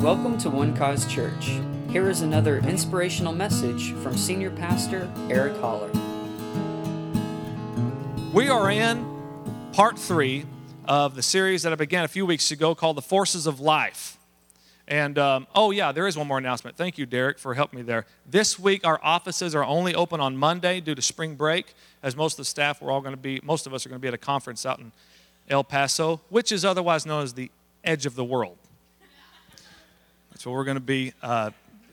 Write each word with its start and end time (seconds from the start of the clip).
Welcome 0.00 0.36
to 0.38 0.50
One 0.50 0.76
Cause 0.76 1.06
Church. 1.06 1.58
Here 1.90 2.10
is 2.10 2.20
another 2.20 2.58
inspirational 2.58 3.32
message 3.32 3.92
from 3.94 4.14
Senior 4.14 4.50
Pastor 4.50 5.10
Eric 5.30 5.56
Holler. 5.56 5.90
We 8.32 8.48
are 8.50 8.70
in 8.70 9.04
part 9.72 9.98
three 9.98 10.44
of 10.86 11.16
the 11.16 11.22
series 11.22 11.62
that 11.62 11.72
I 11.72 11.76
began 11.76 12.04
a 12.04 12.08
few 12.08 12.26
weeks 12.26 12.50
ago 12.50 12.74
called 12.74 12.98
The 12.98 13.02
Forces 13.02 13.46
of 13.46 13.58
Life. 13.58 14.18
And 14.86 15.18
um, 15.18 15.46
oh, 15.54 15.70
yeah, 15.70 15.92
there 15.92 16.06
is 16.06 16.16
one 16.16 16.28
more 16.28 16.38
announcement. 16.38 16.76
Thank 16.76 16.98
you, 16.98 17.06
Derek, 17.06 17.38
for 17.38 17.54
helping 17.54 17.78
me 17.78 17.82
there. 17.82 18.04
This 18.28 18.58
week, 18.58 18.86
our 18.86 19.00
offices 19.02 19.54
are 19.54 19.64
only 19.64 19.94
open 19.94 20.20
on 20.20 20.36
Monday 20.36 20.80
due 20.80 20.94
to 20.94 21.02
spring 21.02 21.36
break, 21.36 21.74
as 22.02 22.14
most 22.14 22.34
of 22.34 22.38
the 22.38 22.44
staff, 22.44 22.82
we're 22.82 22.92
all 22.92 23.00
going 23.00 23.16
to 23.16 23.20
be, 23.20 23.40
most 23.42 23.66
of 23.66 23.72
us 23.72 23.86
are 23.86 23.88
going 23.88 23.98
to 23.98 24.02
be 24.02 24.08
at 24.08 24.14
a 24.14 24.18
conference 24.18 24.66
out 24.66 24.78
in 24.78 24.92
El 25.48 25.64
Paso, 25.64 26.20
which 26.28 26.52
is 26.52 26.66
otherwise 26.66 27.06
known 27.06 27.22
as 27.22 27.32
the 27.32 27.50
edge 27.82 28.04
of 28.04 28.14
the 28.14 28.24
world. 28.24 28.58
Where 30.44 30.54
we're 30.54 30.64
going 30.64 30.76
to 30.76 30.80
be. 30.80 31.12
Uh, 31.22 31.50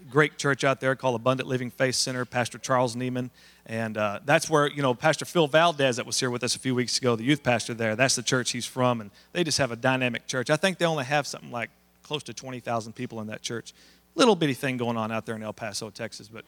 great 0.09 0.37
church 0.37 0.63
out 0.63 0.79
there 0.79 0.95
called 0.95 1.15
Abundant 1.15 1.47
Living 1.47 1.71
Faith 1.71 1.95
Center, 1.95 2.25
Pastor 2.25 2.57
Charles 2.57 2.95
Nieman. 2.95 3.29
And 3.65 3.97
uh, 3.97 4.19
that's 4.25 4.49
where, 4.49 4.67
you 4.67 4.81
know, 4.81 4.93
Pastor 4.93 5.25
Phil 5.25 5.47
Valdez, 5.47 5.95
that 5.95 6.05
was 6.05 6.19
here 6.19 6.29
with 6.29 6.43
us 6.43 6.55
a 6.55 6.59
few 6.59 6.75
weeks 6.75 6.97
ago, 6.97 7.15
the 7.15 7.23
youth 7.23 7.43
pastor 7.43 7.73
there, 7.73 7.95
that's 7.95 8.15
the 8.15 8.23
church 8.23 8.51
he's 8.51 8.65
from. 8.65 9.01
And 9.01 9.11
they 9.31 9.43
just 9.43 9.57
have 9.57 9.71
a 9.71 9.75
dynamic 9.75 10.27
church. 10.27 10.49
I 10.49 10.57
think 10.57 10.77
they 10.77 10.85
only 10.85 11.05
have 11.05 11.25
something 11.25 11.51
like 11.51 11.69
close 12.03 12.23
to 12.23 12.33
20,000 12.33 12.93
people 12.93 13.21
in 13.21 13.27
that 13.27 13.41
church. 13.41 13.73
Little 14.15 14.35
bitty 14.35 14.53
thing 14.53 14.77
going 14.77 14.97
on 14.97 15.11
out 15.11 15.25
there 15.25 15.35
in 15.35 15.43
El 15.43 15.53
Paso, 15.53 15.89
Texas. 15.89 16.27
But 16.27 16.45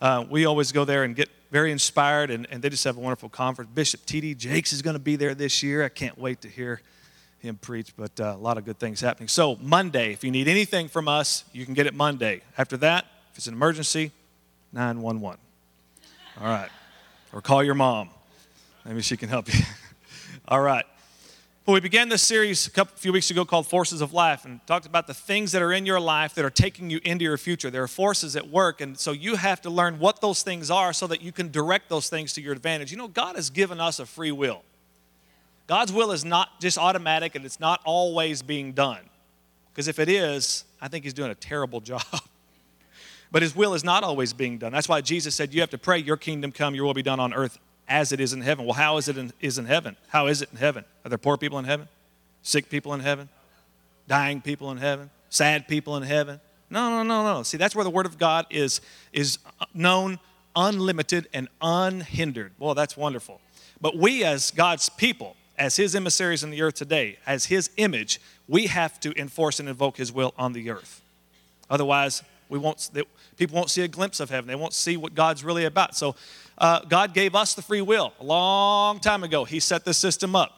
uh, 0.00 0.24
we 0.30 0.46
always 0.46 0.72
go 0.72 0.84
there 0.84 1.04
and 1.04 1.16
get 1.16 1.28
very 1.50 1.72
inspired, 1.72 2.30
and, 2.30 2.46
and 2.50 2.62
they 2.62 2.70
just 2.70 2.84
have 2.84 2.96
a 2.96 3.00
wonderful 3.00 3.28
conference. 3.28 3.70
Bishop 3.74 4.06
T.D. 4.06 4.34
Jakes 4.34 4.72
is 4.72 4.82
going 4.82 4.94
to 4.94 5.00
be 5.00 5.16
there 5.16 5.34
this 5.34 5.62
year. 5.62 5.84
I 5.84 5.88
can't 5.88 6.16
wait 6.18 6.40
to 6.42 6.48
hear 6.48 6.80
him 7.46 7.56
preach, 7.56 7.92
but 7.96 8.18
uh, 8.20 8.34
a 8.36 8.36
lot 8.36 8.58
of 8.58 8.64
good 8.64 8.78
things 8.78 9.00
happening. 9.00 9.28
So, 9.28 9.56
Monday, 9.60 10.12
if 10.12 10.22
you 10.24 10.30
need 10.30 10.48
anything 10.48 10.88
from 10.88 11.08
us, 11.08 11.44
you 11.52 11.64
can 11.64 11.74
get 11.74 11.86
it 11.86 11.94
Monday. 11.94 12.42
After 12.58 12.76
that, 12.78 13.06
if 13.32 13.38
it's 13.38 13.46
an 13.46 13.54
emergency, 13.54 14.12
911. 14.72 15.40
All 16.40 16.46
right. 16.46 16.68
Or 17.32 17.40
call 17.40 17.62
your 17.62 17.74
mom. 17.74 18.10
Maybe 18.84 19.02
she 19.02 19.16
can 19.16 19.28
help 19.28 19.52
you. 19.52 19.60
All 20.48 20.60
right. 20.60 20.84
Well, 21.66 21.74
we 21.74 21.80
began 21.80 22.08
this 22.08 22.22
series 22.22 22.68
a 22.68 22.70
couple, 22.70 22.96
few 22.96 23.12
weeks 23.12 23.32
ago 23.32 23.44
called 23.44 23.66
Forces 23.66 24.00
of 24.00 24.12
Life 24.12 24.44
and 24.44 24.64
talked 24.68 24.86
about 24.86 25.08
the 25.08 25.14
things 25.14 25.50
that 25.50 25.62
are 25.62 25.72
in 25.72 25.84
your 25.84 25.98
life 25.98 26.32
that 26.34 26.44
are 26.44 26.50
taking 26.50 26.90
you 26.90 27.00
into 27.02 27.24
your 27.24 27.36
future. 27.36 27.70
There 27.70 27.82
are 27.82 27.88
forces 27.88 28.36
at 28.36 28.48
work, 28.48 28.80
and 28.80 28.96
so 28.96 29.10
you 29.10 29.34
have 29.34 29.60
to 29.62 29.70
learn 29.70 29.98
what 29.98 30.20
those 30.20 30.44
things 30.44 30.70
are 30.70 30.92
so 30.92 31.08
that 31.08 31.22
you 31.22 31.32
can 31.32 31.50
direct 31.50 31.88
those 31.88 32.08
things 32.08 32.32
to 32.34 32.40
your 32.40 32.52
advantage. 32.52 32.92
You 32.92 32.98
know, 32.98 33.08
God 33.08 33.34
has 33.34 33.50
given 33.50 33.80
us 33.80 33.98
a 33.98 34.06
free 34.06 34.30
will. 34.30 34.62
God's 35.66 35.92
will 35.92 36.12
is 36.12 36.24
not 36.24 36.60
just 36.60 36.78
automatic 36.78 37.34
and 37.34 37.44
it's 37.44 37.60
not 37.60 37.80
always 37.84 38.42
being 38.42 38.72
done. 38.72 39.00
Because 39.72 39.88
if 39.88 39.98
it 39.98 40.08
is, 40.08 40.64
I 40.80 40.88
think 40.88 41.04
He's 41.04 41.14
doing 41.14 41.30
a 41.30 41.34
terrible 41.34 41.80
job. 41.82 42.04
but 43.30 43.42
His 43.42 43.54
will 43.54 43.74
is 43.74 43.84
not 43.84 44.04
always 44.04 44.32
being 44.32 44.58
done. 44.58 44.72
That's 44.72 44.88
why 44.88 45.00
Jesus 45.00 45.34
said, 45.34 45.52
You 45.52 45.60
have 45.60 45.70
to 45.70 45.78
pray, 45.78 45.98
Your 45.98 46.16
kingdom 46.16 46.52
come, 46.52 46.74
Your 46.74 46.84
will 46.84 46.94
be 46.94 47.02
done 47.02 47.20
on 47.20 47.34
earth 47.34 47.58
as 47.88 48.12
it 48.12 48.20
is 48.20 48.32
in 48.32 48.40
heaven. 48.40 48.64
Well, 48.64 48.74
how 48.74 48.96
is 48.96 49.08
it 49.08 49.16
in, 49.16 49.32
is 49.40 49.58
in 49.58 49.66
heaven? 49.66 49.96
How 50.08 50.26
is 50.26 50.42
it 50.42 50.50
in 50.50 50.58
heaven? 50.58 50.84
Are 51.04 51.08
there 51.08 51.18
poor 51.18 51.36
people 51.36 51.58
in 51.58 51.64
heaven? 51.64 51.88
Sick 52.42 52.68
people 52.68 52.94
in 52.94 53.00
heaven? 53.00 53.28
Dying 54.08 54.40
people 54.40 54.70
in 54.70 54.78
heaven? 54.78 55.10
Sad 55.30 55.68
people 55.68 55.96
in 55.96 56.02
heaven? 56.02 56.40
No, 56.70 56.90
no, 56.90 57.02
no, 57.02 57.22
no. 57.22 57.42
See, 57.42 57.56
that's 57.56 57.76
where 57.76 57.84
the 57.84 57.90
Word 57.90 58.06
of 58.06 58.18
God 58.18 58.46
is, 58.50 58.80
is 59.12 59.38
known 59.72 60.18
unlimited 60.56 61.28
and 61.32 61.48
unhindered. 61.60 62.52
Well, 62.58 62.74
that's 62.74 62.96
wonderful. 62.96 63.40
But 63.80 63.96
we, 63.96 64.24
as 64.24 64.50
God's 64.50 64.88
people, 64.88 65.36
as 65.58 65.76
His 65.76 65.94
emissaries 65.94 66.42
in 66.42 66.50
the 66.50 66.62
earth 66.62 66.74
today, 66.74 67.18
as 67.26 67.46
His 67.46 67.70
image, 67.76 68.20
we 68.48 68.66
have 68.66 69.00
to 69.00 69.18
enforce 69.18 69.60
and 69.60 69.68
invoke 69.68 69.96
His 69.96 70.12
will 70.12 70.34
on 70.38 70.52
the 70.52 70.70
earth. 70.70 71.02
Otherwise, 71.70 72.22
we 72.48 72.58
won't, 72.58 72.90
people 73.36 73.56
won't 73.56 73.70
see 73.70 73.82
a 73.82 73.88
glimpse 73.88 74.20
of 74.20 74.30
heaven. 74.30 74.46
They 74.46 74.54
won't 74.54 74.72
see 74.72 74.96
what 74.96 75.14
God's 75.14 75.42
really 75.42 75.64
about. 75.64 75.96
So, 75.96 76.14
uh, 76.58 76.80
God 76.80 77.12
gave 77.12 77.34
us 77.34 77.54
the 77.54 77.62
free 77.62 77.82
will 77.82 78.12
a 78.20 78.24
long 78.24 79.00
time 79.00 79.24
ago. 79.24 79.44
He 79.44 79.60
set 79.60 79.84
this 79.84 79.98
system 79.98 80.34
up. 80.34 80.52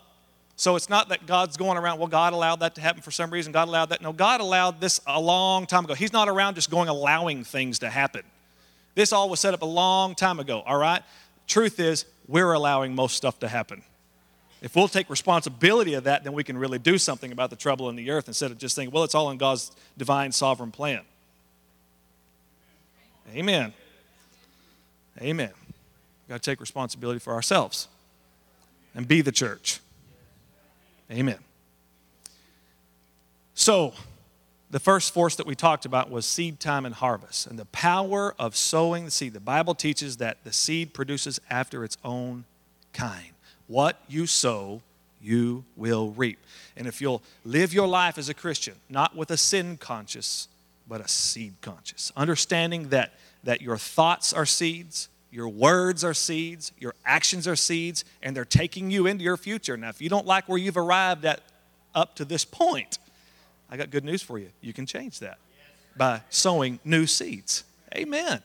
So 0.58 0.74
it's 0.74 0.88
not 0.88 1.08
that 1.10 1.24
God's 1.24 1.56
going 1.56 1.78
around, 1.78 2.00
well, 2.00 2.08
God 2.08 2.32
allowed 2.32 2.60
that 2.60 2.74
to 2.74 2.80
happen 2.80 3.00
for 3.00 3.12
some 3.12 3.30
reason. 3.30 3.52
God 3.52 3.68
allowed 3.68 3.90
that. 3.90 4.02
No, 4.02 4.12
God 4.12 4.40
allowed 4.40 4.80
this 4.80 5.00
a 5.06 5.20
long 5.20 5.66
time 5.66 5.84
ago. 5.84 5.94
He's 5.94 6.12
not 6.12 6.28
around 6.28 6.56
just 6.56 6.68
going 6.68 6.88
allowing 6.88 7.44
things 7.44 7.78
to 7.78 7.88
happen. 7.88 8.22
This 8.96 9.12
all 9.12 9.30
was 9.30 9.38
set 9.38 9.54
up 9.54 9.62
a 9.62 9.66
long 9.66 10.16
time 10.16 10.40
ago, 10.40 10.64
all 10.66 10.76
right? 10.76 11.02
Truth 11.46 11.78
is, 11.78 12.06
we're 12.26 12.52
allowing 12.52 12.96
most 12.96 13.16
stuff 13.16 13.38
to 13.38 13.48
happen. 13.48 13.82
If 14.60 14.74
we'll 14.74 14.88
take 14.88 15.08
responsibility 15.08 15.94
of 15.94 16.04
that, 16.04 16.24
then 16.24 16.32
we 16.32 16.42
can 16.42 16.58
really 16.58 16.78
do 16.78 16.98
something 16.98 17.30
about 17.30 17.50
the 17.50 17.56
trouble 17.56 17.88
in 17.88 17.96
the 17.96 18.10
earth 18.10 18.26
instead 18.26 18.50
of 18.50 18.58
just 18.58 18.74
thinking, 18.74 18.92
well, 18.92 19.04
it's 19.04 19.14
all 19.14 19.30
in 19.30 19.38
God's 19.38 19.70
divine 19.96 20.32
sovereign 20.32 20.72
plan. 20.72 21.02
Amen. 23.32 23.72
Amen. 25.20 25.50
We've 25.66 26.28
got 26.28 26.42
to 26.42 26.50
take 26.50 26.60
responsibility 26.60 27.20
for 27.20 27.32
ourselves 27.32 27.88
and 28.94 29.06
be 29.06 29.20
the 29.20 29.32
church. 29.32 29.80
Amen. 31.10 31.38
So, 33.54 33.94
the 34.70 34.78
first 34.78 35.14
force 35.14 35.34
that 35.36 35.46
we 35.46 35.54
talked 35.54 35.86
about 35.86 36.10
was 36.10 36.26
seed 36.26 36.60
time 36.60 36.84
and 36.84 36.94
harvest 36.94 37.46
and 37.46 37.58
the 37.58 37.64
power 37.66 38.34
of 38.38 38.54
sowing 38.54 39.06
the 39.06 39.10
seed. 39.10 39.32
The 39.32 39.40
Bible 39.40 39.74
teaches 39.74 40.18
that 40.18 40.44
the 40.44 40.52
seed 40.52 40.92
produces 40.92 41.40
after 41.48 41.84
its 41.84 41.96
own 42.04 42.44
kind. 42.92 43.32
What 43.68 44.00
you 44.08 44.26
sow, 44.26 44.82
you 45.22 45.64
will 45.76 46.10
reap. 46.10 46.38
And 46.76 46.86
if 46.86 47.00
you'll 47.00 47.22
live 47.44 47.72
your 47.72 47.86
life 47.86 48.18
as 48.18 48.28
a 48.28 48.34
Christian, 48.34 48.74
not 48.88 49.14
with 49.14 49.30
a 49.30 49.36
sin 49.36 49.76
conscious, 49.76 50.48
but 50.88 51.00
a 51.00 51.08
seed 51.08 51.54
conscious, 51.60 52.10
understanding 52.16 52.88
that, 52.88 53.12
that 53.44 53.60
your 53.60 53.76
thoughts 53.76 54.32
are 54.32 54.46
seeds, 54.46 55.08
your 55.30 55.48
words 55.48 56.02
are 56.02 56.14
seeds, 56.14 56.72
your 56.78 56.94
actions 57.04 57.46
are 57.46 57.56
seeds, 57.56 58.04
and 58.22 58.34
they're 58.34 58.44
taking 58.44 58.90
you 58.90 59.06
into 59.06 59.22
your 59.22 59.36
future. 59.36 59.76
Now, 59.76 59.90
if 59.90 60.00
you 60.00 60.08
don't 60.08 60.26
like 60.26 60.48
where 60.48 60.58
you've 60.58 60.78
arrived 60.78 61.24
at 61.24 61.40
up 61.94 62.14
to 62.16 62.24
this 62.24 62.44
point, 62.44 62.98
I 63.70 63.76
got 63.76 63.90
good 63.90 64.04
news 64.04 64.22
for 64.22 64.38
you. 64.38 64.48
You 64.62 64.72
can 64.72 64.86
change 64.86 65.18
that 65.18 65.38
by 65.96 66.22
sowing 66.30 66.80
new 66.84 67.06
seeds. 67.06 67.64
Amen. 67.94 68.40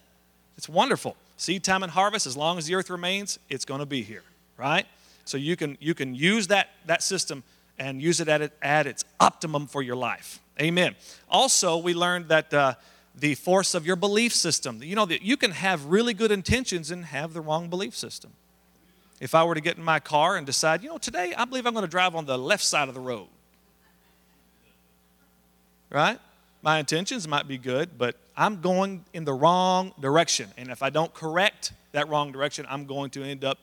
It's 0.57 0.67
wonderful. 0.67 1.15
Seed 1.37 1.63
time 1.63 1.83
and 1.83 1.91
harvest, 1.91 2.27
as 2.27 2.35
long 2.35 2.57
as 2.57 2.67
the 2.67 2.75
earth 2.75 2.89
remains, 2.89 3.39
it's 3.49 3.63
going 3.65 3.79
to 3.79 3.85
be 3.85 4.01
here, 4.01 4.23
right? 4.57 4.85
So 5.25 5.37
you 5.37 5.55
can 5.55 5.77
you 5.79 5.93
can 5.93 6.15
use 6.15 6.47
that 6.47 6.69
that 6.85 7.03
system 7.03 7.43
and 7.79 8.01
use 8.01 8.19
it 8.19 8.27
at, 8.27 8.41
it, 8.41 8.53
at 8.61 8.85
its 8.85 9.03
optimum 9.19 9.67
for 9.67 9.81
your 9.81 9.95
life. 9.95 10.39
Amen. 10.61 10.95
Also, 11.27 11.77
we 11.77 11.93
learned 11.93 12.27
that 12.27 12.53
uh, 12.53 12.75
the 13.15 13.35
force 13.35 13.73
of 13.73 13.85
your 13.85 13.95
belief 13.95 14.33
system. 14.33 14.81
You 14.83 14.95
know 14.95 15.05
that 15.05 15.21
you 15.21 15.37
can 15.37 15.51
have 15.51 15.85
really 15.85 16.13
good 16.13 16.31
intentions 16.31 16.91
and 16.91 17.05
have 17.05 17.33
the 17.33 17.41
wrong 17.41 17.69
belief 17.69 17.95
system. 17.95 18.31
If 19.19 19.33
I 19.35 19.43
were 19.43 19.55
to 19.55 19.61
get 19.61 19.77
in 19.77 19.83
my 19.83 19.99
car 19.99 20.35
and 20.35 20.45
decide, 20.45 20.83
you 20.83 20.89
know, 20.89 20.97
today 20.97 21.33
I 21.37 21.45
believe 21.45 21.65
I'm 21.65 21.73
going 21.73 21.85
to 21.85 21.91
drive 21.91 22.15
on 22.15 22.25
the 22.25 22.37
left 22.37 22.63
side 22.63 22.87
of 22.87 22.93
the 22.93 22.99
road. 22.99 23.27
Right? 25.89 26.19
My 26.61 26.79
intentions 26.79 27.27
might 27.27 27.47
be 27.47 27.57
good, 27.57 27.97
but 27.97 28.15
I'm 28.35 28.61
going 28.61 29.05
in 29.13 29.25
the 29.25 29.33
wrong 29.33 29.93
direction. 29.99 30.49
And 30.57 30.69
if 30.69 30.81
I 30.81 30.89
don't 30.89 31.13
correct 31.13 31.73
that 31.91 32.09
wrong 32.09 32.31
direction, 32.31 32.65
I'm 32.67 32.85
going 32.85 33.11
to 33.11 33.23
end 33.23 33.43
up 33.43 33.59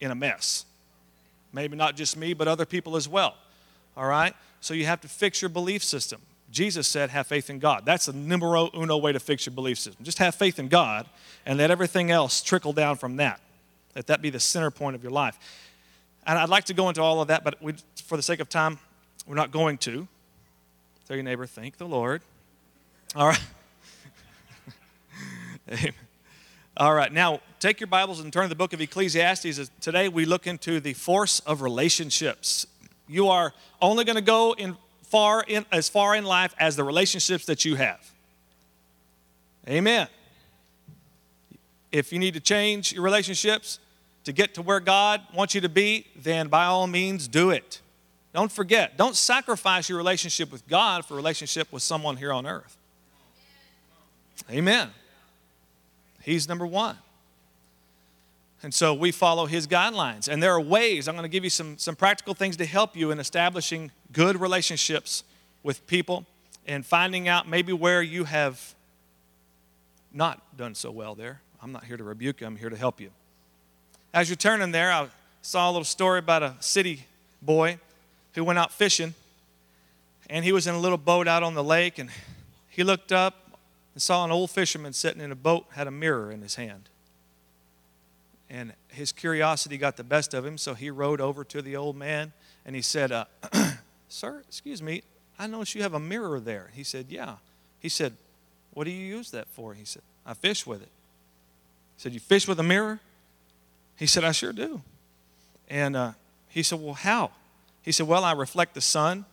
in 0.00 0.10
a 0.10 0.14
mess. 0.14 0.64
Maybe 1.52 1.76
not 1.76 1.96
just 1.96 2.16
me, 2.16 2.34
but 2.34 2.48
other 2.48 2.66
people 2.66 2.96
as 2.96 3.08
well. 3.08 3.34
All 3.96 4.06
right? 4.06 4.34
So 4.60 4.74
you 4.74 4.86
have 4.86 5.00
to 5.02 5.08
fix 5.08 5.40
your 5.42 5.48
belief 5.48 5.82
system. 5.82 6.20
Jesus 6.50 6.88
said, 6.88 7.10
have 7.10 7.26
faith 7.26 7.50
in 7.50 7.58
God. 7.58 7.84
That's 7.84 8.06
the 8.06 8.12
numero 8.12 8.70
uno 8.74 8.96
way 8.96 9.12
to 9.12 9.20
fix 9.20 9.46
your 9.46 9.54
belief 9.54 9.78
system. 9.78 10.04
Just 10.04 10.18
have 10.18 10.34
faith 10.34 10.58
in 10.58 10.68
God 10.68 11.06
and 11.44 11.58
let 11.58 11.70
everything 11.70 12.10
else 12.10 12.42
trickle 12.42 12.72
down 12.72 12.96
from 12.96 13.16
that. 13.16 13.40
Let 13.94 14.06
that 14.06 14.22
be 14.22 14.30
the 14.30 14.40
center 14.40 14.70
point 14.70 14.96
of 14.96 15.02
your 15.02 15.12
life. 15.12 15.38
And 16.26 16.38
I'd 16.38 16.48
like 16.48 16.64
to 16.64 16.74
go 16.74 16.88
into 16.88 17.02
all 17.02 17.20
of 17.20 17.28
that, 17.28 17.44
but 17.44 17.60
we, 17.62 17.74
for 18.04 18.16
the 18.16 18.22
sake 18.22 18.40
of 18.40 18.48
time, 18.48 18.78
we're 19.26 19.34
not 19.34 19.50
going 19.50 19.78
to. 19.78 20.06
Tell 21.06 21.16
your 21.16 21.24
neighbor, 21.24 21.46
thank 21.46 21.78
the 21.78 21.86
Lord. 21.86 22.22
All 23.16 23.28
right. 23.28 23.40
All 26.78 26.94
right, 26.94 27.12
now 27.12 27.40
take 27.58 27.80
your 27.80 27.88
Bibles 27.88 28.20
and 28.20 28.32
turn 28.32 28.44
to 28.44 28.48
the 28.48 28.54
book 28.54 28.72
of 28.72 28.80
Ecclesiastes. 28.80 29.68
Today 29.80 30.08
we 30.08 30.24
look 30.24 30.46
into 30.46 30.78
the 30.78 30.92
force 30.92 31.40
of 31.40 31.60
relationships. 31.60 32.68
You 33.08 33.26
are 33.30 33.52
only 33.82 34.04
going 34.04 34.14
to 34.14 34.22
go 34.22 34.54
in 34.56 34.76
far 35.02 35.42
in, 35.42 35.66
as 35.72 35.88
far 35.88 36.14
in 36.14 36.24
life 36.24 36.54
as 36.56 36.76
the 36.76 36.84
relationships 36.84 37.46
that 37.46 37.64
you 37.64 37.74
have. 37.74 37.98
Amen. 39.68 40.06
If 41.90 42.12
you 42.12 42.20
need 42.20 42.34
to 42.34 42.40
change 42.40 42.92
your 42.92 43.02
relationships 43.02 43.80
to 44.22 44.32
get 44.32 44.54
to 44.54 44.62
where 44.62 44.78
God 44.78 45.20
wants 45.34 45.56
you 45.56 45.60
to 45.62 45.68
be, 45.68 46.06
then 46.14 46.46
by 46.46 46.66
all 46.66 46.86
means 46.86 47.26
do 47.26 47.50
it. 47.50 47.80
Don't 48.32 48.52
forget, 48.52 48.96
don't 48.96 49.16
sacrifice 49.16 49.88
your 49.88 49.98
relationship 49.98 50.52
with 50.52 50.64
God 50.68 51.04
for 51.04 51.14
a 51.14 51.16
relationship 51.16 51.72
with 51.72 51.82
someone 51.82 52.16
here 52.16 52.32
on 52.32 52.46
earth. 52.46 52.76
Amen. 54.48 54.90
He's 56.28 56.46
number 56.46 56.66
one. 56.66 56.98
And 58.62 58.74
so 58.74 58.92
we 58.92 59.12
follow 59.12 59.46
his 59.46 59.66
guidelines. 59.66 60.28
And 60.28 60.42
there 60.42 60.52
are 60.52 60.60
ways, 60.60 61.08
I'm 61.08 61.14
going 61.14 61.22
to 61.22 61.28
give 61.28 61.42
you 61.42 61.48
some, 61.48 61.78
some 61.78 61.96
practical 61.96 62.34
things 62.34 62.58
to 62.58 62.66
help 62.66 62.96
you 62.96 63.10
in 63.10 63.18
establishing 63.18 63.92
good 64.12 64.38
relationships 64.38 65.24
with 65.62 65.86
people 65.86 66.26
and 66.66 66.84
finding 66.84 67.28
out 67.28 67.48
maybe 67.48 67.72
where 67.72 68.02
you 68.02 68.24
have 68.24 68.74
not 70.12 70.56
done 70.56 70.74
so 70.74 70.90
well 70.90 71.14
there. 71.14 71.40
I'm 71.62 71.72
not 71.72 71.84
here 71.84 71.96
to 71.96 72.04
rebuke 72.04 72.42
you, 72.42 72.46
I'm 72.46 72.56
here 72.56 72.68
to 72.68 72.76
help 72.76 73.00
you. 73.00 73.10
As 74.12 74.28
you're 74.28 74.36
turning 74.36 74.70
there, 74.70 74.92
I 74.92 75.08
saw 75.40 75.70
a 75.70 75.72
little 75.72 75.84
story 75.84 76.18
about 76.18 76.42
a 76.42 76.56
city 76.60 77.06
boy 77.40 77.78
who 78.34 78.44
went 78.44 78.58
out 78.58 78.70
fishing, 78.70 79.14
and 80.28 80.44
he 80.44 80.52
was 80.52 80.66
in 80.66 80.74
a 80.74 80.78
little 80.78 80.98
boat 80.98 81.26
out 81.26 81.42
on 81.42 81.54
the 81.54 81.64
lake, 81.64 81.98
and 81.98 82.10
he 82.68 82.84
looked 82.84 83.12
up 83.12 83.47
and 83.98 84.02
saw 84.04 84.24
an 84.24 84.30
old 84.30 84.48
fisherman 84.48 84.92
sitting 84.92 85.20
in 85.20 85.32
a 85.32 85.34
boat, 85.34 85.66
had 85.72 85.88
a 85.88 85.90
mirror 85.90 86.30
in 86.30 86.40
his 86.40 86.54
hand. 86.54 86.88
And 88.48 88.74
his 88.86 89.10
curiosity 89.10 89.76
got 89.76 89.96
the 89.96 90.04
best 90.04 90.34
of 90.34 90.46
him, 90.46 90.56
so 90.56 90.74
he 90.74 90.88
rode 90.88 91.20
over 91.20 91.42
to 91.42 91.60
the 91.60 91.74
old 91.74 91.96
man 91.96 92.32
and 92.64 92.76
he 92.76 92.80
said, 92.80 93.10
uh, 93.10 93.24
Sir, 94.08 94.44
excuse 94.46 94.80
me, 94.80 95.02
I 95.36 95.48
notice 95.48 95.74
you 95.74 95.82
have 95.82 95.94
a 95.94 95.98
mirror 95.98 96.38
there. 96.38 96.70
He 96.74 96.84
said, 96.84 97.06
Yeah. 97.08 97.38
He 97.80 97.88
said, 97.88 98.12
What 98.72 98.84
do 98.84 98.92
you 98.92 99.04
use 99.04 99.32
that 99.32 99.48
for? 99.48 99.74
He 99.74 99.84
said, 99.84 100.02
I 100.24 100.34
fish 100.34 100.64
with 100.64 100.80
it. 100.80 100.90
He 101.96 102.02
said, 102.02 102.14
You 102.14 102.20
fish 102.20 102.46
with 102.46 102.60
a 102.60 102.62
mirror? 102.62 103.00
He 103.96 104.06
said, 104.06 104.22
I 104.22 104.30
sure 104.30 104.52
do. 104.52 104.80
And 105.68 105.96
uh, 105.96 106.12
he 106.48 106.62
said, 106.62 106.80
Well, 106.80 106.94
how? 106.94 107.32
He 107.82 107.90
said, 107.90 108.06
Well, 108.06 108.22
I 108.22 108.30
reflect 108.30 108.74
the 108.74 108.80
sun 108.80 109.24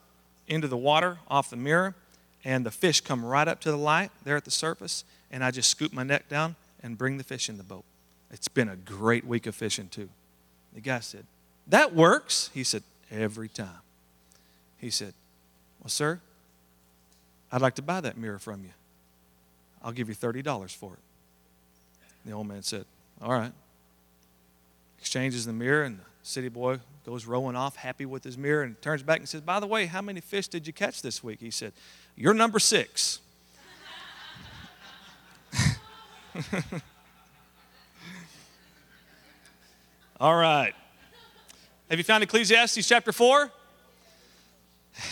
into 0.47 0.67
the 0.67 0.75
water 0.75 1.19
off 1.27 1.51
the 1.51 1.55
mirror, 1.55 1.93
and 2.45 2.63
the 2.63 2.71
fish 2.71 3.01
come 3.01 3.25
right 3.25 3.47
up 3.47 3.59
to 3.61 3.71
the 3.71 3.77
light 3.77 4.11
there 4.23 4.37
at 4.37 4.45
the 4.45 4.51
surface, 4.51 5.03
and 5.31 5.43
I 5.43 5.49
just 5.49 5.67
scoop 5.67 5.91
my 5.91 6.03
neck 6.03 6.29
down 6.29 6.55
and 6.81 6.95
bring 6.95 7.17
the 7.17 7.23
fish 7.23 7.49
in 7.49 7.57
the 7.57 7.63
boat. 7.63 7.83
It's 8.31 8.47
been 8.47 8.69
a 8.69 8.75
great 8.75 9.25
week 9.25 9.47
of 9.47 9.55
fishing, 9.55 9.89
too. 9.89 10.09
The 10.73 10.81
guy 10.81 10.99
said, 10.99 11.25
That 11.67 11.95
works. 11.95 12.51
He 12.53 12.63
said, 12.63 12.83
Every 13.11 13.49
time. 13.49 13.81
He 14.77 14.91
said, 14.91 15.13
Well, 15.81 15.89
sir, 15.89 16.21
I'd 17.51 17.61
like 17.61 17.75
to 17.75 17.81
buy 17.81 18.01
that 18.01 18.17
mirror 18.17 18.39
from 18.39 18.63
you. 18.63 18.71
I'll 19.83 19.91
give 19.91 20.07
you 20.07 20.15
$30 20.15 20.71
for 20.75 20.93
it. 20.93 20.99
The 22.25 22.31
old 22.31 22.47
man 22.47 22.61
said, 22.61 22.85
All 23.21 23.31
right. 23.31 23.51
Exchanges 24.99 25.45
the 25.45 25.53
mirror, 25.53 25.83
and 25.83 25.97
the 25.97 26.03
city 26.21 26.49
boy 26.49 26.79
goes 27.05 27.25
rowing 27.25 27.55
off, 27.55 27.75
happy 27.75 28.05
with 28.05 28.23
his 28.23 28.37
mirror, 28.37 28.63
and 28.63 28.81
turns 28.81 29.03
back 29.03 29.19
and 29.19 29.29
says, 29.29 29.41
By 29.41 29.59
the 29.59 29.67
way, 29.67 29.85
how 29.85 30.01
many 30.01 30.21
fish 30.21 30.47
did 30.47 30.65
you 30.65 30.73
catch 30.73 31.01
this 31.01 31.23
week? 31.23 31.39
He 31.39 31.51
said, 31.51 31.73
You're 32.15 32.33
number 32.33 32.57
six. 32.59 33.19
All 40.19 40.35
right. 40.35 40.73
Have 41.89 41.99
you 41.99 42.03
found 42.03 42.23
Ecclesiastes 42.23 42.87
chapter 42.87 43.11
4? 43.11 43.51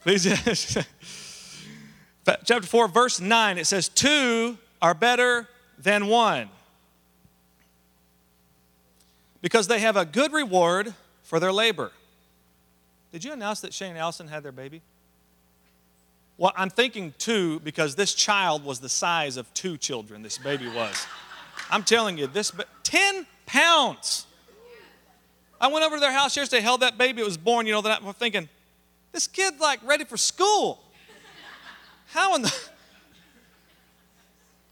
Ecclesiastes 0.00 0.76
chapter 2.44 2.66
4, 2.66 2.88
verse 2.88 3.20
9, 3.20 3.58
it 3.58 3.66
says, 3.66 3.88
Two 3.88 4.58
are 4.82 4.92
better 4.94 5.48
than 5.78 6.08
one 6.08 6.50
because 9.40 9.68
they 9.68 9.80
have 9.80 9.96
a 9.96 10.04
good 10.04 10.32
reward 10.32 10.94
for 11.22 11.40
their 11.40 11.52
labor. 11.52 11.92
Did 13.12 13.24
you 13.24 13.32
announce 13.32 13.60
that 13.60 13.72
Shane 13.72 13.96
Allison 13.96 14.28
had 14.28 14.42
their 14.42 14.52
baby? 14.52 14.82
Well, 16.38 16.52
I'm 16.56 16.68
thinking 16.68 17.14
two 17.18 17.60
because 17.60 17.94
this 17.94 18.12
child 18.12 18.64
was 18.64 18.80
the 18.80 18.88
size 18.88 19.36
of 19.36 19.52
two 19.54 19.76
children, 19.76 20.22
this 20.22 20.38
baby 20.38 20.68
was. 20.68 21.06
I'm 21.70 21.82
telling 21.82 22.18
you, 22.18 22.26
this 22.26 22.52
10 22.82 23.26
pounds. 23.46 24.26
I 25.58 25.68
went 25.68 25.84
over 25.84 25.96
to 25.96 26.00
their 26.00 26.12
house 26.12 26.36
yesterday, 26.36 26.62
held 26.62 26.80
that 26.80 26.98
baby, 26.98 27.22
it 27.22 27.24
was 27.24 27.38
born, 27.38 27.66
you 27.66 27.72
know, 27.72 27.80
that 27.80 28.02
I'm 28.02 28.12
thinking, 28.12 28.48
this 29.12 29.26
kid's 29.26 29.58
like 29.60 29.80
ready 29.82 30.04
for 30.04 30.18
school. 30.18 30.82
How 32.08 32.34
in 32.34 32.42
the 32.42 32.54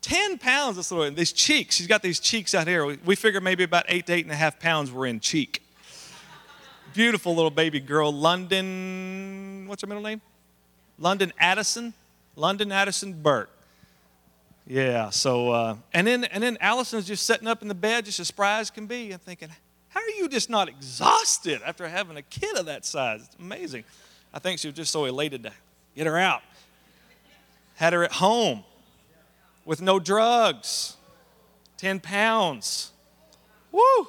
10 0.05 0.37
pounds 0.37 0.77
this 0.77 0.93
little 0.93 1.11
these 1.15 1.33
cheeks, 1.33 1.77
she's 1.77 1.87
got 1.87 2.03
these 2.03 2.21
cheeks 2.21 2.55
out 2.55 2.69
here. 2.69 2.85
We 3.07 3.17
figure 3.17 3.41
maybe 3.41 3.65
about 3.65 3.87
eight 3.89 4.07
to 4.07 4.13
eight 4.13 4.27
and 4.27 4.33
a 4.33 4.37
half 4.37 4.61
pounds 4.61 4.93
were 4.93 5.07
in 5.07 5.19
cheek. 5.19 5.63
Beautiful 6.93 7.35
little 7.35 7.51
baby 7.51 7.81
girl, 7.81 8.13
London, 8.13 9.65
what's 9.67 9.81
her 9.81 9.89
middle 9.89 10.03
name? 10.03 10.21
London 10.99 11.33
Addison, 11.39 11.95
London 12.37 12.71
Addison 12.71 13.15
Burke. 13.15 13.49
Yeah, 14.67 15.09
so, 15.09 15.51
uh, 15.51 15.77
and 15.95 16.07
then 16.07 16.25
and 16.25 16.43
then 16.43 16.59
Allison's 16.61 17.07
just 17.07 17.25
sitting 17.25 17.49
up 17.49 17.63
in 17.63 17.69
the 17.69 17.75
bed, 17.75 18.05
just 18.05 18.21
as 18.21 18.29
spry 18.29 18.61
as 18.61 18.71
can 18.71 18.87
be, 18.87 19.11
and 19.11 19.23
thinking, 19.23 19.49
how 19.89 20.01
are 20.01 20.11
you 20.19 20.29
just 20.29 20.51
not 20.51 20.69
exhausted 20.69 21.63
after 21.65 21.89
having 21.89 22.19
a 22.19 22.23
kid 22.23 22.59
of 22.59 22.67
that 22.67 22.85
size? 22.85 23.23
It's 23.25 23.37
amazing. 23.41 23.85
I 24.35 24.39
think 24.39 24.59
she 24.59 24.69
was 24.69 24.77
just 24.77 24.93
so 24.93 25.07
elated 25.07 25.45
to 25.45 25.53
get 25.97 26.07
her 26.07 26.19
out. 26.19 26.43
Had 27.77 27.95
her 27.95 28.05
at 28.05 28.13
home 28.13 28.65
with 29.65 29.81
no 29.81 29.99
drugs, 29.99 30.97
10 31.79 32.01
pounds. 32.01 32.93
Woo! 33.73 34.09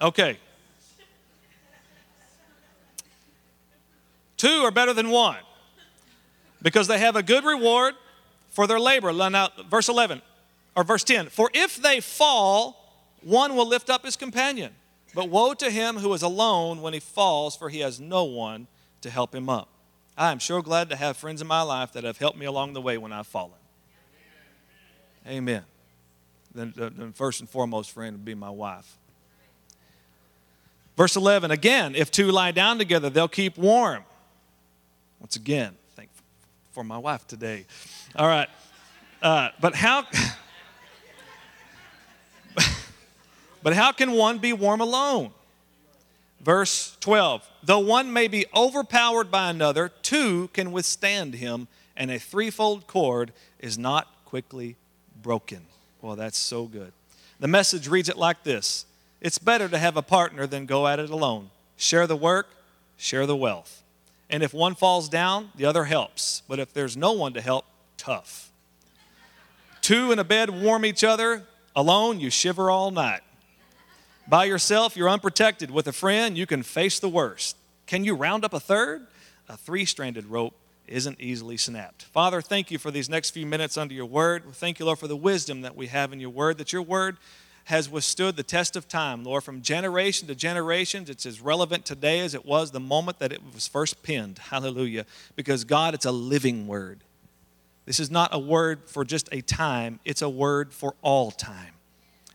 Okay. 0.00 0.36
Two 4.36 4.48
are 4.48 4.72
better 4.72 4.92
than 4.92 5.10
one 5.10 5.38
because 6.62 6.88
they 6.88 6.98
have 6.98 7.14
a 7.14 7.22
good 7.22 7.44
reward 7.44 7.94
for 8.50 8.66
their 8.66 8.80
labor. 8.80 9.12
Now, 9.12 9.50
verse 9.70 9.88
11 9.88 10.20
or 10.74 10.82
verse 10.82 11.04
10 11.04 11.28
For 11.28 11.50
if 11.54 11.80
they 11.80 12.00
fall, 12.00 12.76
one 13.22 13.54
will 13.54 13.68
lift 13.68 13.88
up 13.88 14.04
his 14.04 14.16
companion. 14.16 14.72
But 15.14 15.28
woe 15.28 15.54
to 15.54 15.70
him 15.70 15.98
who 15.98 16.12
is 16.14 16.22
alone 16.22 16.80
when 16.80 16.94
he 16.94 17.00
falls, 17.00 17.54
for 17.54 17.68
he 17.68 17.80
has 17.80 18.00
no 18.00 18.24
one 18.24 18.66
to 19.02 19.10
help 19.10 19.34
him 19.34 19.48
up. 19.48 19.68
I 20.16 20.30
am 20.30 20.38
sure 20.38 20.62
glad 20.62 20.90
to 20.90 20.96
have 20.96 21.16
friends 21.16 21.40
in 21.40 21.46
my 21.46 21.62
life 21.62 21.92
that 21.92 22.04
have 22.04 22.18
helped 22.18 22.38
me 22.38 22.46
along 22.46 22.74
the 22.74 22.80
way 22.80 22.98
when 22.98 23.12
I've 23.12 23.26
fallen. 23.26 23.52
Amen. 25.26 25.64
Then, 26.54 27.12
first 27.14 27.40
and 27.40 27.48
foremost 27.48 27.90
friend 27.92 28.16
would 28.16 28.24
be 28.24 28.34
my 28.34 28.50
wife. 28.50 28.98
Verse 30.96 31.16
11 31.16 31.50
again, 31.50 31.94
if 31.94 32.10
two 32.10 32.30
lie 32.30 32.50
down 32.50 32.76
together, 32.76 33.08
they'll 33.08 33.28
keep 33.28 33.56
warm. 33.56 34.04
Once 35.20 35.36
again, 35.36 35.74
thank 35.96 36.10
for 36.72 36.84
my 36.84 36.98
wife 36.98 37.26
today. 37.26 37.64
All 38.16 38.26
right. 38.26 38.48
Uh, 39.22 39.48
but 39.60 39.74
how 39.74 40.04
but 43.62 43.72
how 43.72 43.92
can 43.92 44.12
one 44.12 44.38
be 44.38 44.52
warm 44.52 44.80
alone? 44.80 45.32
Verse 46.42 46.96
12 47.00 47.48
Though 47.62 47.78
one 47.78 48.12
may 48.12 48.28
be 48.28 48.46
overpowered 48.54 49.30
by 49.30 49.48
another, 49.50 49.88
two 49.88 50.48
can 50.48 50.72
withstand 50.72 51.34
him, 51.34 51.68
and 51.96 52.10
a 52.10 52.18
threefold 52.18 52.86
cord 52.86 53.32
is 53.58 53.78
not 53.78 54.08
quickly 54.24 54.76
broken. 55.22 55.62
Well, 56.00 56.16
that's 56.16 56.38
so 56.38 56.64
good. 56.64 56.92
The 57.38 57.48
message 57.48 57.88
reads 57.88 58.08
it 58.08 58.18
like 58.18 58.42
this 58.42 58.86
It's 59.20 59.38
better 59.38 59.68
to 59.68 59.78
have 59.78 59.96
a 59.96 60.02
partner 60.02 60.46
than 60.46 60.66
go 60.66 60.86
at 60.86 60.98
it 60.98 61.10
alone. 61.10 61.50
Share 61.76 62.06
the 62.06 62.16
work, 62.16 62.48
share 62.96 63.26
the 63.26 63.36
wealth. 63.36 63.82
And 64.28 64.42
if 64.42 64.54
one 64.54 64.74
falls 64.74 65.08
down, 65.08 65.50
the 65.54 65.66
other 65.66 65.84
helps. 65.84 66.42
But 66.48 66.58
if 66.58 66.72
there's 66.72 66.96
no 66.96 67.12
one 67.12 67.34
to 67.34 67.40
help, 67.40 67.66
tough. 67.96 68.50
Two 69.82 70.10
in 70.10 70.18
a 70.18 70.24
bed 70.24 70.48
warm 70.48 70.84
each 70.84 71.04
other, 71.04 71.44
alone, 71.76 72.18
you 72.18 72.30
shiver 72.30 72.70
all 72.70 72.90
night. 72.90 73.20
By 74.28 74.44
yourself, 74.44 74.96
you're 74.96 75.10
unprotected. 75.10 75.70
With 75.70 75.86
a 75.88 75.92
friend, 75.92 76.38
you 76.38 76.46
can 76.46 76.62
face 76.62 76.98
the 76.98 77.08
worst. 77.08 77.56
Can 77.86 78.04
you 78.04 78.14
round 78.14 78.44
up 78.44 78.54
a 78.54 78.60
third? 78.60 79.06
A 79.48 79.56
three 79.56 79.84
stranded 79.84 80.26
rope 80.26 80.54
isn't 80.86 81.20
easily 81.20 81.56
snapped. 81.56 82.04
Father, 82.04 82.40
thank 82.40 82.70
you 82.70 82.78
for 82.78 82.90
these 82.90 83.08
next 83.08 83.30
few 83.30 83.46
minutes 83.46 83.76
under 83.76 83.94
your 83.94 84.06
word. 84.06 84.44
Thank 84.52 84.78
you, 84.78 84.86
Lord, 84.86 84.98
for 84.98 85.08
the 85.08 85.16
wisdom 85.16 85.62
that 85.62 85.76
we 85.76 85.88
have 85.88 86.12
in 86.12 86.20
your 86.20 86.30
word, 86.30 86.58
that 86.58 86.72
your 86.72 86.82
word 86.82 87.16
has 87.64 87.88
withstood 87.88 88.36
the 88.36 88.42
test 88.42 88.76
of 88.76 88.88
time, 88.88 89.24
Lord, 89.24 89.44
from 89.44 89.62
generation 89.62 90.28
to 90.28 90.34
generation. 90.34 91.04
It's 91.08 91.26
as 91.26 91.40
relevant 91.40 91.84
today 91.84 92.20
as 92.20 92.34
it 92.34 92.44
was 92.44 92.70
the 92.70 92.80
moment 92.80 93.18
that 93.20 93.32
it 93.32 93.40
was 93.54 93.68
first 93.68 94.02
penned. 94.02 94.38
Hallelujah. 94.38 95.06
Because, 95.36 95.64
God, 95.64 95.94
it's 95.94 96.04
a 96.04 96.12
living 96.12 96.66
word. 96.66 97.00
This 97.86 98.00
is 98.00 98.10
not 98.10 98.30
a 98.32 98.38
word 98.38 98.80
for 98.86 99.04
just 99.04 99.28
a 99.32 99.40
time, 99.40 100.00
it's 100.04 100.22
a 100.22 100.28
word 100.28 100.72
for 100.72 100.94
all 101.02 101.30
time. 101.30 101.72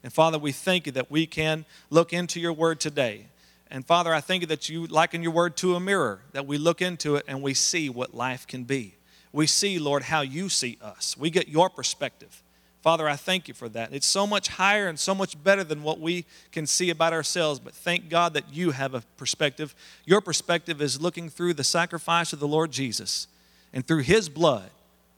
And 0.08 0.14
Father, 0.14 0.40
we 0.40 0.54
thank 0.54 0.86
you 0.86 0.94
that 0.94 1.12
we 1.12 1.26
can 1.26 1.66
look 1.90 2.14
into 2.14 2.40
your 2.40 2.54
word 2.54 2.80
today. 2.80 3.26
And 3.70 3.86
Father, 3.86 4.14
I 4.14 4.22
thank 4.22 4.40
you 4.40 4.48
that 4.48 4.70
you 4.70 4.86
liken 4.86 5.22
your 5.22 5.34
word 5.34 5.58
to 5.58 5.76
a 5.76 5.82
mirror, 5.82 6.22
that 6.32 6.48
we 6.48 6.58
look 6.58 6.82
into 6.82 7.18
it 7.18 7.26
and 7.28 7.42
we 7.42 7.54
see 7.54 7.90
what 7.90 8.16
life 8.16 8.48
can 8.48 8.64
be. 8.64 8.96
We 9.34 9.48
see, 9.48 9.80
Lord, 9.80 10.04
how 10.04 10.22
you 10.22 10.48
see 10.48 10.78
us. 10.82 11.18
We 11.18 11.30
get 11.30 11.50
your 11.50 11.70
perspective. 11.70 12.42
Father, 12.82 13.06
I 13.06 13.18
thank 13.18 13.50
you 13.50 13.54
for 13.54 13.68
that. 13.68 13.92
It's 13.92 14.08
so 14.08 14.26
much 14.26 14.48
higher 14.48 14.88
and 14.88 14.98
so 14.98 15.14
much 15.14 15.44
better 15.44 15.66
than 15.66 15.84
what 15.84 16.00
we 16.00 16.24
can 16.54 16.66
see 16.68 16.90
about 16.90 17.12
ourselves, 17.12 17.60
but 17.60 17.74
thank 17.74 18.08
God 18.08 18.34
that 18.36 18.54
you 18.54 18.72
have 18.72 18.94
a 18.94 19.02
perspective. 19.18 19.76
Your 20.06 20.22
perspective 20.22 20.82
is 20.82 21.02
looking 21.02 21.28
through 21.28 21.56
the 21.56 21.66
sacrifice 21.66 22.32
of 22.32 22.40
the 22.40 22.48
Lord 22.48 22.72
Jesus. 22.72 23.28
And 23.74 23.86
through 23.86 24.04
his 24.04 24.30
blood, 24.30 24.70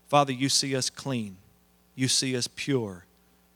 Father, 0.08 0.34
you 0.34 0.50
see 0.50 0.76
us 0.76 0.90
clean. 0.90 1.38
You 1.94 2.08
see 2.08 2.36
us 2.36 2.50
pure. 2.56 3.06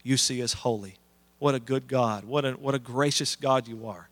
You 0.03 0.15
see 0.15 0.43
us 0.43 0.53
holy. 0.53 0.97
What 1.43 1.55
a 1.55 1.59
good 1.59 1.89
God. 1.89 2.23
What 2.23 2.45
a, 2.45 2.53
what 2.53 2.73
a 2.73 2.79
gracious 2.79 3.35
God 3.35 3.67
you 3.67 3.85
are. 3.85 4.07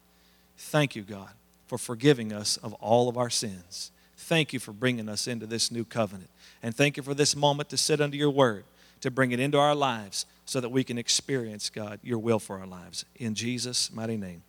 Thank 0.57 0.97
you, 0.97 1.01
God, 1.01 1.29
for 1.65 1.77
forgiving 1.77 2.33
us 2.33 2.57
of 2.57 2.73
all 2.73 3.07
of 3.07 3.17
our 3.17 3.29
sins. 3.29 3.89
Thank 4.17 4.51
you 4.51 4.59
for 4.59 4.73
bringing 4.73 5.07
us 5.07 5.29
into 5.29 5.45
this 5.45 5.71
new 5.71 5.85
covenant. 5.85 6.29
And 6.61 6.75
thank 6.75 6.97
you 6.97 7.03
for 7.03 7.13
this 7.13 7.33
moment 7.33 7.69
to 7.69 7.77
sit 7.77 8.01
under 8.01 8.17
your 8.17 8.31
word, 8.31 8.65
to 8.99 9.09
bring 9.09 9.31
it 9.31 9.39
into 9.39 9.57
our 9.57 9.73
lives 9.73 10.25
so 10.43 10.59
that 10.59 10.67
we 10.67 10.83
can 10.83 10.97
experience, 10.97 11.69
God, 11.69 12.01
your 12.03 12.19
will 12.19 12.37
for 12.37 12.59
our 12.59 12.67
lives. 12.67 13.05
In 13.15 13.33
Jesus' 13.33 13.93
mighty 13.93 14.17
name, 14.17 14.43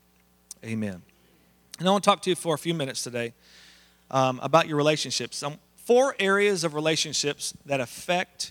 amen. 0.64 1.02
And 1.78 1.86
I 1.88 1.92
want 1.92 2.02
to 2.02 2.10
talk 2.10 2.22
to 2.22 2.30
you 2.30 2.34
for 2.34 2.56
a 2.56 2.58
few 2.58 2.74
minutes 2.74 3.04
today 3.04 3.32
um, 4.10 4.40
about 4.42 4.66
your 4.66 4.76
relationships. 4.76 5.36
Some 5.36 5.58
four 5.76 6.16
areas 6.18 6.64
of 6.64 6.74
relationships 6.74 7.54
that 7.64 7.78
affect 7.78 8.50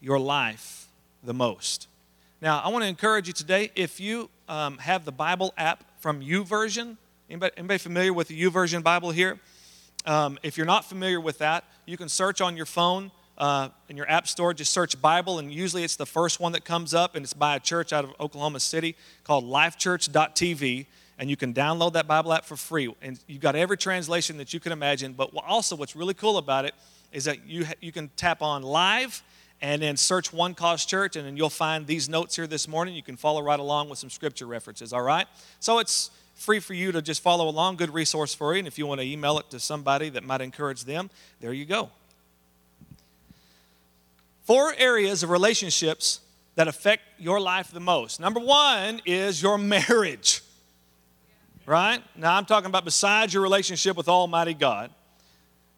your 0.00 0.18
life 0.18 0.88
the 1.22 1.34
most. 1.34 1.86
Now, 2.44 2.60
I 2.60 2.68
want 2.68 2.82
to 2.82 2.88
encourage 2.88 3.26
you 3.26 3.32
today 3.32 3.70
if 3.74 3.98
you 3.98 4.28
um, 4.50 4.76
have 4.76 5.06
the 5.06 5.12
Bible 5.12 5.54
app 5.56 5.82
from 6.02 6.20
YouVersion, 6.20 6.98
anybody, 7.30 7.54
anybody 7.56 7.78
familiar 7.78 8.12
with 8.12 8.28
the 8.28 8.38
YouVersion 8.38 8.82
Bible 8.82 9.12
here? 9.12 9.38
Um, 10.04 10.38
if 10.42 10.58
you're 10.58 10.66
not 10.66 10.84
familiar 10.84 11.22
with 11.22 11.38
that, 11.38 11.64
you 11.86 11.96
can 11.96 12.10
search 12.10 12.42
on 12.42 12.54
your 12.54 12.66
phone 12.66 13.12
uh, 13.38 13.70
in 13.88 13.96
your 13.96 14.06
app 14.10 14.28
store, 14.28 14.52
just 14.52 14.72
search 14.72 15.00
Bible, 15.00 15.38
and 15.38 15.50
usually 15.50 15.84
it's 15.84 15.96
the 15.96 16.04
first 16.04 16.38
one 16.38 16.52
that 16.52 16.66
comes 16.66 16.92
up, 16.92 17.16
and 17.16 17.24
it's 17.24 17.32
by 17.32 17.56
a 17.56 17.60
church 17.60 17.94
out 17.94 18.04
of 18.04 18.12
Oklahoma 18.20 18.60
City 18.60 18.94
called 19.24 19.46
lifechurch.tv. 19.46 20.84
And 21.18 21.30
you 21.30 21.38
can 21.38 21.54
download 21.54 21.94
that 21.94 22.06
Bible 22.06 22.34
app 22.34 22.44
for 22.44 22.56
free. 22.56 22.94
And 23.00 23.18
you've 23.26 23.40
got 23.40 23.56
every 23.56 23.78
translation 23.78 24.36
that 24.36 24.52
you 24.52 24.60
can 24.60 24.70
imagine. 24.70 25.14
But 25.14 25.30
also, 25.34 25.76
what's 25.76 25.96
really 25.96 26.12
cool 26.12 26.36
about 26.36 26.66
it 26.66 26.74
is 27.10 27.24
that 27.24 27.46
you, 27.46 27.64
you 27.80 27.90
can 27.90 28.10
tap 28.16 28.42
on 28.42 28.62
live 28.62 29.22
and 29.60 29.80
then 29.80 29.96
search 29.96 30.32
One 30.32 30.54
Cause 30.54 30.84
Church, 30.84 31.16
and 31.16 31.26
then 31.26 31.36
you'll 31.36 31.50
find 31.50 31.86
these 31.86 32.08
notes 32.08 32.36
here 32.36 32.46
this 32.46 32.68
morning. 32.68 32.94
You 32.94 33.02
can 33.02 33.16
follow 33.16 33.42
right 33.42 33.58
along 33.58 33.88
with 33.88 33.98
some 33.98 34.10
scripture 34.10 34.46
references, 34.46 34.92
all 34.92 35.02
right? 35.02 35.26
So 35.60 35.78
it's 35.78 36.10
free 36.34 36.60
for 36.60 36.74
you 36.74 36.92
to 36.92 37.00
just 37.00 37.22
follow 37.22 37.48
along, 37.48 37.76
good 37.76 37.94
resource 37.94 38.34
for 38.34 38.52
you. 38.52 38.58
And 38.58 38.68
if 38.68 38.78
you 38.78 38.86
want 38.86 39.00
to 39.00 39.06
email 39.06 39.38
it 39.38 39.50
to 39.50 39.60
somebody 39.60 40.10
that 40.10 40.24
might 40.24 40.40
encourage 40.40 40.84
them, 40.84 41.10
there 41.40 41.52
you 41.52 41.64
go. 41.64 41.90
Four 44.44 44.74
areas 44.76 45.22
of 45.22 45.30
relationships 45.30 46.20
that 46.56 46.68
affect 46.68 47.02
your 47.18 47.40
life 47.40 47.70
the 47.70 47.80
most. 47.80 48.20
Number 48.20 48.40
one 48.40 49.00
is 49.06 49.42
your 49.42 49.56
marriage, 49.56 50.42
right? 51.66 52.02
Now, 52.16 52.36
I'm 52.36 52.44
talking 52.44 52.66
about 52.66 52.84
besides 52.84 53.32
your 53.32 53.42
relationship 53.42 53.96
with 53.96 54.08
Almighty 54.08 54.54
God, 54.54 54.90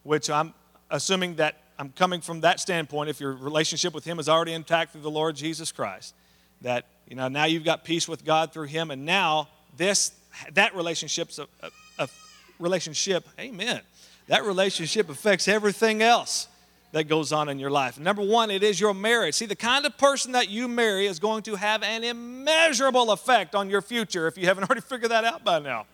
which 0.02 0.28
I'm 0.28 0.52
assuming 0.90 1.37
that 1.37 1.54
I'm 1.78 1.90
coming 1.90 2.21
from 2.21 2.40
that 2.40 2.61
standpoint. 2.61 3.11
If 3.11 3.21
your 3.21 3.33
relationship 3.33 3.95
with 3.95 4.04
Him 4.04 4.18
is 4.18 4.28
already 4.28 4.52
intact 4.52 4.92
through 4.92 5.02
the 5.02 5.11
Lord 5.11 5.37
Jesus 5.37 5.73
Christ, 5.73 6.14
that 6.62 6.87
you 7.09 7.16
know 7.16 7.28
now 7.28 7.45
you've 7.45 7.64
got 7.64 7.85
peace 7.85 8.09
with 8.09 8.25
God 8.25 8.52
through 8.52 8.66
Him, 8.66 8.90
and 8.90 9.04
now 9.04 9.49
this 9.76 10.12
that 10.54 10.75
relationship's 10.75 11.38
a, 11.38 11.47
a, 11.62 11.71
a 11.99 12.09
relationship. 12.59 13.28
Amen. 13.38 13.80
That 14.28 14.45
relationship 14.45 15.09
affects 15.09 15.49
everything 15.49 16.02
else 16.02 16.49
that 16.92 17.04
goes 17.04 17.33
on 17.33 17.49
in 17.49 17.59
your 17.59 17.71
life. 17.71 17.99
Number 17.99 18.23
one, 18.23 18.50
it 18.50 18.62
is 18.62 18.80
your 18.80 18.95
marriage. 18.95 19.35
See, 19.35 19.47
the 19.47 19.56
kind 19.56 19.85
of 19.87 19.99
person 19.99 20.33
that 20.33 20.49
you 20.49 20.66
marry 20.66 21.06
is 21.06 21.18
going 21.18 21.42
to 21.45 21.54
have 21.54 21.83
an 21.83 22.04
immeasurable 22.04 23.11
effect 23.12 23.54
on 23.54 23.68
your 23.68 23.83
future 23.83 24.26
if 24.26 24.38
you 24.38 24.47
haven't 24.47 24.64
already 24.68 24.80
figured 24.80 25.11
that 25.11 25.25
out 25.25 25.45
by 25.45 25.59
now. 25.59 25.87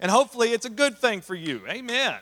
And 0.00 0.10
hopefully 0.10 0.52
it's 0.52 0.66
a 0.66 0.70
good 0.70 0.98
thing 0.98 1.20
for 1.20 1.34
you. 1.34 1.62
Amen. 1.68 2.16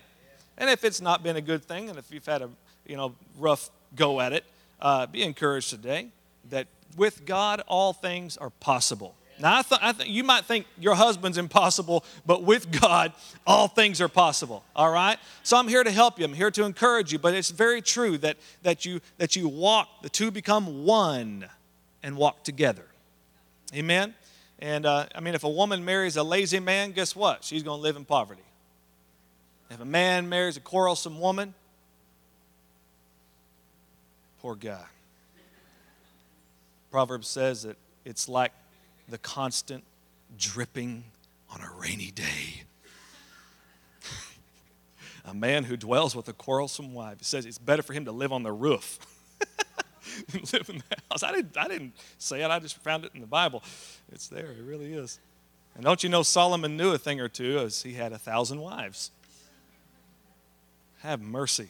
And 0.60 0.70
if 0.70 0.84
it's 0.84 1.00
not 1.00 1.22
been 1.22 1.36
a 1.36 1.40
good 1.40 1.64
thing, 1.64 1.88
and 1.88 1.98
if 1.98 2.12
you've 2.12 2.26
had 2.26 2.42
a 2.42 2.50
you 2.86 2.96
know 2.96 3.16
rough 3.38 3.70
go 3.96 4.20
at 4.20 4.32
it, 4.32 4.44
uh, 4.80 5.06
be 5.06 5.24
encouraged 5.24 5.70
today 5.70 6.08
that 6.50 6.68
with 6.96 7.24
God 7.24 7.62
all 7.66 7.92
things 7.92 8.36
are 8.36 8.50
possible. 8.50 9.16
Now, 9.40 9.56
I, 9.56 9.62
th- 9.62 9.80
I 9.82 9.92
th- 9.92 10.08
you 10.10 10.22
might 10.22 10.44
think 10.44 10.66
your 10.78 10.94
husband's 10.94 11.38
impossible, 11.38 12.04
but 12.26 12.42
with 12.42 12.78
God, 12.78 13.14
all 13.46 13.68
things 13.68 13.98
are 14.02 14.08
possible. 14.08 14.62
All 14.76 14.92
right. 14.92 15.18
So 15.42 15.56
I'm 15.56 15.66
here 15.66 15.82
to 15.82 15.90
help 15.90 16.18
you. 16.18 16.26
I'm 16.26 16.34
here 16.34 16.50
to 16.50 16.64
encourage 16.64 17.10
you. 17.10 17.18
But 17.18 17.32
it's 17.34 17.50
very 17.50 17.80
true 17.80 18.18
that 18.18 18.36
that 18.62 18.84
you 18.84 19.00
that 19.16 19.34
you 19.36 19.48
walk. 19.48 19.88
The 20.02 20.10
two 20.10 20.30
become 20.30 20.84
one, 20.84 21.48
and 22.02 22.16
walk 22.16 22.44
together. 22.44 22.84
Amen. 23.74 24.14
And 24.58 24.84
uh, 24.84 25.06
I 25.14 25.20
mean, 25.20 25.34
if 25.34 25.44
a 25.44 25.48
woman 25.48 25.86
marries 25.86 26.16
a 26.16 26.22
lazy 26.22 26.60
man, 26.60 26.92
guess 26.92 27.16
what? 27.16 27.44
She's 27.44 27.62
going 27.62 27.78
to 27.78 27.82
live 27.82 27.96
in 27.96 28.04
poverty. 28.04 28.42
If 29.70 29.80
a 29.80 29.84
man 29.84 30.28
marries 30.28 30.56
a 30.56 30.60
quarrelsome 30.60 31.20
woman, 31.20 31.54
poor 34.42 34.56
guy. 34.56 34.84
Proverbs 36.90 37.28
says 37.28 37.62
that 37.62 37.76
it's 38.04 38.28
like 38.28 38.52
the 39.08 39.18
constant 39.18 39.84
dripping 40.36 41.04
on 41.52 41.60
a 41.60 41.70
rainy 41.78 42.10
day. 42.10 42.64
a 45.24 45.34
man 45.34 45.64
who 45.64 45.76
dwells 45.76 46.16
with 46.16 46.28
a 46.28 46.32
quarrelsome 46.32 46.92
wife 46.92 47.22
says 47.22 47.46
it's 47.46 47.58
better 47.58 47.82
for 47.82 47.92
him 47.92 48.06
to 48.06 48.12
live 48.12 48.32
on 48.32 48.42
the 48.42 48.52
roof 48.52 48.98
live 50.52 50.68
in 50.68 50.78
the 50.78 50.96
house. 51.10 51.22
I 51.22 51.32
didn't, 51.32 51.56
I 51.56 51.68
didn't 51.68 51.92
say 52.18 52.42
it, 52.42 52.50
I 52.50 52.58
just 52.58 52.76
found 52.78 53.04
it 53.04 53.12
in 53.14 53.20
the 53.20 53.26
Bible. 53.26 53.62
It's 54.12 54.28
there, 54.28 54.46
it 54.46 54.64
really 54.64 54.92
is. 54.92 55.18
And 55.74 55.84
don't 55.84 56.02
you 56.02 56.08
know 56.08 56.22
Solomon 56.22 56.76
knew 56.76 56.92
a 56.92 56.98
thing 56.98 57.20
or 57.20 57.28
two 57.28 57.58
as 57.58 57.82
he 57.82 57.94
had 57.94 58.12
a 58.12 58.18
thousand 58.18 58.60
wives? 58.60 59.10
Have 61.02 61.20
mercy. 61.20 61.68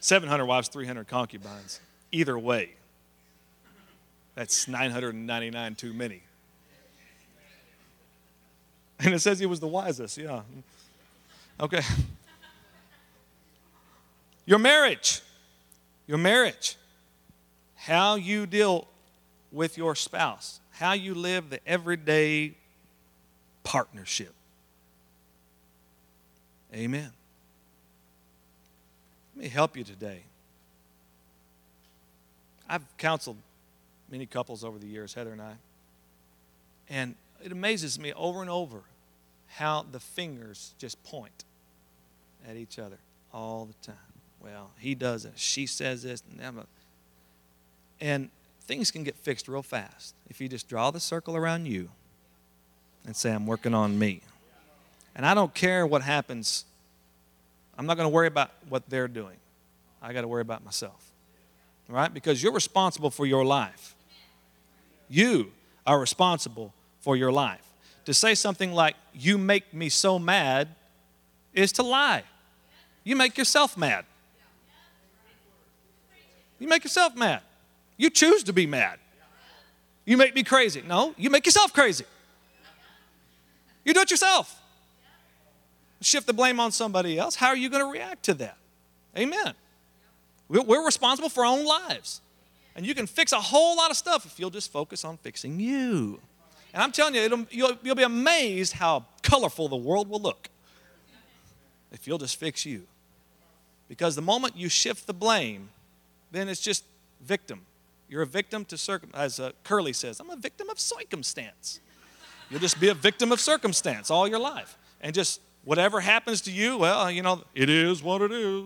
700 0.00 0.44
wives, 0.44 0.68
300 0.68 1.08
concubines. 1.08 1.80
Either 2.12 2.38
way, 2.38 2.74
that's 4.34 4.68
999 4.68 5.74
too 5.74 5.92
many. 5.92 6.22
And 8.98 9.14
it 9.14 9.20
says 9.20 9.38
he 9.38 9.46
was 9.46 9.60
the 9.60 9.66
wisest, 9.66 10.16
yeah. 10.16 10.42
Okay. 11.60 11.82
Your 14.46 14.58
marriage. 14.58 15.20
Your 16.06 16.18
marriage. 16.18 16.76
How 17.74 18.14
you 18.14 18.46
deal 18.46 18.86
with 19.52 19.76
your 19.76 19.94
spouse. 19.94 20.60
How 20.70 20.92
you 20.92 21.14
live 21.14 21.50
the 21.50 21.66
everyday 21.66 22.54
partnership. 23.64 24.34
Amen. 26.74 27.10
Let 29.36 29.42
me 29.42 29.48
help 29.50 29.76
you 29.76 29.84
today. 29.84 30.22
I've 32.66 32.84
counseled 32.96 33.36
many 34.10 34.24
couples 34.24 34.64
over 34.64 34.78
the 34.78 34.86
years, 34.86 35.12
Heather 35.12 35.30
and 35.30 35.42
I. 35.42 35.52
And 36.88 37.16
it 37.44 37.52
amazes 37.52 37.98
me 37.98 38.14
over 38.14 38.40
and 38.40 38.48
over 38.48 38.80
how 39.48 39.84
the 39.92 40.00
fingers 40.00 40.72
just 40.78 41.02
point 41.04 41.44
at 42.48 42.56
each 42.56 42.78
other 42.78 42.96
all 43.32 43.66
the 43.66 43.86
time. 43.86 43.96
Well, 44.42 44.70
he 44.78 44.94
does 44.94 45.26
it. 45.26 45.32
She 45.36 45.66
says 45.66 46.02
this. 46.02 46.22
And 48.00 48.30
things 48.62 48.90
can 48.90 49.04
get 49.04 49.16
fixed 49.16 49.48
real 49.48 49.62
fast 49.62 50.14
if 50.30 50.40
you 50.40 50.48
just 50.48 50.66
draw 50.66 50.90
the 50.90 51.00
circle 51.00 51.36
around 51.36 51.66
you 51.66 51.90
and 53.04 53.14
say, 53.14 53.32
I'm 53.32 53.46
working 53.46 53.74
on 53.74 53.98
me. 53.98 54.22
And 55.14 55.26
I 55.26 55.34
don't 55.34 55.52
care 55.54 55.86
what 55.86 56.02
happens. 56.02 56.64
I'm 57.78 57.86
not 57.86 57.96
going 57.96 58.06
to 58.06 58.14
worry 58.14 58.26
about 58.26 58.50
what 58.68 58.88
they're 58.88 59.08
doing. 59.08 59.36
I 60.00 60.12
got 60.12 60.22
to 60.22 60.28
worry 60.28 60.42
about 60.42 60.64
myself. 60.64 61.12
Right? 61.88 62.12
Because 62.12 62.42
you're 62.42 62.52
responsible 62.52 63.10
for 63.10 63.26
your 63.26 63.44
life. 63.44 63.94
You 65.08 65.52
are 65.86 65.98
responsible 65.98 66.72
for 67.00 67.16
your 67.16 67.30
life. 67.30 67.62
To 68.06 68.14
say 68.14 68.34
something 68.34 68.72
like, 68.72 68.96
you 69.14 69.38
make 69.38 69.72
me 69.72 69.88
so 69.88 70.18
mad, 70.18 70.68
is 71.52 71.72
to 71.72 71.82
lie. 71.82 72.22
You 73.04 73.16
make 73.16 73.38
yourself 73.38 73.76
mad. 73.76 74.04
You 76.58 76.68
make 76.68 76.84
yourself 76.84 77.16
mad. 77.16 77.42
You 77.96 78.10
choose 78.10 78.42
to 78.44 78.52
be 78.52 78.66
mad. 78.66 78.98
You 80.04 80.16
make 80.16 80.34
me 80.34 80.42
crazy. 80.42 80.82
No, 80.86 81.14
you 81.16 81.30
make 81.30 81.46
yourself 81.46 81.72
crazy. 81.72 82.04
You 83.84 83.94
do 83.94 84.00
it 84.00 84.10
yourself. 84.10 84.60
Shift 86.00 86.26
the 86.26 86.32
blame 86.32 86.60
on 86.60 86.72
somebody 86.72 87.18
else. 87.18 87.36
How 87.36 87.48
are 87.48 87.56
you 87.56 87.68
going 87.68 87.84
to 87.84 87.90
react 87.90 88.24
to 88.24 88.34
that? 88.34 88.58
Amen. 89.16 89.54
We're 90.48 90.84
responsible 90.84 91.28
for 91.28 91.44
our 91.44 91.58
own 91.58 91.64
lives. 91.64 92.20
And 92.76 92.84
you 92.84 92.94
can 92.94 93.06
fix 93.06 93.32
a 93.32 93.40
whole 93.40 93.76
lot 93.76 93.90
of 93.90 93.96
stuff 93.96 94.26
if 94.26 94.38
you'll 94.38 94.50
just 94.50 94.70
focus 94.70 95.04
on 95.04 95.16
fixing 95.16 95.58
you. 95.58 96.20
And 96.74 96.82
I'm 96.82 96.92
telling 96.92 97.14
you, 97.14 97.46
you'll, 97.50 97.78
you'll 97.82 97.94
be 97.94 98.02
amazed 98.02 98.74
how 98.74 99.06
colorful 99.22 99.68
the 99.68 99.76
world 99.76 100.10
will 100.10 100.20
look 100.20 100.50
if 101.90 102.06
you'll 102.06 102.18
just 102.18 102.36
fix 102.38 102.66
you. 102.66 102.82
Because 103.88 104.14
the 104.14 104.22
moment 104.22 104.56
you 104.56 104.68
shift 104.68 105.06
the 105.06 105.14
blame, 105.14 105.70
then 106.32 106.48
it's 106.48 106.60
just 106.60 106.84
victim. 107.22 107.62
You're 108.08 108.22
a 108.22 108.26
victim 108.26 108.64
to 108.66 108.76
circum, 108.76 109.10
as 109.14 109.40
uh, 109.40 109.52
Curly 109.64 109.92
says, 109.92 110.20
I'm 110.20 110.30
a 110.30 110.36
victim 110.36 110.68
of 110.68 110.78
circumstance. 110.78 111.80
You'll 112.50 112.60
just 112.60 112.78
be 112.78 112.88
a 112.88 112.94
victim 112.94 113.32
of 113.32 113.40
circumstance 113.40 114.10
all 114.10 114.28
your 114.28 114.38
life. 114.38 114.76
And 115.00 115.14
just 115.14 115.40
whatever 115.66 116.00
happens 116.00 116.40
to 116.42 116.52
you, 116.52 116.78
well, 116.78 117.10
you 117.10 117.22
know, 117.22 117.42
it 117.54 117.68
is 117.68 118.02
what 118.02 118.22
it 118.22 118.32
is. 118.32 118.64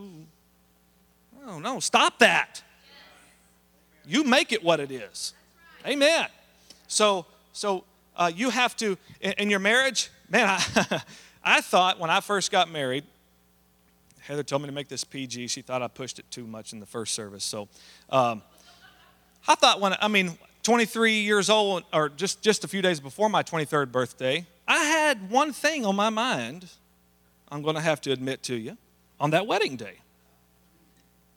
No, 1.45 1.59
no, 1.59 1.81
stop 1.81 2.21
that. 2.21 2.63
You 4.07 4.23
make 4.23 4.53
it 4.53 4.63
what 4.63 4.81
it 4.81 4.93
is. 4.93 5.33
Amen. 5.87 6.29
So, 6.87 7.25
so 7.53 7.85
uh, 8.17 8.31
you 8.35 8.51
have 8.51 8.77
to, 8.77 8.99
in, 9.21 9.33
in, 9.39 9.51
your 9.51 9.61
marriage, 9.61 10.11
man, 10.29 10.47
I, 10.47 11.03
I 11.45 11.61
thought 11.63 11.99
when 11.99 12.11
I 12.11 12.21
first 12.21 12.53
got 12.53 12.71
married, 12.71 13.05
Heather 14.21 14.43
told 14.43 14.63
me 14.63 14.69
to 14.69 14.75
make 14.75 14.89
this 14.89 15.03
PG. 15.03 15.47
She 15.47 15.63
thought 15.63 15.81
I 15.81 15.89
pushed 15.89 16.19
it 16.19 16.31
too 16.31 16.47
much 16.47 16.75
in 16.75 16.81
the 16.81 16.87
first 16.87 17.15
service. 17.15 17.45
So 17.45 17.69
um, 18.11 18.43
I 19.49 19.55
thought 19.55 19.81
when, 19.81 19.97
I 20.01 20.09
mean, 20.09 20.37
23 20.65 21.21
years 21.21 21.49
old, 21.49 21.85
or 21.95 22.11
just, 22.11 22.43
just 22.43 22.63
a 22.63 22.69
few 22.69 22.83
days 22.83 23.01
before 23.01 23.31
my 23.31 23.43
23rd 23.43 23.91
birthday, 23.91 24.47
I 24.69 24.85
had 24.85 25.31
one 25.31 25.53
thing 25.53 25.87
on 25.87 25.97
my 25.97 26.11
mind, 26.11 26.69
I'm 27.51 27.63
going 27.63 27.75
to 27.75 27.81
have 27.81 28.01
to 28.03 28.13
admit 28.13 28.43
to 28.45 28.55
you, 28.55 28.77
on 29.19 29.31
that 29.31 29.47
wedding 29.47 29.77
day. 29.77 29.99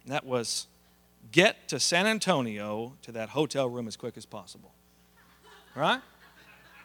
And 0.04 0.14
that 0.14 0.26
was 0.26 0.68
get 1.32 1.68
to 1.70 1.80
San 1.80 2.06
Antonio 2.06 2.94
to 3.02 3.12
that 3.14 3.30
hotel 3.30 3.70
room 3.70 3.88
as 3.88 3.96
quick 3.96 4.18
as 4.18 4.26
possible. 4.26 4.72
Right? 5.76 6.02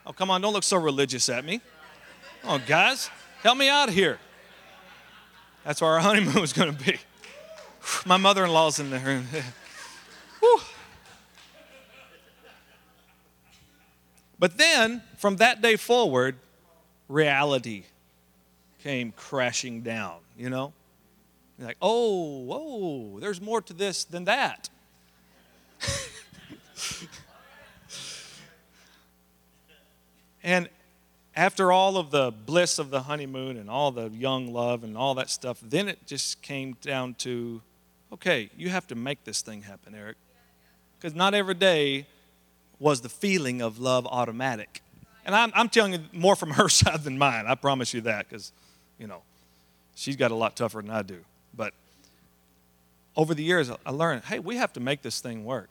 Oh, 0.06 0.12
come 0.12 0.30
on, 0.30 0.40
don't 0.40 0.52
look 0.52 0.62
so 0.64 0.78
religious 0.78 1.28
at 1.28 1.44
me. 1.44 1.60
Oh, 2.44 2.60
guys, 2.66 3.10
help 3.42 3.58
me 3.58 3.68
out 3.68 3.88
of 3.88 3.94
here. 3.94 4.18
That's 5.64 5.80
where 5.80 5.90
our 5.90 6.00
honeymoon 6.00 6.40
was 6.40 6.52
going 6.52 6.74
to 6.74 6.84
be. 6.84 6.98
My 8.06 8.16
mother 8.16 8.44
in 8.44 8.50
law's 8.50 8.80
in 8.80 8.90
the 8.90 8.98
room. 8.98 9.26
But 14.38 14.56
then, 14.56 15.02
from 15.16 15.36
that 15.36 15.60
day 15.60 15.76
forward, 15.76 16.36
reality 17.08 17.84
came 18.82 19.12
crashing 19.12 19.82
down, 19.82 20.16
you 20.36 20.50
know? 20.50 20.72
You're 21.58 21.68
like, 21.68 21.78
oh, 21.82 22.40
whoa, 22.40 23.18
there's 23.20 23.40
more 23.40 23.60
to 23.62 23.72
this 23.72 24.04
than 24.04 24.24
that. 24.26 24.68
and 30.42 30.68
after 31.34 31.72
all 31.72 31.96
of 31.96 32.10
the 32.10 32.32
bliss 32.32 32.78
of 32.78 32.90
the 32.90 33.02
honeymoon 33.02 33.56
and 33.56 33.70
all 33.70 33.90
the 33.90 34.10
young 34.10 34.52
love 34.52 34.84
and 34.84 34.96
all 34.96 35.14
that 35.14 35.30
stuff, 35.30 35.58
then 35.62 35.88
it 35.88 36.06
just 36.06 36.42
came 36.42 36.76
down 36.80 37.14
to 37.14 37.62
okay, 38.12 38.50
you 38.56 38.68
have 38.70 38.86
to 38.86 38.94
make 38.94 39.24
this 39.24 39.42
thing 39.42 39.62
happen, 39.62 39.94
Eric. 39.94 40.16
Because 40.98 41.14
not 41.14 41.34
every 41.34 41.54
day 41.54 42.06
was 42.78 43.00
the 43.00 43.08
feeling 43.08 43.60
of 43.60 43.78
love 43.78 44.06
automatic. 44.06 44.82
And 45.24 45.34
I'm, 45.34 45.52
I'm 45.54 45.68
telling 45.68 45.92
you 45.92 46.00
more 46.12 46.36
from 46.36 46.52
her 46.52 46.68
side 46.70 47.04
than 47.04 47.18
mine. 47.18 47.46
I 47.46 47.54
promise 47.54 47.92
you 47.92 48.00
that 48.02 48.28
because, 48.28 48.52
you 48.98 49.06
know, 49.06 49.22
she's 49.94 50.16
got 50.16 50.30
a 50.30 50.34
lot 50.34 50.56
tougher 50.56 50.82
than 50.82 50.90
I 50.90 51.02
do. 51.02 51.18
But 51.54 51.74
over 53.16 53.34
the 53.34 53.42
years, 53.42 53.70
I 53.70 53.90
learned 53.90 54.24
hey, 54.24 54.38
we 54.38 54.56
have 54.56 54.72
to 54.74 54.80
make 54.80 55.02
this 55.02 55.20
thing 55.20 55.44
work. 55.44 55.68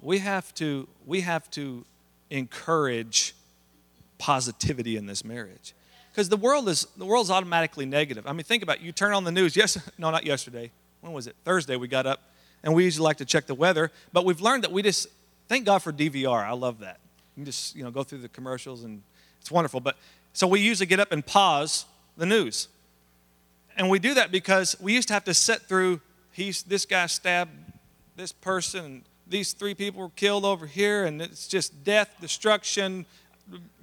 We 0.00 0.18
have 0.18 0.52
to, 0.54 0.88
we 1.06 1.20
have 1.20 1.50
to 1.52 1.84
encourage 2.30 3.34
positivity 4.18 4.96
in 4.96 5.06
this 5.06 5.24
marriage. 5.24 5.74
Because 6.12 6.28
the 6.28 6.36
world 6.36 6.68
is 6.68 6.86
the 6.96 7.06
world's 7.06 7.30
automatically 7.30 7.86
negative. 7.86 8.26
I 8.26 8.32
mean, 8.32 8.44
think 8.44 8.62
about 8.62 8.76
it. 8.76 8.82
you 8.82 8.92
turn 8.92 9.14
on 9.14 9.24
the 9.24 9.32
news. 9.32 9.56
Yes, 9.56 9.78
no, 9.98 10.10
not 10.10 10.24
yesterday. 10.24 10.70
When 11.00 11.12
was 11.12 11.26
it? 11.26 11.36
Thursday. 11.44 11.76
We 11.76 11.88
got 11.88 12.06
up, 12.06 12.20
and 12.62 12.74
we 12.74 12.84
usually 12.84 13.04
like 13.04 13.16
to 13.18 13.24
check 13.24 13.46
the 13.46 13.54
weather. 13.54 13.90
But 14.12 14.24
we've 14.24 14.40
learned 14.40 14.64
that 14.64 14.72
we 14.72 14.82
just 14.82 15.06
thank 15.48 15.64
God 15.64 15.82
for 15.82 15.92
DVR. 15.92 16.44
I 16.44 16.52
love 16.52 16.80
that. 16.80 17.00
You 17.34 17.42
can 17.42 17.44
just 17.46 17.74
you 17.74 17.82
know 17.82 17.90
go 17.90 18.02
through 18.02 18.18
the 18.18 18.28
commercials, 18.28 18.84
and 18.84 19.02
it's 19.40 19.50
wonderful. 19.50 19.80
But 19.80 19.96
so 20.34 20.46
we 20.46 20.60
usually 20.60 20.86
get 20.86 21.00
up 21.00 21.12
and 21.12 21.24
pause 21.24 21.86
the 22.16 22.26
news, 22.26 22.68
and 23.76 23.88
we 23.88 23.98
do 23.98 24.14
that 24.14 24.30
because 24.30 24.76
we 24.80 24.92
used 24.92 25.08
to 25.08 25.14
have 25.14 25.24
to 25.24 25.34
sit 25.34 25.62
through. 25.62 26.00
He's 26.32 26.62
this 26.62 26.86
guy 26.86 27.06
stabbed 27.06 27.50
this 28.16 28.32
person. 28.32 29.02
These 29.26 29.52
three 29.54 29.74
people 29.74 30.00
were 30.02 30.10
killed 30.10 30.44
over 30.44 30.66
here, 30.66 31.04
and 31.04 31.22
it's 31.22 31.48
just 31.48 31.84
death, 31.84 32.14
destruction, 32.20 33.06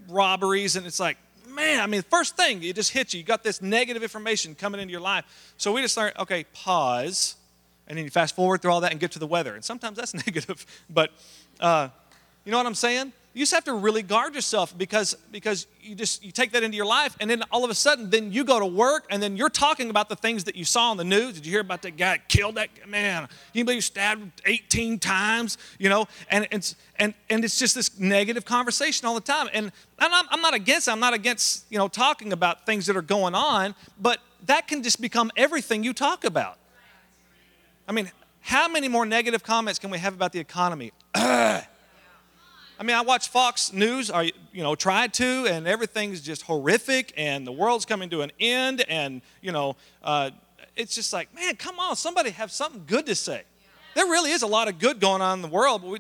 robberies, 0.08 0.76
and 0.76 0.86
it's 0.86 1.00
like, 1.00 1.18
man, 1.48 1.80
I 1.80 1.88
mean, 1.88 2.04
first 2.04 2.38
thing, 2.38 2.64
it 2.64 2.76
just 2.76 2.92
hits 2.92 3.14
you. 3.14 3.20
You 3.20 3.26
got 3.26 3.44
this 3.44 3.62
negative 3.62 4.04
information 4.04 4.56
coming 4.56 4.80
into 4.80 4.92
your 4.92 5.02
life. 5.02 5.26
So 5.58 5.72
we 5.72 5.82
just 5.82 5.98
learn, 5.98 6.12
okay, 6.20 6.46
pause, 6.54 7.36
and 7.88 7.98
then 7.98 8.06
you 8.06 8.12
fast 8.12 8.36
forward 8.36 8.62
through 8.62 8.72
all 8.72 8.82
that 8.82 8.92
and 8.92 9.00
get 9.00 9.12
to 9.14 9.20
the 9.20 9.28
weather. 9.28 9.56
And 9.56 9.64
sometimes 9.64 9.98
that's 9.98 10.14
negative, 10.26 10.66
but 10.90 11.12
uh, 11.60 11.90
you 12.46 12.52
know 12.52 12.58
what 12.58 12.68
I'm 12.68 12.76
saying? 12.76 13.12
You 13.34 13.42
just 13.42 13.54
have 13.54 13.66
to 13.66 13.74
really 13.74 14.02
guard 14.02 14.34
yourself 14.34 14.76
because 14.76 15.14
because 15.32 15.68
you 15.82 15.94
just 15.94 16.24
you 16.24 16.32
take 16.32 16.52
that 16.54 16.64
into 16.64 16.76
your 16.76 16.88
life, 16.88 17.16
and 17.20 17.30
then 17.30 17.44
all 17.52 17.64
of 17.64 17.70
a 17.70 17.76
sudden, 17.76 18.10
then 18.10 18.32
you 18.32 18.44
go 18.44 18.60
to 18.60 18.66
work, 18.66 19.06
and 19.12 19.22
then 19.22 19.38
you're 19.38 19.50
talking 19.50 19.92
about 19.92 20.10
the 20.10 20.16
things 20.16 20.46
that 20.46 20.56
you 20.56 20.66
saw 20.66 20.90
on 20.90 20.98
the 20.98 21.04
news. 21.04 21.36
Did 21.36 21.46
you 21.46 21.52
hear 21.52 21.62
about 21.62 21.84
that 21.84 21.96
guy 21.96 22.18
that 22.18 22.28
killed 22.28 22.56
that 22.56 22.70
man? 22.88 23.28
You 23.54 23.64
believe 23.66 23.84
stabbed 23.84 24.42
18 24.46 24.98
times? 24.98 25.60
You 25.78 25.90
know, 25.90 26.08
and 26.30 26.48
it's 26.52 26.76
and 26.98 27.14
and 27.30 27.46
it's 27.46 27.60
just 27.60 27.76
this 27.76 28.00
negative 28.00 28.46
conversation 28.46 29.08
all 29.08 29.14
the 29.14 29.22
time. 29.22 29.48
And 29.54 29.72
I'm 30.00 30.10
not, 30.10 30.26
I'm 30.32 30.42
not 30.42 30.56
against 30.56 30.90
I'm 30.90 31.00
not 31.00 31.14
against 31.14 31.66
you 31.70 31.78
know 31.78 31.88
talking 31.88 32.34
about 32.34 32.66
things 32.66 32.88
that 32.88 32.98
are 32.98 33.04
going 33.04 33.36
on, 33.36 33.76
but 34.02 34.20
that 34.48 34.68
can 34.68 34.82
just 34.82 35.00
become 35.00 35.32
everything 35.36 35.84
you 35.84 35.94
talk 35.94 36.26
about. 36.26 36.58
I 37.88 37.92
mean, 37.92 38.12
how 38.42 38.68
many 38.68 38.88
more 38.88 39.06
negative 39.06 39.44
comments 39.44 39.78
can 39.78 39.92
we 39.92 40.00
have 40.00 40.16
about 40.16 40.32
the 40.32 40.40
economy? 40.40 40.92
I 42.80 42.84
mean, 42.84 42.96
I 42.96 43.02
watch 43.02 43.28
Fox 43.28 43.74
News, 43.74 44.10
or, 44.10 44.24
you 44.24 44.64
know, 44.64 44.74
tried 44.74 45.14
to, 45.16 45.46
and 45.48 45.68
everything's 45.68 46.22
just 46.22 46.44
horrific, 46.44 47.14
and 47.18 47.46
the 47.46 47.52
world's 47.52 47.86
coming 47.86 48.10
to 48.12 48.22
an 48.22 48.32
end, 48.40 48.86
and, 48.88 49.22
you 49.42 49.52
know, 49.52 49.76
uh, 50.02 50.32
it's 50.78 50.96
just 50.96 51.12
like, 51.12 51.36
man, 51.36 51.58
come 51.58 51.78
on, 51.78 51.98
somebody 51.98 52.30
have 52.30 52.54
something 52.54 52.86
good 52.88 53.06
to 53.08 53.16
say. 53.16 53.44
There 53.96 54.06
really 54.06 54.32
is 54.32 54.44
a 54.44 54.48
lot 54.48 54.70
of 54.70 54.80
good 54.80 55.02
going 55.02 55.22
on 55.22 55.40
in 55.40 55.42
the 55.42 55.50
world, 55.50 55.82
but 55.82 55.90
we, 55.90 55.98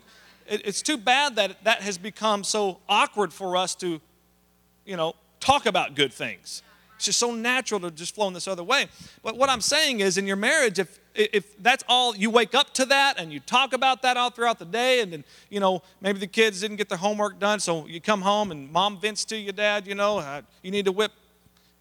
it, 0.47 0.61
it's 0.63 0.81
too 0.81 0.95
bad 0.95 1.35
that 1.35 1.61
that 1.65 1.81
has 1.81 1.97
become 1.97 2.45
so 2.45 2.79
awkward 2.87 3.33
for 3.33 3.57
us 3.57 3.75
to, 3.75 3.99
you 4.85 4.95
know, 4.95 5.15
talk 5.41 5.65
about 5.65 5.95
good 5.95 6.13
things. 6.13 6.63
It's 6.99 7.05
just 7.05 7.19
so 7.19 7.31
natural 7.31 7.79
to 7.79 7.91
just 7.91 8.13
flow 8.13 8.27
in 8.27 8.33
this 8.33 8.45
other 8.45 8.61
way. 8.61 8.87
But 9.23 9.37
what 9.37 9.49
I'm 9.49 9.61
saying 9.61 10.01
is, 10.01 10.17
in 10.17 10.27
your 10.27 10.35
marriage, 10.35 10.79
if 10.79 10.99
if 11.15 11.57
that's 11.63 11.81
all 11.87 12.13
you 12.13 12.29
wake 12.29 12.53
up 12.53 12.73
to 12.73 12.85
that 12.87 13.17
and 13.17 13.31
you 13.31 13.39
talk 13.39 13.71
about 13.71 14.01
that 14.01 14.17
all 14.17 14.29
throughout 14.29 14.59
the 14.59 14.65
day, 14.65 14.99
and 14.99 15.13
then 15.13 15.23
you 15.49 15.61
know 15.61 15.81
maybe 16.01 16.19
the 16.19 16.27
kids 16.27 16.59
didn't 16.59 16.75
get 16.75 16.89
their 16.89 16.97
homework 16.97 17.39
done, 17.39 17.61
so 17.61 17.87
you 17.87 18.01
come 18.01 18.21
home 18.21 18.51
and 18.51 18.69
mom 18.69 18.99
vents 18.99 19.23
to 19.25 19.37
your 19.37 19.53
dad, 19.53 19.87
you 19.87 19.95
know, 19.95 20.17
uh, 20.17 20.41
you 20.61 20.71
need 20.71 20.83
to 20.83 20.91
whip 20.91 21.13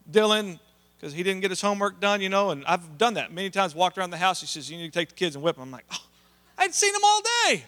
Dylan 0.08 0.60
because 0.96 1.12
he 1.12 1.24
didn't 1.24 1.40
get 1.40 1.50
his 1.50 1.60
homework 1.60 1.98
done, 1.98 2.20
you 2.20 2.28
know. 2.28 2.50
And 2.50 2.64
I've 2.64 2.96
done 2.96 3.14
that 3.14 3.32
many 3.32 3.50
times. 3.50 3.74
Walked 3.74 3.98
around 3.98 4.10
the 4.10 4.18
house. 4.18 4.40
He 4.40 4.46
says, 4.46 4.70
"You 4.70 4.78
need 4.78 4.92
to 4.92 4.96
take 4.96 5.08
the 5.08 5.16
kids 5.16 5.34
and 5.34 5.42
whip 5.42 5.56
them." 5.56 5.64
I'm 5.64 5.72
like, 5.72 5.86
oh, 5.90 6.04
I 6.56 6.66
would 6.66 6.74
seen 6.76 6.92
them 6.92 7.02
all 7.04 7.22
day, 7.42 7.64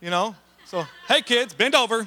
you 0.00 0.10
know. 0.10 0.34
So 0.64 0.84
hey, 1.06 1.22
kids, 1.22 1.54
bend 1.54 1.76
over, 1.76 1.98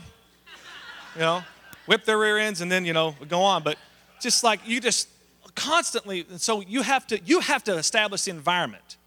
you 1.16 1.22
know, 1.22 1.42
whip 1.86 2.04
their 2.04 2.18
rear 2.18 2.38
ends, 2.38 2.60
and 2.60 2.70
then 2.70 2.84
you 2.84 2.92
know 2.92 3.16
go 3.30 3.44
on. 3.44 3.64
But 3.64 3.78
just 4.22 4.44
like 4.44 4.68
you 4.68 4.80
just 4.80 5.10
constantly 5.56 6.26
so 6.38 6.62
you 6.62 6.82
have 6.82 7.06
to 7.08 7.20
you 7.26 7.40
have 7.42 7.64
to 7.64 7.76
establish 7.76 8.24
the 8.24 8.32
environment 8.32 8.98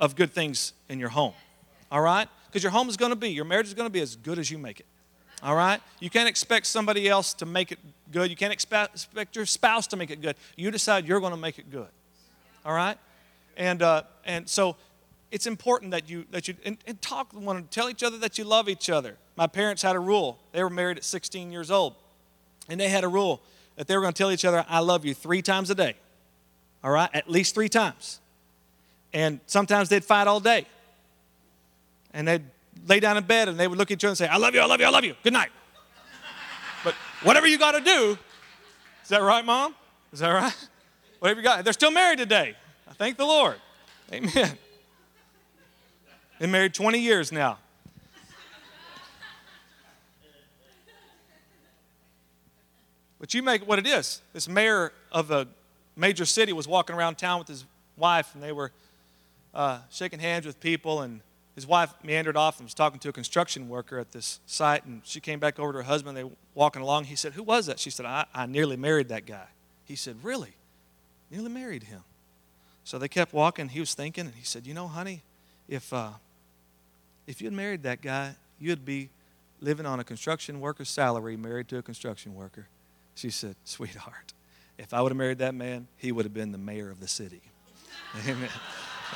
of 0.00 0.14
good 0.14 0.32
things 0.32 0.72
in 0.88 0.98
your 0.98 1.08
home. 1.08 1.34
All 1.90 2.00
right? 2.00 2.28
Because 2.46 2.62
your 2.62 2.72
home 2.72 2.88
is 2.88 2.96
going 2.96 3.10
to 3.10 3.16
be 3.16 3.30
your 3.30 3.44
marriage 3.44 3.66
is 3.66 3.74
going 3.74 3.88
to 3.88 3.92
be 3.92 4.00
as 4.00 4.16
good 4.16 4.38
as 4.38 4.50
you 4.50 4.58
make 4.58 4.80
it. 4.80 4.86
All 5.42 5.54
right? 5.54 5.80
You 6.00 6.10
can't 6.10 6.28
expect 6.28 6.66
somebody 6.66 7.08
else 7.08 7.34
to 7.34 7.46
make 7.46 7.72
it 7.72 7.78
good. 8.10 8.30
You 8.30 8.36
can't 8.36 8.52
expect, 8.52 9.06
your 9.34 9.46
spouse 9.46 9.86
to 9.88 9.96
make 9.96 10.10
it 10.10 10.20
good. 10.20 10.36
You 10.56 10.70
decide 10.70 11.06
you're 11.06 11.20
going 11.20 11.32
to 11.32 11.38
make 11.38 11.58
it 11.58 11.70
good. 11.70 11.88
All 12.64 12.74
right? 12.74 12.98
And 13.56 13.82
uh, 13.82 14.02
and 14.24 14.48
so 14.48 14.76
it's 15.30 15.46
important 15.46 15.90
that 15.90 16.08
you 16.08 16.24
that 16.30 16.48
you 16.48 16.54
and, 16.64 16.78
and 16.86 17.00
talk 17.02 17.32
one 17.32 17.56
and 17.56 17.70
tell 17.70 17.90
each 17.90 18.02
other 18.02 18.18
that 18.18 18.38
you 18.38 18.44
love 18.44 18.68
each 18.68 18.88
other. 18.90 19.16
My 19.36 19.46
parents 19.46 19.82
had 19.82 19.96
a 19.96 20.00
rule. 20.00 20.38
They 20.52 20.62
were 20.62 20.70
married 20.70 20.96
at 20.96 21.04
16 21.04 21.50
years 21.52 21.70
old 21.70 21.94
and 22.68 22.78
they 22.78 22.88
had 22.88 23.04
a 23.04 23.08
rule 23.08 23.42
that 23.78 23.86
they 23.86 23.96
were 23.96 24.02
going 24.02 24.12
to 24.12 24.18
tell 24.18 24.32
each 24.32 24.44
other, 24.44 24.66
I 24.68 24.80
love 24.80 25.04
you 25.04 25.14
three 25.14 25.40
times 25.40 25.70
a 25.70 25.74
day. 25.74 25.94
All 26.82 26.90
right? 26.90 27.08
At 27.14 27.30
least 27.30 27.54
three 27.54 27.68
times. 27.68 28.18
And 29.12 29.38
sometimes 29.46 29.88
they'd 29.88 30.04
fight 30.04 30.26
all 30.26 30.40
day. 30.40 30.66
And 32.12 32.26
they'd 32.26 32.42
lay 32.88 32.98
down 32.98 33.16
in 33.16 33.22
bed 33.22 33.48
and 33.48 33.58
they 33.58 33.68
would 33.68 33.78
look 33.78 33.92
at 33.92 33.98
each 33.98 34.04
other 34.04 34.10
and 34.10 34.18
say, 34.18 34.26
I 34.26 34.36
love 34.36 34.52
you, 34.52 34.60
I 34.60 34.66
love 34.66 34.80
you, 34.80 34.86
I 34.86 34.90
love 34.90 35.04
you. 35.04 35.14
Good 35.22 35.32
night. 35.32 35.50
but 36.84 36.94
whatever 37.22 37.46
you 37.46 37.56
got 37.56 37.72
to 37.72 37.80
do, 37.80 38.18
is 39.04 39.10
that 39.10 39.22
right, 39.22 39.44
Mom? 39.44 39.76
Is 40.12 40.18
that 40.18 40.30
right? 40.30 40.68
Whatever 41.20 41.40
you 41.40 41.44
got. 41.44 41.62
They're 41.62 41.72
still 41.72 41.92
married 41.92 42.18
today. 42.18 42.56
I 42.90 42.94
thank 42.94 43.16
the 43.16 43.26
Lord. 43.26 43.56
Amen. 44.12 44.58
Been 46.40 46.50
married 46.50 46.74
20 46.74 46.98
years 46.98 47.30
now. 47.30 47.58
But 53.18 53.34
you 53.34 53.42
make 53.42 53.66
what 53.66 53.78
it 53.78 53.86
is. 53.86 54.22
This 54.32 54.48
mayor 54.48 54.92
of 55.10 55.30
a 55.30 55.48
major 55.96 56.24
city 56.24 56.52
was 56.52 56.68
walking 56.68 56.94
around 56.94 57.16
town 57.16 57.38
with 57.38 57.48
his 57.48 57.64
wife, 57.96 58.34
and 58.34 58.42
they 58.42 58.52
were 58.52 58.70
uh, 59.54 59.80
shaking 59.90 60.20
hands 60.20 60.46
with 60.46 60.60
people. 60.60 61.02
And 61.02 61.20
his 61.54 61.66
wife 61.66 61.92
meandered 62.04 62.36
off 62.36 62.58
and 62.58 62.66
was 62.66 62.74
talking 62.74 63.00
to 63.00 63.08
a 63.08 63.12
construction 63.12 63.68
worker 63.68 63.98
at 63.98 64.12
this 64.12 64.38
site. 64.46 64.84
And 64.84 65.02
she 65.04 65.20
came 65.20 65.40
back 65.40 65.58
over 65.58 65.72
to 65.72 65.78
her 65.78 65.84
husband. 65.84 66.16
They 66.16 66.24
were 66.24 66.30
walking 66.54 66.82
along. 66.82 67.04
He 67.04 67.16
said, 67.16 67.32
Who 67.32 67.42
was 67.42 67.66
that? 67.66 67.80
She 67.80 67.90
said, 67.90 68.06
I, 68.06 68.24
I 68.32 68.46
nearly 68.46 68.76
married 68.76 69.08
that 69.08 69.26
guy. 69.26 69.46
He 69.84 69.96
said, 69.96 70.16
Really? 70.22 70.52
Nearly 71.30 71.50
married 71.50 71.84
him. 71.84 72.02
So 72.84 72.98
they 72.98 73.08
kept 73.08 73.32
walking. 73.32 73.68
He 73.68 73.80
was 73.80 73.94
thinking, 73.94 74.26
and 74.26 74.34
he 74.34 74.44
said, 74.44 74.66
You 74.66 74.74
know, 74.74 74.86
honey, 74.86 75.22
if, 75.68 75.92
uh, 75.92 76.10
if 77.26 77.42
you'd 77.42 77.52
married 77.52 77.82
that 77.82 78.00
guy, 78.00 78.36
you'd 78.60 78.84
be 78.84 79.10
living 79.60 79.84
on 79.84 79.98
a 79.98 80.04
construction 80.04 80.60
worker's 80.60 80.88
salary, 80.88 81.36
married 81.36 81.66
to 81.68 81.78
a 81.78 81.82
construction 81.82 82.36
worker 82.36 82.68
She 83.18 83.30
said, 83.30 83.56
Sweetheart, 83.64 84.32
if 84.78 84.94
I 84.94 85.02
would 85.02 85.10
have 85.10 85.16
married 85.16 85.38
that 85.38 85.52
man, 85.52 85.88
he 85.96 86.12
would 86.12 86.24
have 86.24 86.32
been 86.32 86.52
the 86.52 86.58
mayor 86.58 86.88
of 86.88 87.00
the 87.00 87.08
city. 87.08 87.42
Amen. 88.26 88.48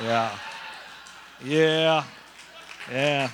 Yeah. 0.01 0.35
Yeah. 1.45 2.03
Yeah. 2.91 3.29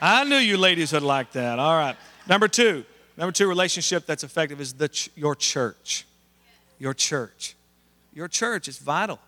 I 0.00 0.24
knew 0.24 0.36
you 0.38 0.56
ladies 0.56 0.94
would 0.94 1.02
like 1.02 1.32
that. 1.32 1.58
All 1.58 1.76
right. 1.76 1.94
Number 2.26 2.48
two, 2.48 2.86
number 3.18 3.32
two 3.32 3.46
relationship 3.46 4.06
that's 4.06 4.24
effective 4.24 4.62
is 4.62 4.72
the 4.72 4.88
ch- 4.88 5.10
your 5.14 5.34
church. 5.34 6.06
Your 6.78 6.94
church. 6.94 7.54
Your 8.14 8.28
church 8.28 8.66
is 8.66 8.78
vital 8.78 9.20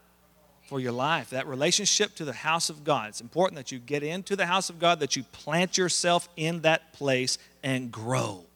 for 0.66 0.80
your 0.80 0.92
life. 0.92 1.28
That 1.28 1.46
relationship 1.46 2.14
to 2.14 2.24
the 2.24 2.32
house 2.32 2.70
of 2.70 2.84
God. 2.84 3.10
It's 3.10 3.20
important 3.20 3.56
that 3.56 3.70
you 3.70 3.78
get 3.78 4.02
into 4.02 4.34
the 4.34 4.46
house 4.46 4.70
of 4.70 4.78
God, 4.78 4.98
that 5.00 5.14
you 5.14 5.24
plant 5.24 5.76
yourself 5.76 6.26
in 6.38 6.62
that 6.62 6.94
place 6.94 7.36
and 7.62 7.92
grow. 7.92 8.46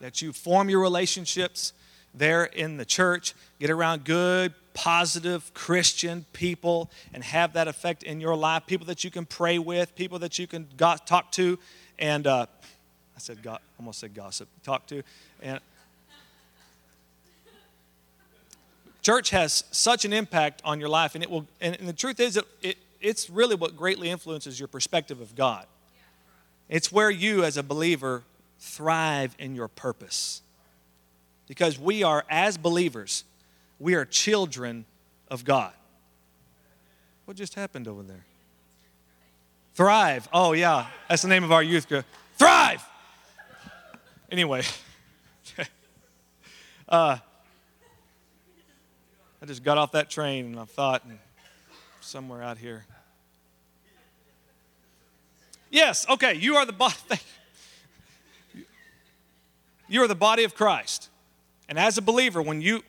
That 0.00 0.22
you 0.22 0.32
form 0.32 0.68
your 0.68 0.80
relationships 0.80 1.72
there 2.14 2.44
in 2.44 2.76
the 2.76 2.84
church, 2.84 3.34
get 3.58 3.70
around 3.70 4.04
good, 4.04 4.54
positive 4.72 5.52
Christian 5.54 6.26
people, 6.32 6.90
and 7.12 7.24
have 7.24 7.54
that 7.54 7.68
effect 7.68 8.02
in 8.02 8.20
your 8.20 8.36
life. 8.36 8.66
People 8.66 8.86
that 8.86 9.04
you 9.04 9.10
can 9.10 9.26
pray 9.26 9.58
with, 9.58 9.94
people 9.96 10.18
that 10.20 10.38
you 10.38 10.46
can 10.46 10.66
talk 10.76 11.32
to, 11.32 11.58
and 11.98 12.26
uh, 12.26 12.46
I 13.16 13.18
said, 13.18 13.42
go- 13.42 13.58
almost 13.78 14.00
said 14.00 14.14
gossip, 14.14 14.48
talk 14.62 14.86
to, 14.88 15.02
and 15.42 15.60
church 19.02 19.30
has 19.30 19.64
such 19.70 20.04
an 20.04 20.12
impact 20.12 20.62
on 20.64 20.80
your 20.80 20.88
life, 20.88 21.14
and 21.14 21.22
it 21.22 21.30
will. 21.30 21.46
And, 21.60 21.76
and 21.78 21.88
the 21.88 21.92
truth 21.92 22.18
is, 22.18 22.36
it, 22.36 22.44
it, 22.62 22.78
it's 23.00 23.28
really 23.28 23.54
what 23.54 23.76
greatly 23.76 24.10
influences 24.10 24.58
your 24.58 24.66
perspective 24.66 25.20
of 25.20 25.36
God. 25.36 25.66
It's 26.68 26.90
where 26.90 27.10
you, 27.10 27.44
as 27.44 27.56
a 27.56 27.62
believer, 27.62 28.22
thrive 28.64 29.36
in 29.38 29.54
your 29.54 29.68
purpose. 29.68 30.42
Because 31.46 31.78
we 31.78 32.02
are, 32.02 32.24
as 32.30 32.56
believers, 32.56 33.24
we 33.78 33.94
are 33.94 34.04
children 34.04 34.86
of 35.30 35.44
God. 35.44 35.72
What 37.26 37.36
just 37.36 37.54
happened 37.54 37.86
over 37.86 38.02
there? 38.02 38.24
Thrive. 39.74 40.28
Oh, 40.32 40.52
yeah. 40.52 40.86
That's 41.08 41.22
the 41.22 41.28
name 41.28 41.44
of 41.44 41.52
our 41.52 41.62
youth 41.62 41.88
group. 41.88 42.06
Thrive! 42.38 42.82
Anyway, 44.30 44.62
uh, 46.88 47.18
I 49.42 49.46
just 49.46 49.62
got 49.62 49.78
off 49.78 49.92
that 49.92 50.10
train 50.10 50.46
and 50.46 50.58
I 50.58 50.64
thought, 50.64 51.04
somewhere 52.00 52.42
out 52.42 52.58
here. 52.58 52.84
Yes, 55.70 56.08
okay, 56.08 56.34
you 56.34 56.56
are 56.56 56.64
the 56.64 56.72
body. 56.72 56.94
You 59.88 60.02
are 60.02 60.08
the 60.08 60.14
body 60.14 60.44
of 60.44 60.54
Christ. 60.54 61.10
And 61.68 61.78
as 61.78 61.98
a 61.98 62.02
believer, 62.02 62.42
when 62.42 62.60
you, 62.60 62.82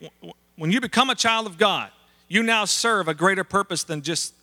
when 0.56 0.70
you 0.70 0.80
become 0.80 1.10
a 1.10 1.14
child 1.14 1.46
of 1.46 1.58
God, 1.58 1.90
you 2.28 2.42
now 2.42 2.64
serve 2.64 3.08
a 3.08 3.14
greater 3.14 3.44
purpose 3.44 3.84
than 3.84 4.02
just 4.02 4.34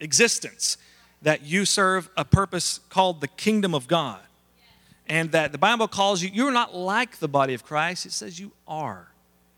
existence, 0.00 0.76
that 1.22 1.42
you 1.42 1.64
serve 1.64 2.08
a 2.16 2.24
purpose 2.24 2.80
called 2.88 3.20
the 3.20 3.28
kingdom 3.28 3.74
of 3.74 3.86
God. 3.86 4.20
And 5.08 5.32
that 5.32 5.52
the 5.52 5.58
Bible 5.58 5.88
calls 5.88 6.22
you, 6.22 6.30
you're 6.32 6.52
not 6.52 6.74
like 6.74 7.18
the 7.18 7.28
body 7.28 7.54
of 7.54 7.64
Christ, 7.64 8.06
it 8.06 8.12
says 8.12 8.38
you 8.38 8.52
are 8.68 9.08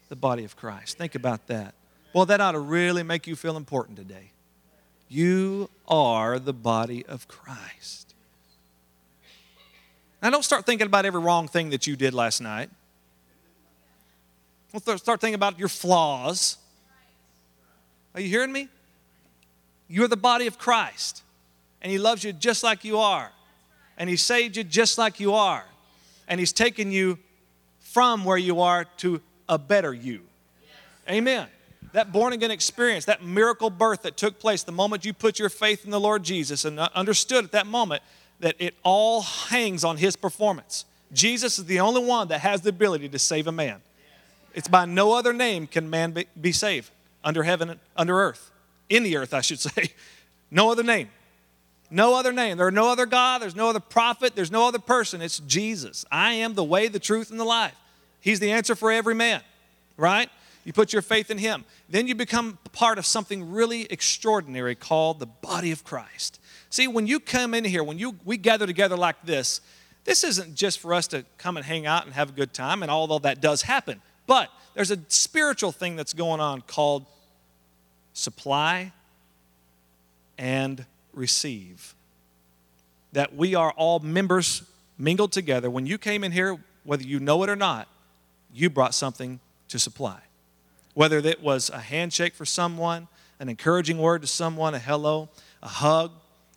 the 0.08 0.16
body 0.16 0.44
of 0.44 0.56
Christ. 0.56 0.98
Think 0.98 1.14
about 1.14 1.46
that. 1.48 1.74
Well, 2.14 2.26
that 2.26 2.40
ought 2.40 2.52
to 2.52 2.58
really 2.58 3.02
make 3.02 3.26
you 3.26 3.36
feel 3.36 3.56
important 3.56 3.96
today. 3.96 4.32
You 5.08 5.70
are 5.88 6.38
the 6.38 6.52
body 6.52 7.04
of 7.06 7.28
Christ. 7.28 8.11
Now, 10.22 10.30
don't 10.30 10.44
start 10.44 10.64
thinking 10.64 10.86
about 10.86 11.04
every 11.04 11.20
wrong 11.20 11.48
thing 11.48 11.70
that 11.70 11.88
you 11.88 11.96
did 11.96 12.14
last 12.14 12.40
night. 12.40 12.70
Don't 14.72 14.98
start 14.98 15.20
thinking 15.20 15.34
about 15.34 15.58
your 15.58 15.68
flaws. 15.68 16.56
Are 18.14 18.20
you 18.20 18.28
hearing 18.28 18.52
me? 18.52 18.68
You're 19.88 20.08
the 20.08 20.16
body 20.16 20.46
of 20.46 20.58
Christ, 20.58 21.22
and 21.82 21.90
He 21.90 21.98
loves 21.98 22.22
you 22.22 22.32
just 22.32 22.62
like 22.62 22.84
you 22.84 22.98
are, 22.98 23.32
and 23.98 24.08
He 24.08 24.16
saved 24.16 24.56
you 24.56 24.64
just 24.64 24.96
like 24.96 25.18
you 25.18 25.34
are, 25.34 25.64
and 26.28 26.38
He's 26.38 26.52
taken 26.52 26.92
you 26.92 27.18
from 27.80 28.24
where 28.24 28.38
you 28.38 28.60
are 28.60 28.84
to 28.98 29.20
a 29.48 29.58
better 29.58 29.92
you. 29.92 30.20
Amen. 31.10 31.48
That 31.92 32.12
born 32.12 32.32
again 32.32 32.50
experience, 32.50 33.04
that 33.06 33.22
miracle 33.24 33.68
birth 33.68 34.02
that 34.02 34.16
took 34.16 34.38
place 34.38 34.62
the 34.62 34.72
moment 34.72 35.04
you 35.04 35.12
put 35.12 35.38
your 35.38 35.50
faith 35.50 35.84
in 35.84 35.90
the 35.90 36.00
Lord 36.00 36.22
Jesus 36.22 36.64
and 36.64 36.78
understood 36.78 37.44
at 37.44 37.52
that 37.52 37.66
moment 37.66 38.02
that 38.42 38.56
it 38.58 38.74
all 38.82 39.22
hangs 39.22 39.84
on 39.84 39.96
His 39.96 40.16
performance. 40.16 40.84
Jesus 41.12 41.58
is 41.58 41.64
the 41.64 41.80
only 41.80 42.04
one 42.04 42.28
that 42.28 42.40
has 42.40 42.60
the 42.60 42.70
ability 42.70 43.08
to 43.08 43.18
save 43.18 43.46
a 43.46 43.52
man. 43.52 43.80
It's 44.52 44.68
by 44.68 44.84
no 44.84 45.14
other 45.14 45.32
name 45.32 45.66
can 45.66 45.88
man 45.88 46.14
be, 46.38 46.52
saved 46.52 46.90
under 47.24 47.44
heaven, 47.44 47.78
under 47.96 48.20
earth, 48.20 48.50
in 48.90 49.04
the 49.04 49.16
earth, 49.16 49.32
I 49.32 49.40
should 49.40 49.60
say. 49.70 49.92
No 50.50 50.70
other 50.70 50.82
name. 50.82 51.08
No 51.88 52.14
other 52.14 52.32
name. 52.32 52.56
There 52.56 52.66
are 52.66 52.72
no 52.72 52.90
other 52.90 53.06
God. 53.06 53.42
There's 53.42 53.54
no 53.54 53.68
other 53.68 53.80
prophet. 53.80 54.34
There's 54.34 54.50
no 54.50 54.66
other 54.66 54.78
person. 54.78 55.22
It's 55.22 55.38
Jesus. 55.38 56.04
I 56.10 56.32
am 56.34 56.54
the 56.54 56.64
way, 56.64 56.88
the 56.88 56.98
truth, 56.98 57.30
and 57.30 57.38
the 57.38 57.44
life. 57.44 57.76
He's 58.20 58.40
the 58.40 58.50
answer 58.50 58.74
for 58.74 58.90
every 58.90 59.14
man, 59.14 59.40
right? 59.96 60.28
You 60.64 60.72
put 60.72 60.92
your 60.92 61.02
faith 61.02 61.30
in 61.30 61.38
Him. 61.38 61.64
Then 61.88 62.06
you 62.06 62.14
become 62.14 62.58
part 62.72 62.98
of 62.98 63.06
something 63.06 63.52
really 63.52 63.86
extraordinary 63.90 64.74
called 64.74 65.20
the 65.20 65.26
body 65.26 65.70
of 65.70 65.84
Christ. 65.84 66.40
See, 66.72 66.88
when 66.88 67.06
you 67.06 67.20
come 67.20 67.52
in 67.52 67.64
here, 67.64 67.84
when 67.84 67.98
you, 67.98 68.16
we 68.24 68.38
gather 68.38 68.66
together 68.66 68.96
like 68.96 69.16
this, 69.26 69.60
this 70.04 70.24
isn't 70.24 70.54
just 70.54 70.80
for 70.80 70.94
us 70.94 71.06
to 71.08 71.26
come 71.36 71.58
and 71.58 71.66
hang 71.66 71.84
out 71.84 72.06
and 72.06 72.14
have 72.14 72.30
a 72.30 72.32
good 72.32 72.54
time, 72.54 72.82
and 72.82 72.90
although 72.90 73.18
that 73.18 73.42
does 73.42 73.60
happen, 73.60 74.00
but 74.26 74.48
there's 74.72 74.90
a 74.90 74.98
spiritual 75.08 75.70
thing 75.70 75.96
that's 75.96 76.14
going 76.14 76.40
on 76.40 76.62
called 76.62 77.04
supply 78.14 78.90
and 80.38 80.86
receive. 81.12 81.94
That 83.12 83.36
we 83.36 83.54
are 83.54 83.72
all 83.72 83.98
members 83.98 84.62
mingled 84.96 85.32
together. 85.32 85.68
When 85.68 85.84
you 85.84 85.98
came 85.98 86.24
in 86.24 86.32
here, 86.32 86.58
whether 86.84 87.02
you 87.02 87.20
know 87.20 87.42
it 87.42 87.50
or 87.50 87.56
not, 87.56 87.86
you 88.50 88.70
brought 88.70 88.94
something 88.94 89.40
to 89.68 89.78
supply. 89.78 90.20
Whether 90.94 91.18
it 91.18 91.42
was 91.42 91.68
a 91.68 91.80
handshake 91.80 92.34
for 92.34 92.46
someone, 92.46 93.08
an 93.38 93.50
encouraging 93.50 93.98
word 93.98 94.22
to 94.22 94.26
someone, 94.26 94.74
a 94.74 94.78
hello, 94.78 95.28
a 95.62 95.68
hug, 95.68 96.12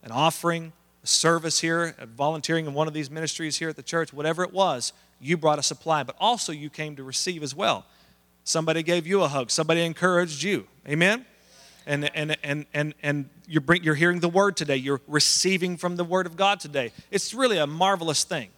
an 0.06 0.12
offering, 0.12 0.72
a 1.04 1.08
service 1.08 1.60
here, 1.60 1.96
volunteering 2.15 2.68
in 2.68 2.74
one 2.74 2.88
of 2.88 2.94
these 2.94 3.10
ministries 3.10 3.58
here 3.58 3.70
at 3.70 3.76
the 3.76 3.84
church, 3.84 4.13
whatever 4.13 4.44
it 4.44 4.54
was, 4.54 4.94
you 5.20 5.36
brought 5.36 5.60
a 5.60 5.63
supply, 5.63 6.04
but 6.04 6.15
also 6.20 6.52
you 6.52 6.70
came 6.70 6.96
to 6.96 7.04
receive 7.04 7.44
as 7.44 7.54
well. 7.56 7.86
Somebody 8.44 8.84
gave 8.84 9.08
you 9.08 9.24
a 9.24 9.28
hug, 9.28 9.50
somebody 9.50 9.84
encouraged 9.84 10.44
you. 10.44 10.68
Amen? 10.88 11.26
And, 11.88 12.10
and, 12.15 12.38
and, 12.44 12.65
and, 12.74 12.94
and 13.02 13.30
you're, 13.48 13.62
bring, 13.62 13.84
you're 13.84 13.96
hearing 13.96 14.20
the 14.20 14.30
word 14.30 14.56
today, 14.56 14.76
you're 14.76 15.02
receiving 15.08 15.78
from 15.78 15.96
the 15.96 16.04
word 16.04 16.28
of 16.28 16.38
God 16.38 16.60
today. 16.60 16.91
It's 17.12 17.34
really 17.34 17.58
a 17.58 17.68
marvelous 17.68 18.24
thing. 18.24 18.50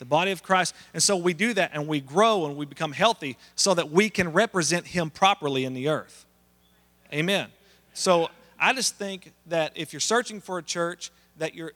The 0.00 0.04
body 0.04 0.30
of 0.30 0.42
Christ. 0.42 0.74
And 0.94 1.02
so 1.02 1.16
we 1.16 1.34
do 1.34 1.54
that 1.54 1.70
and 1.74 1.88
we 1.88 2.00
grow 2.00 2.46
and 2.46 2.56
we 2.56 2.66
become 2.66 2.92
healthy 2.92 3.36
so 3.56 3.74
that 3.74 3.90
we 3.90 4.10
can 4.10 4.32
represent 4.32 4.86
Him 4.86 5.10
properly 5.10 5.64
in 5.64 5.74
the 5.74 5.88
earth. 5.88 6.24
Amen. 7.12 7.48
So 7.94 8.28
I 8.58 8.72
just 8.72 8.96
think 8.96 9.32
that 9.46 9.72
if 9.74 9.92
you're 9.92 10.00
searching 10.00 10.40
for 10.40 10.58
a 10.58 10.62
church, 10.62 11.10
that 11.36 11.54
you're, 11.54 11.72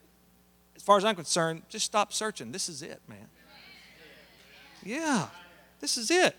as 0.75 0.83
far 0.83 0.97
as 0.97 1.05
I'm 1.05 1.15
concerned, 1.15 1.63
just 1.69 1.87
stop 1.87 2.13
searching. 2.13 2.53
This 2.53 2.69
is 2.69 2.83
it, 2.83 3.01
man. 3.09 3.29
Yeah, 4.85 5.29
this 5.81 5.97
is 5.97 6.11
it. 6.11 6.35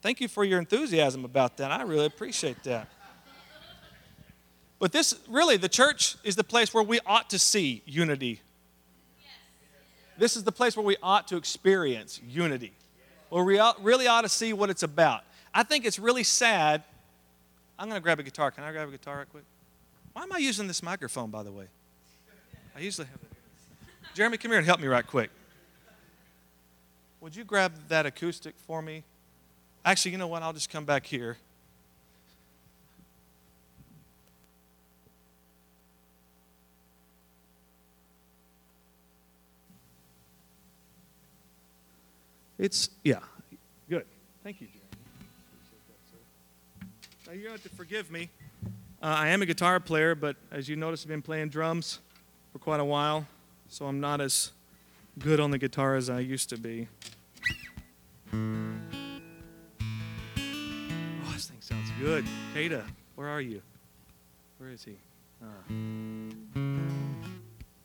Thank 0.00 0.20
you 0.20 0.28
for 0.28 0.44
your 0.44 0.60
enthusiasm 0.60 1.24
about 1.24 1.56
that. 1.56 1.72
I 1.72 1.82
really 1.82 2.06
appreciate 2.06 2.62
that. 2.62 2.88
But 4.78 4.92
this 4.92 5.18
really, 5.28 5.56
the 5.56 5.68
church 5.68 6.16
is 6.22 6.36
the 6.36 6.44
place 6.44 6.72
where 6.72 6.84
we 6.84 7.00
ought 7.04 7.30
to 7.30 7.38
see 7.38 7.82
unity. 7.84 8.40
This 10.16 10.36
is 10.36 10.44
the 10.44 10.52
place 10.52 10.76
where 10.76 10.86
we 10.86 10.96
ought 11.02 11.26
to 11.28 11.36
experience 11.36 12.20
unity, 12.24 12.72
where 13.28 13.42
we 13.42 13.60
really 13.80 14.06
ought 14.06 14.22
to 14.22 14.28
see 14.28 14.52
what 14.52 14.70
it's 14.70 14.84
about. 14.84 15.22
I 15.52 15.64
think 15.64 15.84
it's 15.84 15.98
really 15.98 16.22
sad. 16.22 16.84
I'm 17.78 17.88
going 17.88 18.00
to 18.00 18.02
grab 18.02 18.18
a 18.18 18.22
guitar. 18.22 18.50
Can 18.50 18.64
I 18.64 18.72
grab 18.72 18.88
a 18.88 18.90
guitar 18.90 19.18
right 19.18 19.28
quick? 19.30 19.44
Why 20.12 20.24
am 20.24 20.32
I 20.32 20.38
using 20.38 20.66
this 20.66 20.82
microphone, 20.82 21.30
by 21.30 21.42
the 21.42 21.52
way? 21.52 21.66
I 22.74 22.80
usually 22.80 23.06
have 23.06 23.16
it. 23.22 23.28
Jeremy, 24.14 24.36
come 24.36 24.50
here 24.50 24.58
and 24.58 24.66
help 24.66 24.80
me 24.80 24.88
right 24.88 25.06
quick. 25.06 25.30
Would 27.20 27.36
you 27.36 27.44
grab 27.44 27.72
that 27.88 28.06
acoustic 28.06 28.54
for 28.66 28.82
me? 28.82 29.04
Actually, 29.84 30.12
you 30.12 30.18
know 30.18 30.26
what? 30.26 30.42
I'll 30.42 30.52
just 30.52 30.70
come 30.70 30.84
back 30.84 31.06
here. 31.06 31.36
It's, 42.58 42.90
yeah, 43.04 43.20
good. 43.88 44.04
Thank 44.42 44.60
you. 44.60 44.66
Now 47.28 47.34
you 47.34 47.48
have 47.50 47.62
to 47.64 47.68
forgive 47.68 48.10
me. 48.10 48.30
Uh, 49.02 49.06
I 49.06 49.28
am 49.28 49.42
a 49.42 49.46
guitar 49.46 49.80
player, 49.80 50.14
but 50.14 50.36
as 50.50 50.66
you 50.66 50.76
notice, 50.76 51.02
I've 51.02 51.08
been 51.08 51.20
playing 51.20 51.50
drums 51.50 51.98
for 52.54 52.58
quite 52.58 52.80
a 52.80 52.84
while, 52.84 53.26
so 53.68 53.84
I'm 53.84 54.00
not 54.00 54.22
as 54.22 54.52
good 55.18 55.38
on 55.38 55.50
the 55.50 55.58
guitar 55.58 55.94
as 55.94 56.08
I 56.08 56.20
used 56.20 56.48
to 56.48 56.56
be. 56.56 56.88
Oh, 58.32 58.38
this 61.34 61.48
thing 61.48 61.58
sounds 61.60 61.90
good. 62.00 62.24
Kata, 62.54 62.84
where 63.14 63.28
are 63.28 63.42
you? 63.42 63.60
Where 64.56 64.70
is 64.70 64.82
he? 64.82 64.96
Uh, 65.42 65.74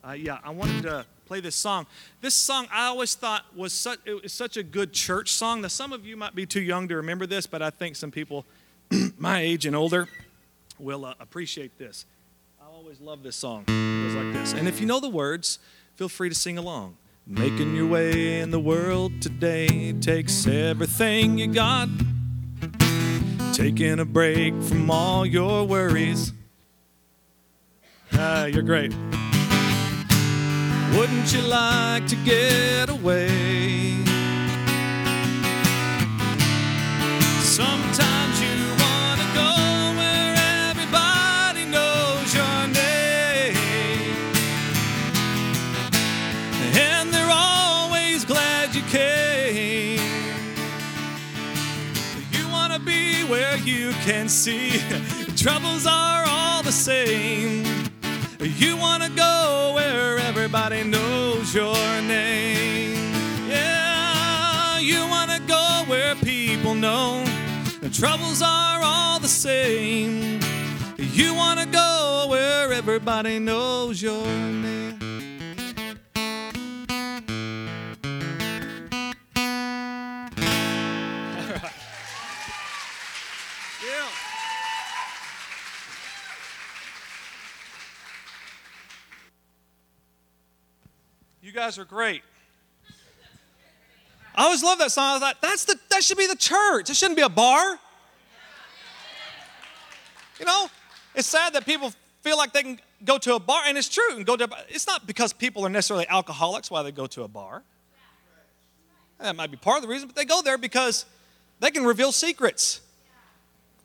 uh, 0.07 0.13
yeah, 0.13 0.37
I 0.41 0.51
wanted 0.51 0.83
to 0.83 1.05
play 1.25 1.41
this 1.41 1.57
song. 1.57 1.85
This 2.21 2.33
song 2.33 2.67
I 2.71 2.85
always 2.85 3.13
thought 3.13 3.43
was 3.53 3.73
such, 3.73 3.99
was 4.05 4.31
such 4.31 4.55
a 4.55 4.63
good 4.63 4.93
church 4.93 5.33
song. 5.33 5.59
Now, 5.59 5.67
some 5.67 5.91
of 5.91 6.05
you 6.05 6.15
might 6.15 6.33
be 6.33 6.45
too 6.45 6.61
young 6.61 6.87
to 6.87 6.95
remember 6.95 7.25
this, 7.25 7.45
but 7.45 7.61
I 7.61 7.71
think 7.71 7.97
some 7.97 8.09
people 8.09 8.45
my 9.17 9.41
age 9.41 9.65
and 9.65 9.75
older 9.75 10.07
will 10.79 11.05
uh, 11.05 11.13
appreciate 11.19 11.77
this. 11.77 12.05
I 12.61 12.65
always 12.65 12.99
love 12.99 13.23
this 13.23 13.35
song. 13.35 13.63
It 13.67 14.03
goes 14.03 14.15
like 14.15 14.33
this. 14.33 14.53
And 14.53 14.67
if 14.67 14.79
you 14.79 14.85
know 14.85 14.99
the 14.99 15.09
words, 15.09 15.59
feel 15.95 16.09
free 16.09 16.29
to 16.29 16.35
sing 16.35 16.57
along. 16.57 16.97
Making 17.25 17.75
your 17.75 17.87
way 17.87 18.41
in 18.41 18.51
the 18.51 18.59
world 18.59 19.21
today 19.21 19.93
takes 19.93 20.45
everything 20.45 21.37
you 21.37 21.47
got. 21.47 21.87
Taking 23.53 23.99
a 23.99 24.05
break 24.05 24.53
from 24.63 24.91
all 24.91 25.25
your 25.25 25.65
worries. 25.65 26.33
Ah, 28.13 28.45
you're 28.45 28.63
great. 28.63 28.91
Wouldn't 30.97 31.33
you 31.33 31.41
like 31.43 32.05
to 32.07 32.15
get 32.17 32.89
away? 32.89 34.03
Sometimes 37.41 38.12
be 52.85 53.23
where 53.23 53.57
you 53.57 53.91
can 54.05 54.29
see 54.29 54.79
troubles 55.35 55.85
are 55.85 56.23
all 56.27 56.63
the 56.63 56.71
same. 56.71 57.63
You 58.39 58.77
want 58.77 59.03
to 59.03 59.09
go 59.09 59.71
where 59.75 60.17
everybody 60.19 60.83
knows 60.83 61.53
your 61.53 62.01
name. 62.01 63.13
Yeah, 63.47 64.79
you 64.79 65.07
want 65.07 65.31
to 65.31 65.39
go 65.47 65.83
where 65.87 66.15
people 66.15 66.75
know 66.75 67.23
troubles 67.91 68.41
are 68.41 68.81
all 68.83 69.19
the 69.19 69.27
same. 69.27 70.39
You 70.97 71.35
want 71.35 71.59
to 71.59 71.65
go 71.67 72.25
where 72.29 72.73
everybody 72.73 73.39
knows 73.39 74.01
your 74.01 74.25
name. 74.25 74.82
Guys 91.63 91.79
are 91.79 91.85
great. 91.85 92.21
I 94.35 94.43
always 94.43 94.61
love 94.61 94.79
that 94.79 94.91
song. 94.91 95.15
I 95.15 95.19
thought 95.19 95.41
that's 95.41 95.63
the 95.63 95.79
that 95.91 96.03
should 96.03 96.17
be 96.17 96.27
the 96.27 96.35
church. 96.35 96.89
It 96.89 96.95
shouldn't 96.97 97.15
be 97.15 97.21
a 97.21 97.29
bar. 97.29 97.79
You 100.39 100.45
know, 100.45 100.69
it's 101.15 101.25
sad 101.25 101.53
that 101.53 101.65
people 101.65 101.93
feel 102.19 102.35
like 102.35 102.51
they 102.51 102.63
can 102.63 102.81
go 103.05 103.17
to 103.17 103.35
a 103.35 103.39
bar, 103.39 103.61
and 103.65 103.77
it's 103.77 103.87
true. 103.87 104.13
And 104.13 104.25
go 104.25 104.35
to. 104.35 104.49
It's 104.67 104.85
not 104.87 105.07
because 105.07 105.31
people 105.31 105.65
are 105.65 105.69
necessarily 105.69 106.05
alcoholics 106.09 106.69
why 106.69 106.83
they 106.83 106.91
go 106.91 107.07
to 107.07 107.23
a 107.23 107.29
bar. 107.29 107.63
That 109.19 109.37
might 109.37 109.49
be 109.49 109.55
part 109.55 109.77
of 109.77 109.83
the 109.83 109.87
reason, 109.87 110.09
but 110.09 110.17
they 110.17 110.25
go 110.25 110.41
there 110.41 110.57
because 110.57 111.05
they 111.61 111.71
can 111.71 111.85
reveal 111.85 112.11
secrets 112.11 112.81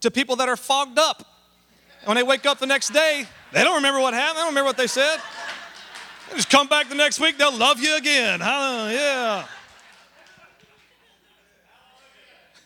to 0.01 0.11
people 0.11 0.35
that 0.37 0.49
are 0.49 0.57
fogged 0.57 0.99
up. 0.99 1.23
And 2.01 2.09
when 2.09 2.17
they 2.17 2.25
wake 2.25 2.45
up 2.45 2.59
the 2.59 2.67
next 2.67 2.89
day, 2.93 3.25
they 3.53 3.63
don't 3.63 3.77
remember 3.77 4.01
what 4.01 4.15
happened. 4.15 4.39
They 4.39 4.41
don't 4.41 4.49
remember 4.49 4.67
what 4.67 4.77
they 4.79 4.89
said. 4.89 5.21
Just 6.35 6.51
come 6.51 6.69
back 6.69 6.89
the 6.89 6.95
next 6.95 7.21
week, 7.21 7.39
they'll 7.39 7.57
love 7.57 7.81
you 7.81 7.97
again. 7.97 8.41
Huh? 8.41 8.89
Yeah. 8.91 9.47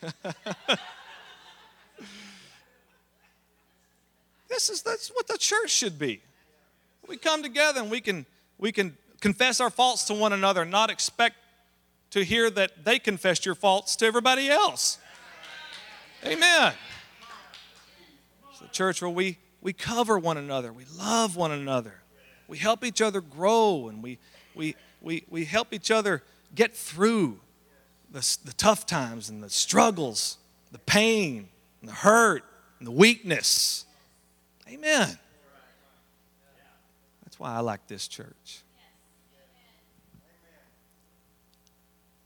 this 4.48 4.68
is 4.68 4.82
that's 4.82 5.10
what 5.10 5.28
the 5.28 5.38
church 5.38 5.70
should 5.70 5.98
be. 5.98 6.20
We 7.08 7.16
come 7.16 7.42
together 7.42 7.80
and 7.80 7.90
we 7.90 8.00
can 8.00 8.26
we 8.58 8.72
can 8.72 8.96
confess 9.20 9.60
our 9.60 9.70
faults 9.70 10.04
to 10.04 10.14
one 10.14 10.32
another, 10.32 10.64
not 10.64 10.90
expect 10.90 11.36
to 12.10 12.22
hear 12.22 12.50
that 12.50 12.84
they 12.84 12.98
confessed 12.98 13.46
your 13.46 13.54
faults 13.54 13.96
to 13.96 14.04
everybody 14.04 14.50
else. 14.50 14.98
Amen. 16.24 16.74
It's 18.50 18.60
the 18.60 18.68
church 18.68 19.00
where 19.00 19.10
we, 19.10 19.38
we 19.62 19.72
cover 19.72 20.18
one 20.18 20.36
another, 20.36 20.72
we 20.72 20.84
love 20.96 21.36
one 21.36 21.52
another, 21.52 22.01
we 22.52 22.58
help 22.58 22.84
each 22.84 23.00
other 23.00 23.22
grow, 23.22 23.88
and 23.88 24.02
we, 24.02 24.18
we, 24.54 24.76
we, 25.00 25.24
we 25.30 25.46
help 25.46 25.72
each 25.72 25.90
other 25.90 26.22
get 26.54 26.76
through 26.76 27.40
the, 28.10 28.36
the 28.44 28.52
tough 28.52 28.84
times 28.84 29.30
and 29.30 29.42
the 29.42 29.48
struggles, 29.48 30.36
the 30.70 30.78
pain, 30.80 31.48
and 31.80 31.88
the 31.88 31.94
hurt, 31.94 32.44
and 32.78 32.86
the 32.86 32.92
weakness. 32.92 33.86
Amen. 34.68 35.18
That's 37.24 37.40
why 37.40 37.54
I 37.54 37.60
like 37.60 37.86
this 37.86 38.06
church. 38.06 38.60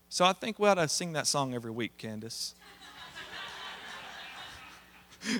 So 0.09 0.25
I 0.25 0.33
think 0.33 0.59
we 0.59 0.67
ought 0.67 0.73
to 0.73 0.89
sing 0.89 1.13
that 1.13 1.25
song 1.25 1.53
every 1.53 1.71
week, 1.71 1.97
Candace. 1.97 2.53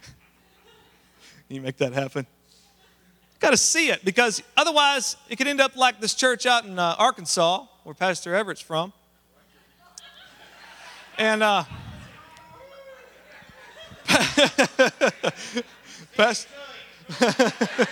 you 1.50 1.60
make 1.60 1.76
that 1.76 1.92
happen? 1.92 2.26
Got 3.40 3.52
to 3.52 3.58
see 3.58 3.90
it 3.90 4.04
because 4.04 4.42
otherwise 4.56 5.16
it 5.30 5.36
could 5.36 5.48
end 5.48 5.62
up 5.62 5.76
like 5.76 6.02
this 6.02 6.16
church 6.16 6.46
out 6.46 6.66
in 6.66 6.80
uh, 6.80 6.96
Arkansas, 6.98 7.66
where 7.84 7.94
Pastor 7.94 8.34
Everett's 8.34 8.62
from. 8.62 8.94
And 11.18 11.44
uh, 11.44 11.64
Pastor. 16.16 16.50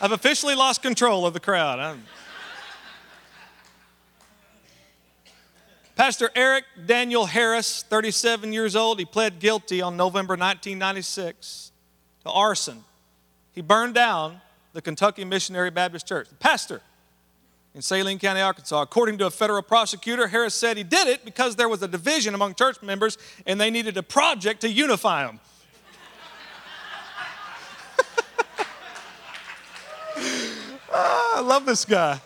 I've 0.00 0.12
officially 0.12 0.54
lost 0.54 0.80
control 0.82 1.26
of 1.26 1.34
the 1.34 1.40
crowd. 1.40 1.80
I'm... 1.80 2.04
Pastor 6.08 6.30
Eric 6.34 6.64
Daniel 6.86 7.26
Harris, 7.26 7.82
37 7.82 8.50
years 8.50 8.74
old, 8.74 8.98
he 8.98 9.04
pled 9.04 9.40
guilty 9.40 9.82
on 9.82 9.98
November 9.98 10.36
1996 10.36 11.70
to 12.24 12.30
arson. 12.30 12.82
He 13.52 13.60
burned 13.60 13.92
down 13.94 14.40
the 14.72 14.80
Kentucky 14.80 15.26
Missionary 15.26 15.70
Baptist 15.70 16.06
Church. 16.06 16.30
The 16.30 16.34
pastor 16.36 16.80
in 17.74 17.82
Saline 17.82 18.18
County, 18.18 18.40
Arkansas. 18.40 18.80
According 18.80 19.18
to 19.18 19.26
a 19.26 19.30
federal 19.30 19.60
prosecutor, 19.60 20.28
Harris 20.28 20.54
said 20.54 20.78
he 20.78 20.82
did 20.82 21.08
it 21.08 21.26
because 21.26 21.56
there 21.56 21.68
was 21.68 21.82
a 21.82 21.88
division 21.88 22.34
among 22.34 22.54
church 22.54 22.80
members 22.80 23.18
and 23.44 23.60
they 23.60 23.68
needed 23.68 23.98
a 23.98 24.02
project 24.02 24.62
to 24.62 24.70
unify 24.70 25.26
them. 25.26 25.40
ah, 30.90 31.36
I 31.36 31.40
love 31.42 31.66
this 31.66 31.84
guy. 31.84 32.18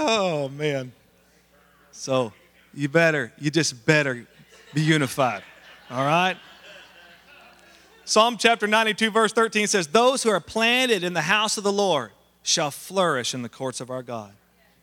Oh, 0.00 0.48
man. 0.48 0.92
So 1.90 2.32
you 2.72 2.88
better, 2.88 3.32
you 3.36 3.50
just 3.50 3.84
better 3.84 4.24
be 4.72 4.80
unified. 4.80 5.42
All 5.90 6.06
right? 6.06 6.36
Psalm 8.04 8.36
chapter 8.38 8.68
92, 8.68 9.10
verse 9.10 9.32
13 9.32 9.66
says, 9.66 9.88
Those 9.88 10.22
who 10.22 10.30
are 10.30 10.38
planted 10.38 11.02
in 11.02 11.14
the 11.14 11.22
house 11.22 11.58
of 11.58 11.64
the 11.64 11.72
Lord 11.72 12.12
shall 12.44 12.70
flourish 12.70 13.34
in 13.34 13.42
the 13.42 13.48
courts 13.48 13.80
of 13.80 13.90
our 13.90 14.04
God. 14.04 14.30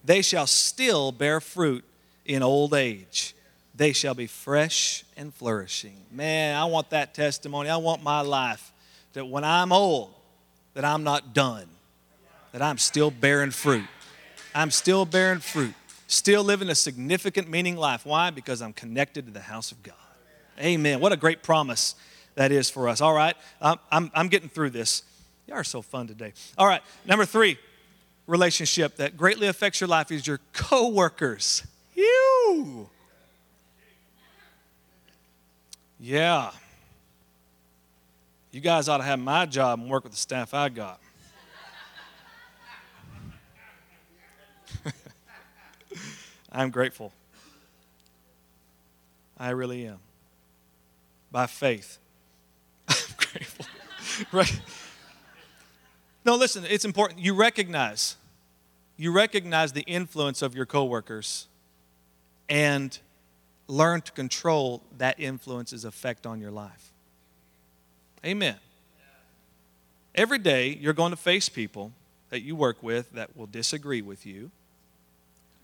They 0.04 0.22
shall 0.22 0.48
still 0.48 1.14
bear 1.14 1.40
fruit 1.40 1.86
in 2.26 2.44
old 2.44 2.74
age. 2.74 3.36
They 3.74 3.94
shall 3.94 4.16
be 4.16 4.28
fresh 4.28 5.06
and 5.16 5.34
flourishing. 5.34 5.96
Man, 6.12 6.58
I 6.58 6.66
want 6.66 6.90
that 6.90 7.14
testimony. 7.14 7.70
I 7.70 7.78
want 7.78 8.04
my 8.04 8.20
life 8.20 8.74
that 9.14 9.26
when 9.26 9.46
I'm 9.46 9.72
old, 9.72 10.14
that 10.74 10.84
I'm 10.84 11.06
not 11.06 11.34
done, 11.34 11.68
that 12.52 12.62
I'm 12.62 12.78
still 12.78 13.12
bearing 13.12 13.52
fruit. 13.52 13.86
I'm 14.56 14.72
still 14.72 15.06
bearing 15.06 15.40
fruit, 15.40 15.74
still 16.08 16.44
living 16.44 16.70
a 16.70 16.76
significant, 16.76 17.50
meaning 17.50 17.76
life. 17.76 18.06
Why? 18.06 18.30
Because 18.32 18.62
I'm 18.62 18.74
connected 18.74 19.26
to 19.26 19.32
the 19.32 19.42
house 19.42 19.72
of 19.72 19.84
God. 19.84 19.96
Amen. 20.60 21.02
What 21.02 21.12
a 21.12 21.18
great 21.18 21.44
promise 21.44 21.94
that 22.36 22.52
is 22.52 22.70
for 22.70 22.88
us. 22.88 23.02
All 23.02 23.14
right, 23.14 23.36
I'm, 23.62 23.78
I'm, 23.92 24.12
I'm 24.16 24.28
getting 24.30 24.50
through 24.50 24.70
this. 24.72 25.04
You 25.48 25.54
are 25.54 25.64
so 25.64 25.82
fun 25.82 26.08
today. 26.08 26.34
All 26.58 26.66
right, 26.66 26.82
number 27.06 27.26
three 27.26 27.60
relationship 28.28 28.96
that 28.96 29.18
greatly 29.18 29.48
affects 29.48 29.80
your 29.80 29.88
life 29.88 30.12
is 30.12 30.26
your 30.26 30.40
coworkers. 30.54 31.64
You. 31.94 32.90
Yeah. 36.00 36.52
You 38.52 38.62
guys 38.62 38.88
ought 38.88 38.98
to 38.98 39.04
have 39.04 39.20
my 39.20 39.46
job 39.46 39.80
and 39.80 39.90
work 39.90 40.04
with 40.04 40.14
the 40.14 40.18
staff 40.18 40.54
I 40.54 40.70
got. 40.70 41.00
I'm 46.52 46.70
grateful. 46.70 47.12
I 49.38 49.50
really 49.50 49.86
am. 49.86 50.00
By 51.32 51.48
faith. 51.48 51.98
I'm 52.88 52.96
grateful. 53.18 53.66
right? 54.32 54.62
No, 56.24 56.36
listen, 56.36 56.66
it's 56.68 56.86
important. 56.86 57.20
You 57.20 57.36
recognize, 57.36 58.16
you 58.98 59.12
recognize 59.12 59.74
the 59.74 59.82
influence 59.82 60.42
of 60.42 60.56
your 60.56 60.66
coworkers 60.66 61.48
and 62.50 62.98
learn 63.68 64.02
to 64.02 64.12
control 64.12 64.82
that 64.98 65.20
influence's 65.20 65.86
effect 65.86 66.26
on 66.26 66.40
your 66.40 66.52
life. 66.52 66.92
Amen. 68.26 68.56
Every 70.14 70.40
day, 70.40 70.78
you're 70.80 70.94
going 70.94 71.12
to 71.12 71.18
face 71.18 71.50
people 71.50 71.92
that 72.36 72.42
you 72.42 72.54
work 72.54 72.84
with 72.84 73.14
that 73.14 73.38
will 73.38 73.46
disagree 73.46 74.02
with 74.02 74.26
you, 74.26 74.52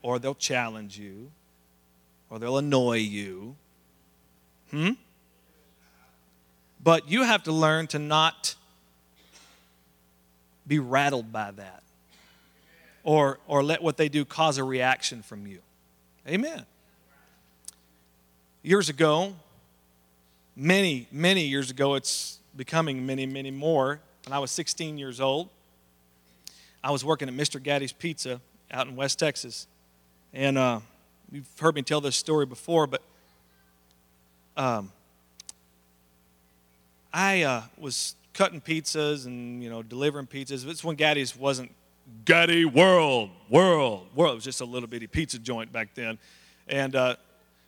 or 0.01 0.19
they'll 0.19 0.33
challenge 0.33 0.97
you, 0.97 1.29
or 2.29 2.39
they'll 2.39 2.57
annoy 2.57 2.95
you. 2.95 3.57
Hmm? 4.69 4.91
But 6.81 7.11
you 7.11 7.23
have 7.23 7.43
to 7.43 7.51
learn 7.51 7.87
to 7.87 7.99
not 7.99 8.55
be 10.65 10.79
rattled 10.79 11.33
by 11.33 11.51
that 11.51 11.83
or, 13.03 13.39
or 13.47 13.61
let 13.61 13.83
what 13.83 13.97
they 13.97 14.07
do 14.07 14.23
cause 14.23 14.57
a 14.57 14.63
reaction 14.63 15.21
from 15.21 15.45
you. 15.45 15.59
Amen. 16.25 16.65
Years 18.63 18.87
ago, 18.87 19.33
many, 20.55 21.05
many 21.11 21.43
years 21.43 21.69
ago, 21.69 21.95
it's 21.95 22.39
becoming 22.55 23.05
many, 23.05 23.25
many 23.25 23.51
more, 23.51 23.99
when 24.25 24.31
I 24.31 24.39
was 24.39 24.51
16 24.51 24.97
years 24.97 25.19
old, 25.19 25.49
I 26.83 26.91
was 26.91 27.05
working 27.05 27.27
at 27.27 27.35
Mr. 27.35 27.61
Gatti's 27.61 27.91
Pizza 27.91 28.41
out 28.71 28.87
in 28.87 28.95
West 28.95 29.19
Texas. 29.19 29.67
And 30.33 30.57
uh, 30.57 30.79
you've 31.31 31.47
heard 31.59 31.75
me 31.75 31.81
tell 31.81 32.01
this 32.01 32.15
story 32.15 32.45
before, 32.45 32.87
but 32.87 33.01
um, 34.57 34.91
I 37.13 37.43
uh, 37.43 37.63
was 37.77 38.15
cutting 38.33 38.61
pizzas 38.61 39.25
and 39.25 39.61
you 39.63 39.69
know 39.69 39.83
delivering 39.83 40.27
pizzas. 40.27 40.67
It's 40.67 40.83
when 40.83 40.95
Gatti's 40.95 41.35
wasn't 41.35 41.71
Gaddy 42.25 42.65
World, 42.65 43.29
World, 43.49 44.07
World. 44.15 44.31
It 44.33 44.35
was 44.35 44.43
just 44.43 44.61
a 44.61 44.65
little 44.65 44.87
bitty 44.87 45.07
pizza 45.07 45.39
joint 45.39 45.71
back 45.71 45.93
then, 45.95 46.17
and 46.67 46.95
uh, 46.95 47.15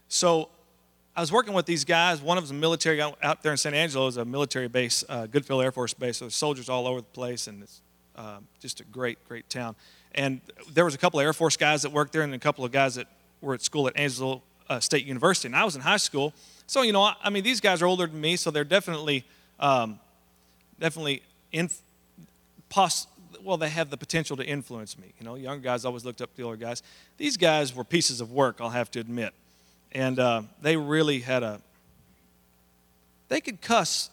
so 0.08 0.50
I 1.16 1.22
was 1.22 1.32
working 1.32 1.54
with 1.54 1.66
these 1.66 1.86
guys. 1.86 2.22
One 2.22 2.38
of 2.38 2.44
them 2.44 2.56
was 2.56 2.58
a 2.58 2.62
military 2.62 2.98
guy 2.98 3.14
out 3.22 3.44
there 3.44 3.52
in 3.52 3.58
San 3.58 3.74
Angelo. 3.74 4.08
is 4.08 4.18
a 4.18 4.26
military 4.26 4.68
base, 4.68 5.04
uh, 5.08 5.28
Goodfellow 5.28 5.62
Air 5.62 5.72
Force 5.72 5.94
Base. 5.94 6.18
So 6.18 6.26
there's 6.26 6.36
soldiers 6.36 6.70
all 6.70 6.88
over 6.88 7.02
the 7.02 7.08
place, 7.08 7.48
and 7.48 7.62
it's 7.62 7.82
uh, 8.16 8.40
just 8.60 8.80
a 8.80 8.84
great, 8.86 9.18
great 9.28 9.50
town. 9.50 9.76
And 10.16 10.42
there 10.72 10.86
was 10.86 10.96
a 10.96 10.98
couple 10.98 11.20
of 11.20 11.26
Air 11.26 11.34
Force 11.34 11.58
guys 11.58 11.82
that 11.82 11.92
worked 11.92 12.14
there, 12.14 12.22
and 12.22 12.34
a 12.34 12.40
couple 12.40 12.64
of 12.64 12.72
guys 12.72 12.96
that 12.96 13.08
were 13.42 13.54
at 13.54 13.62
school 13.62 13.88
at 13.88 13.98
Angelo 13.98 14.42
uh, 14.70 14.80
State 14.80 15.06
University. 15.06 15.48
And 15.48 15.56
I 15.56 15.64
was 15.64 15.76
in 15.76 15.82
high 15.82 15.98
school, 15.98 16.34
so 16.68 16.82
you 16.82 16.94
know, 16.94 17.02
I, 17.02 17.16
I 17.24 17.30
mean, 17.30 17.44
these 17.44 17.60
guys 17.60 17.82
are 17.82 17.88
older 17.88 18.08
than 18.08 18.20
me, 18.22 18.36
so 18.36 18.52
they're 18.52 18.64
definitely, 18.64 19.26
um, 19.60 20.00
definitely 20.80 21.24
in, 21.52 21.70
poss- 22.70 23.08
well, 23.44 23.58
they 23.58 23.70
have 23.70 23.90
the 23.90 23.98
potential 23.98 24.38
to 24.38 24.46
influence 24.46 24.98
me. 24.98 25.14
You 25.20 25.26
know, 25.26 25.36
younger 25.36 25.62
guys 25.62 25.86
always 25.86 26.06
looked 26.06 26.22
up 26.22 26.32
to 26.32 26.38
the 26.38 26.44
older 26.44 26.58
guys. 26.58 26.82
These 27.18 27.38
guys 27.38 27.76
were 27.76 27.84
pieces 27.84 28.22
of 28.22 28.32
work, 28.32 28.58
I'll 28.60 28.70
have 28.70 28.90
to 28.92 29.00
admit. 29.00 29.34
And 29.92 30.18
uh, 30.18 30.44
they 30.62 30.78
really 30.78 31.20
had 31.20 31.44
a, 31.44 31.62
they 33.30 33.42
could 33.42 33.62
cuss 33.62 34.10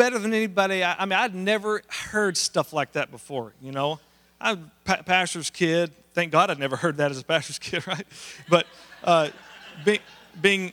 better 0.00 0.18
than 0.18 0.32
anybody. 0.32 0.82
I, 0.82 0.94
I, 0.98 1.04
mean, 1.04 1.18
I'd 1.18 1.34
never 1.34 1.82
heard 1.86 2.38
stuff 2.38 2.72
like 2.72 2.92
that 2.92 3.10
before, 3.10 3.52
you 3.60 3.70
know. 3.70 4.00
I'm 4.40 4.70
a 4.86 5.02
pastor's 5.02 5.50
kid. 5.50 5.92
Thank 6.14 6.32
God 6.32 6.48
I'd 6.48 6.58
never 6.58 6.74
heard 6.74 6.96
that 6.96 7.10
as 7.10 7.18
a 7.18 7.24
pastor's 7.24 7.58
kid, 7.68 7.86
right? 7.86 8.06
But 8.48 8.66
uh, 9.04 9.28
be, 9.84 9.98
being, 10.40 10.72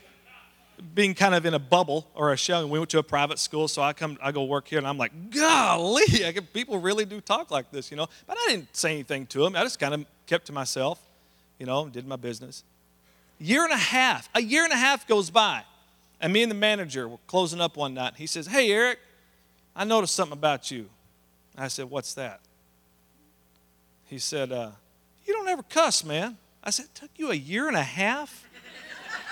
being 0.96 1.14
kind 1.14 1.36
of 1.36 1.46
in 1.46 1.54
a 1.54 1.60
bubble 1.60 2.08
or 2.16 2.32
a 2.32 2.38
shell, 2.38 2.62
and 2.62 2.70
we 2.70 2.80
went 2.80 2.90
to 2.92 3.00
a 3.00 3.04
private 3.04 3.38
school, 3.38 3.68
so 3.68 3.82
I 3.82 3.92
come, 3.92 4.18
I 4.22 4.32
go 4.32 4.46
work 4.46 4.70
here, 4.70 4.78
and 4.78 4.88
I'm 4.88 4.98
like, 4.98 5.12
golly, 5.30 6.26
I 6.26 6.34
people 6.54 6.80
really 6.80 7.04
do 7.04 7.20
talk 7.20 7.52
like 7.52 7.70
this, 7.70 7.92
you 7.92 7.98
know. 7.98 8.08
But 8.28 8.38
I 8.40 8.52
didn't 8.52 8.74
say 8.78 8.94
anything 8.94 9.26
to 9.28 9.40
them. 9.40 9.58
I 9.58 9.64
just 9.64 9.78
kind 9.78 9.94
of 9.94 10.06
kept 10.26 10.46
to 10.46 10.54
myself, 10.54 11.02
you 11.60 11.66
know, 11.66 11.90
did 11.90 12.08
my 12.08 12.16
business. 12.16 12.64
Year 13.40 13.66
and 13.66 13.74
a 13.74 13.78
half, 13.78 14.30
a 14.34 14.42
year 14.42 14.64
and 14.64 14.72
a 14.72 14.78
half 14.78 15.06
goes 15.06 15.30
by, 15.30 15.64
and 16.22 16.32
me 16.32 16.44
and 16.44 16.50
the 16.50 16.56
manager 16.56 17.10
were 17.10 17.20
closing 17.28 17.60
up 17.60 17.76
one 17.76 17.94
night. 17.94 18.14
He 18.16 18.26
says, 18.26 18.48
Hey, 18.48 18.72
Eric, 18.72 19.00
I 19.78 19.86
noticed 19.86 20.16
something 20.16 20.38
about 20.38 20.72
you. 20.72 20.90
I 21.56 21.70
said, 21.70 21.90
What's 21.90 22.16
that? 22.16 22.42
He 24.06 24.18
said, 24.20 24.52
uh, 24.52 24.72
You 25.26 25.34
don't 25.34 25.48
ever 25.48 25.64
cuss, 25.64 26.04
man. 26.04 26.38
I 26.64 26.72
said, 26.72 26.86
It 26.86 26.96
took 26.96 27.12
you 27.16 27.32
a 27.32 27.36
year 27.36 27.68
and 27.68 27.78
a 27.78 27.84
half 27.84 28.46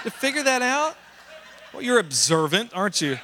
to 0.03 0.12
figure 0.12 0.43
that 0.43 0.62
out? 0.62 0.95
Well, 1.73 1.81
you're 1.81 1.99
observant, 1.99 2.71
aren't 2.73 3.01
you? 3.01 3.17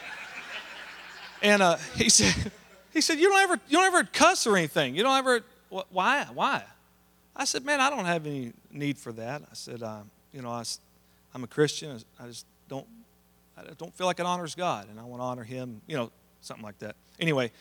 And 1.41 1.61
uh, 1.61 1.77
he 1.95 2.09
said, 2.09 2.51
he 2.91 3.01
said, 3.01 3.19
you 3.19 3.29
don't 3.29 3.39
ever, 3.41 3.59
you 3.67 3.77
don't 3.77 3.85
ever 3.85 4.03
cuss 4.03 4.45
or 4.45 4.57
anything. 4.57 4.95
You 4.95 5.03
don't 5.03 5.17
ever, 5.17 5.41
why? 5.69 6.25
Why? 6.33 6.63
I 7.35 7.45
said, 7.45 7.63
man, 7.63 7.79
I 7.79 7.89
don't 7.89 8.05
have 8.05 8.25
any 8.25 8.53
need 8.71 8.97
for 8.97 9.11
that. 9.13 9.41
I 9.43 9.53
said, 9.53 9.81
um, 9.81 10.09
you 10.33 10.41
know, 10.41 10.49
I, 10.49 10.63
I'm 11.33 11.43
a 11.43 11.47
Christian. 11.47 11.97
I 12.19 12.27
just 12.27 12.45
don't, 12.67 12.85
I 13.57 13.63
don't 13.77 13.93
feel 13.93 14.07
like 14.07 14.19
it 14.19 14.25
honors 14.25 14.55
God, 14.55 14.89
and 14.89 14.99
I 14.99 15.03
want 15.03 15.21
to 15.21 15.25
honor 15.25 15.43
Him. 15.43 15.81
You 15.87 15.97
know, 15.97 16.11
something 16.41 16.63
like 16.63 16.79
that. 16.79 16.95
Anyway, 17.19 17.51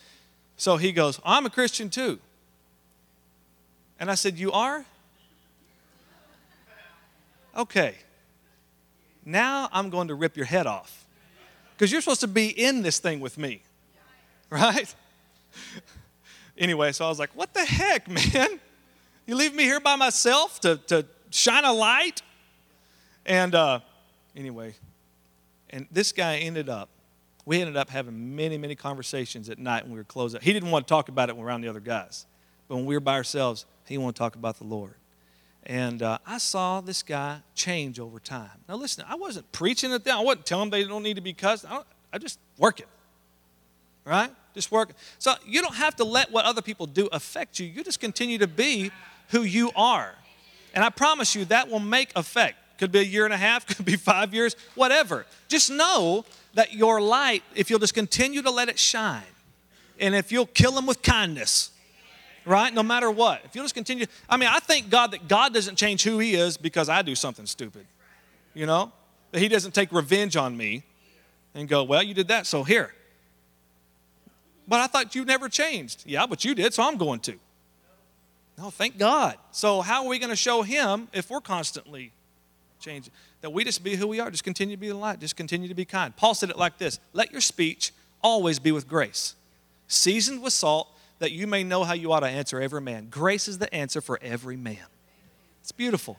so 0.57 0.77
he 0.77 0.93
goes, 0.93 1.21
I'm 1.25 1.47
a 1.47 1.51
Christian 1.51 1.91
too. 1.91 2.19
And 3.99 4.11
I 4.11 4.15
said, 4.15 4.39
You 4.39 4.53
are? 4.53 4.85
Okay. 7.57 7.95
Now 9.25 9.69
I'm 9.73 9.91
going 9.91 10.09
to 10.09 10.15
rip 10.15 10.37
your 10.37 10.47
head 10.47 10.67
off 10.67 11.07
because 11.77 11.93
you're 11.93 12.01
supposed 12.01 12.21
to 12.21 12.29
be 12.29 12.49
in 12.49 12.83
this 12.83 12.99
thing 12.99 13.21
with 13.21 13.39
me, 13.39 13.63
right? 14.51 14.93
anyway, 16.59 16.93
so 16.93 17.05
I 17.05 17.09
was 17.09 17.19
like, 17.19 17.31
What 17.35 17.55
the 17.55 17.65
heck, 17.65 18.09
man? 18.09 18.61
You 19.27 19.37
leave 19.37 19.55
me 19.55 19.63
here 19.63 19.81
by 19.81 19.97
myself 19.97 20.61
to, 20.61 20.77
to 20.89 21.07
shine 21.31 21.65
a 21.65 21.73
light? 21.73 22.23
And 23.25 23.55
uh, 23.55 23.81
anyway, 24.35 24.75
and 25.69 25.87
this 25.91 26.13
guy 26.13 26.39
ended 26.39 26.69
up, 26.69 26.89
we 27.51 27.61
ended 27.61 27.77
up 27.77 27.91
having 27.91 28.37
many, 28.37 28.57
many 28.57 28.77
conversations 28.77 29.51
at 29.51 29.59
night 29.59 29.83
when 29.83 29.93
we 29.93 29.99
were 29.99 30.05
closed 30.05 30.37
up. 30.37 30.43
He 30.43 30.53
didn't 30.53 30.71
want 30.71 30.87
to 30.87 30.89
talk 30.89 31.09
about 31.09 31.31
it 31.31 31.37
around 31.37 31.63
the 31.63 31.69
other 31.69 31.81
guys. 31.81 32.27
But 32.69 32.77
when 32.77 32.87
we 32.87 32.95
were 32.95 33.01
by 33.01 33.15
ourselves, 33.15 33.67
he 33.87 33.99
wanted 33.99 34.15
to 34.15 34.19
talk 34.21 34.37
about 34.37 34.59
the 34.59 34.65
Lord. 34.65 34.95
And 35.65 36.01
uh, 36.01 36.19
I 36.25 36.39
saw 36.39 36.81
this 36.81 37.03
guy 37.03 37.41
change 37.57 37.99
over 37.99 38.21
time. 38.21 38.53
Now, 38.69 38.77
listen, 38.77 39.05
I 39.09 39.17
wasn't 39.17 39.51
preaching 39.51 39.93
at 39.93 40.05
them. 40.05 40.17
I 40.17 40.21
wasn't 40.21 40.47
telling 40.47 40.71
them 40.71 40.79
they 40.79 40.87
don't 40.87 41.03
need 41.03 41.17
to 41.17 41.23
be 41.23 41.33
cussed. 41.33 41.65
I, 41.69 41.81
I 42.13 42.19
just 42.19 42.39
work 42.57 42.79
it, 42.79 42.87
right? 44.05 44.31
Just 44.55 44.71
work. 44.71 44.93
So 45.19 45.35
you 45.45 45.61
don't 45.61 45.75
have 45.75 45.97
to 45.97 46.05
let 46.05 46.31
what 46.31 46.45
other 46.45 46.63
people 46.63 46.87
do 46.87 47.09
affect 47.11 47.59
you. 47.59 47.67
You 47.67 47.83
just 47.83 47.99
continue 47.99 48.39
to 48.39 48.47
be 48.47 48.93
who 49.31 49.43
you 49.43 49.73
are. 49.75 50.15
And 50.73 50.85
I 50.85 50.89
promise 50.91 51.35
you 51.35 51.47
that 51.47 51.69
will 51.69 51.81
make 51.81 52.13
effect. 52.15 52.59
Could 52.81 52.93
be 52.93 53.01
a 53.01 53.03
year 53.03 53.27
and 53.27 53.35
a 53.35 53.37
half, 53.37 53.67
could 53.77 53.85
be 53.85 53.97
five 53.97 54.33
years, 54.33 54.57
whatever. 54.75 55.27
Just 55.49 55.71
know 55.71 56.25
that 56.55 56.73
your 56.73 56.99
light, 56.99 57.43
if 57.55 57.69
you'll 57.69 57.79
just 57.79 57.93
continue 57.93 58.41
to 58.41 58.51
let 58.51 58.71
it 58.71 58.79
shine, 58.79 59.23
and 60.01 60.15
if 60.15 60.33
you'll 60.33 60.47
kill 60.47 60.73
them 60.73 60.87
with 60.87 61.03
kindness, 61.03 61.73
right? 62.47 62.73
No 62.73 62.83
matter 62.83 63.11
what. 63.11 63.43
If 63.45 63.55
you'll 63.55 63.65
just 63.65 63.75
continue, 63.75 64.07
I 64.31 64.39
mean, 64.39 64.49
I 64.51 64.61
thank 64.61 64.89
God 64.89 65.11
that 65.11 65.29
God 65.29 65.53
doesn't 65.53 65.77
change 65.77 66.03
who 66.03 66.19
He 66.21 66.35
is 66.35 66.57
because 66.57 66.89
I 66.89 67.03
do 67.03 67.15
something 67.15 67.45
stupid, 67.45 67.87
you 68.55 68.65
know? 68.65 68.93
That 69.33 69.41
He 69.41 69.49
doesn't 69.49 69.75
take 69.75 69.93
revenge 69.93 70.35
on 70.35 70.57
me 70.57 70.83
and 71.55 71.69
go, 71.69 71.85
well, 71.85 72.03
you 72.03 72.15
did 72.15 72.29
that, 72.29 72.47
so 72.47 72.65
here. 72.65 72.95
But 74.67 74.81
I 74.81 74.87
thought 74.87 75.15
you 75.15 75.27
never 75.27 75.51
changed. 75.51 76.05
Yeah, 76.07 76.25
but 76.25 76.47
you 76.47 76.55
did, 76.55 76.73
so 76.73 76.83
I'm 76.83 76.97
going 76.97 77.21
to. 77.21 77.35
No, 78.57 78.71
thank 78.71 78.97
God. 78.97 79.37
So, 79.51 79.83
how 79.83 80.05
are 80.05 80.09
we 80.09 80.19
going 80.19 80.31
to 80.31 80.37
show 80.37 80.63
Him 80.63 81.09
if 81.13 81.29
we're 81.29 81.41
constantly 81.41 82.13
change. 82.81 83.11
That 83.41 83.51
we 83.51 83.65
just 83.65 83.85
be 83.85 83.97
who 83.97 84.07
we 84.07 84.21
are, 84.21 84.31
just 84.31 84.45
continue 84.45 84.77
to 84.77 84.81
be 84.81 84.89
the 84.89 84.95
light, 84.95 85.21
just 85.21 85.37
continue 85.37 85.69
to 85.69 85.75
be 85.75 85.85
kind. 85.85 86.15
Paul 86.17 86.35
said 86.35 86.51
it 86.51 86.59
like 86.59 86.79
this 86.79 86.99
Let 87.13 87.33
your 87.33 87.41
speech 87.41 87.93
always 88.23 88.59
be 88.59 88.73
with 88.73 88.89
grace, 88.89 89.35
seasoned 89.89 90.43
with 90.43 90.53
salt, 90.53 90.89
that 91.19 91.33
you 91.33 91.47
may 91.47 91.63
know 91.63 91.85
how 91.85 91.93
you 91.93 92.13
ought 92.13 92.21
to 92.21 92.29
answer 92.29 92.61
every 92.61 92.81
man. 92.81 93.09
Grace 93.11 93.47
is 93.47 93.59
the 93.59 93.73
answer 93.75 94.01
for 94.01 94.19
every 94.23 94.57
man. 94.57 94.87
It's 95.61 95.73
beautiful. 95.73 96.19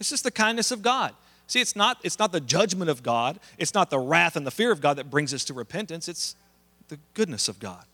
It's 0.00 0.10
just 0.10 0.24
the 0.24 0.30
kindness 0.30 0.70
of 0.70 0.82
God. 0.82 1.14
See, 1.46 1.60
it's 1.60 1.76
not, 1.76 1.98
it's 2.02 2.18
not 2.18 2.32
the 2.32 2.40
judgment 2.40 2.90
of 2.90 3.02
God, 3.02 3.38
it's 3.58 3.74
not 3.74 3.90
the 3.90 3.98
wrath 3.98 4.36
and 4.36 4.46
the 4.46 4.50
fear 4.50 4.72
of 4.72 4.80
God 4.80 4.94
that 4.94 5.10
brings 5.10 5.32
us 5.34 5.44
to 5.44 5.54
repentance, 5.54 6.08
it's 6.08 6.34
the 6.88 6.98
goodness 7.14 7.48
of 7.48 7.58
God. 7.58 7.84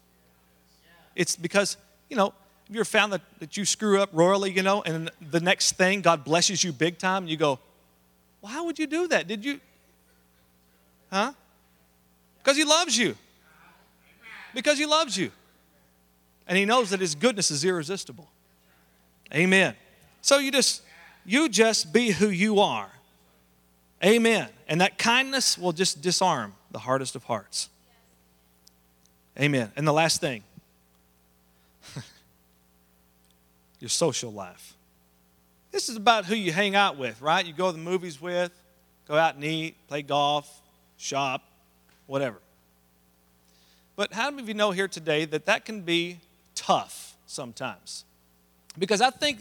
It's 1.14 1.36
because, 1.36 1.76
you 2.08 2.16
know, 2.16 2.26
have 2.26 2.74
you 2.74 2.80
ever 2.80 2.84
found 2.84 3.12
that, 3.12 3.22
that 3.40 3.56
you 3.56 3.64
screw 3.64 4.00
up 4.00 4.10
royally, 4.12 4.52
you 4.52 4.62
know, 4.62 4.82
and 4.82 5.10
the 5.30 5.40
next 5.40 5.72
thing 5.72 6.02
God 6.02 6.22
blesses 6.24 6.62
you 6.62 6.72
big 6.72 6.98
time, 6.98 7.24
and 7.24 7.30
you 7.30 7.36
go, 7.36 7.58
how 8.48 8.64
would 8.64 8.78
you 8.78 8.86
do 8.86 9.08
that? 9.08 9.26
Did 9.26 9.44
you? 9.44 9.60
Huh? 11.10 11.32
Because 12.38 12.56
He 12.56 12.64
loves 12.64 12.96
you. 12.96 13.16
Because 14.54 14.78
He 14.78 14.86
loves 14.86 15.16
you. 15.16 15.30
And 16.46 16.56
He 16.56 16.64
knows 16.64 16.90
that 16.90 17.00
His 17.00 17.14
goodness 17.14 17.50
is 17.50 17.64
irresistible. 17.64 18.30
Amen. 19.34 19.74
So 20.22 20.38
you 20.38 20.50
just 20.50 20.82
You 21.24 21.48
just 21.50 21.92
be 21.92 22.10
who 22.10 22.28
you 22.30 22.60
are. 22.60 22.90
Amen. 24.02 24.48
And 24.66 24.80
that 24.80 24.96
kindness 24.96 25.58
will 25.58 25.72
just 25.72 26.00
disarm 26.00 26.54
the 26.70 26.78
hardest 26.78 27.14
of 27.16 27.24
hearts. 27.24 27.68
Amen. 29.38 29.70
And 29.76 29.86
the 29.86 29.92
last 29.92 30.20
thing 30.20 30.42
your 33.80 33.90
social 33.90 34.32
life. 34.32 34.77
This 35.78 35.88
is 35.88 35.94
about 35.94 36.24
who 36.26 36.34
you 36.34 36.50
hang 36.50 36.74
out 36.74 36.98
with, 36.98 37.22
right? 37.22 37.46
You 37.46 37.52
go 37.52 37.70
to 37.70 37.72
the 37.72 37.78
movies 37.78 38.20
with, 38.20 38.50
go 39.06 39.14
out 39.14 39.36
and 39.36 39.44
eat, 39.44 39.76
play 39.86 40.02
golf, 40.02 40.60
shop, 40.96 41.40
whatever. 42.08 42.38
But 43.94 44.12
how 44.12 44.28
many 44.28 44.42
of 44.42 44.48
you 44.48 44.54
know 44.54 44.72
here 44.72 44.88
today 44.88 45.24
that 45.26 45.46
that 45.46 45.64
can 45.64 45.82
be 45.82 46.18
tough 46.56 47.14
sometimes? 47.26 48.04
Because 48.76 49.00
I 49.00 49.10
think 49.10 49.38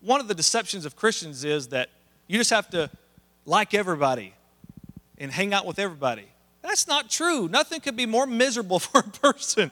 one 0.00 0.18
of 0.18 0.26
the 0.26 0.34
deceptions 0.34 0.84
of 0.84 0.96
Christians 0.96 1.44
is 1.44 1.68
that 1.68 1.90
you 2.26 2.38
just 2.38 2.50
have 2.50 2.68
to 2.70 2.90
like 3.46 3.72
everybody 3.72 4.34
and 5.16 5.30
hang 5.30 5.54
out 5.54 5.64
with 5.64 5.78
everybody. 5.78 6.26
That's 6.62 6.88
not 6.88 7.08
true. 7.08 7.46
Nothing 7.46 7.80
could 7.80 7.94
be 7.94 8.06
more 8.06 8.26
miserable 8.26 8.78
for 8.80 8.98
a 8.98 9.04
person 9.04 9.70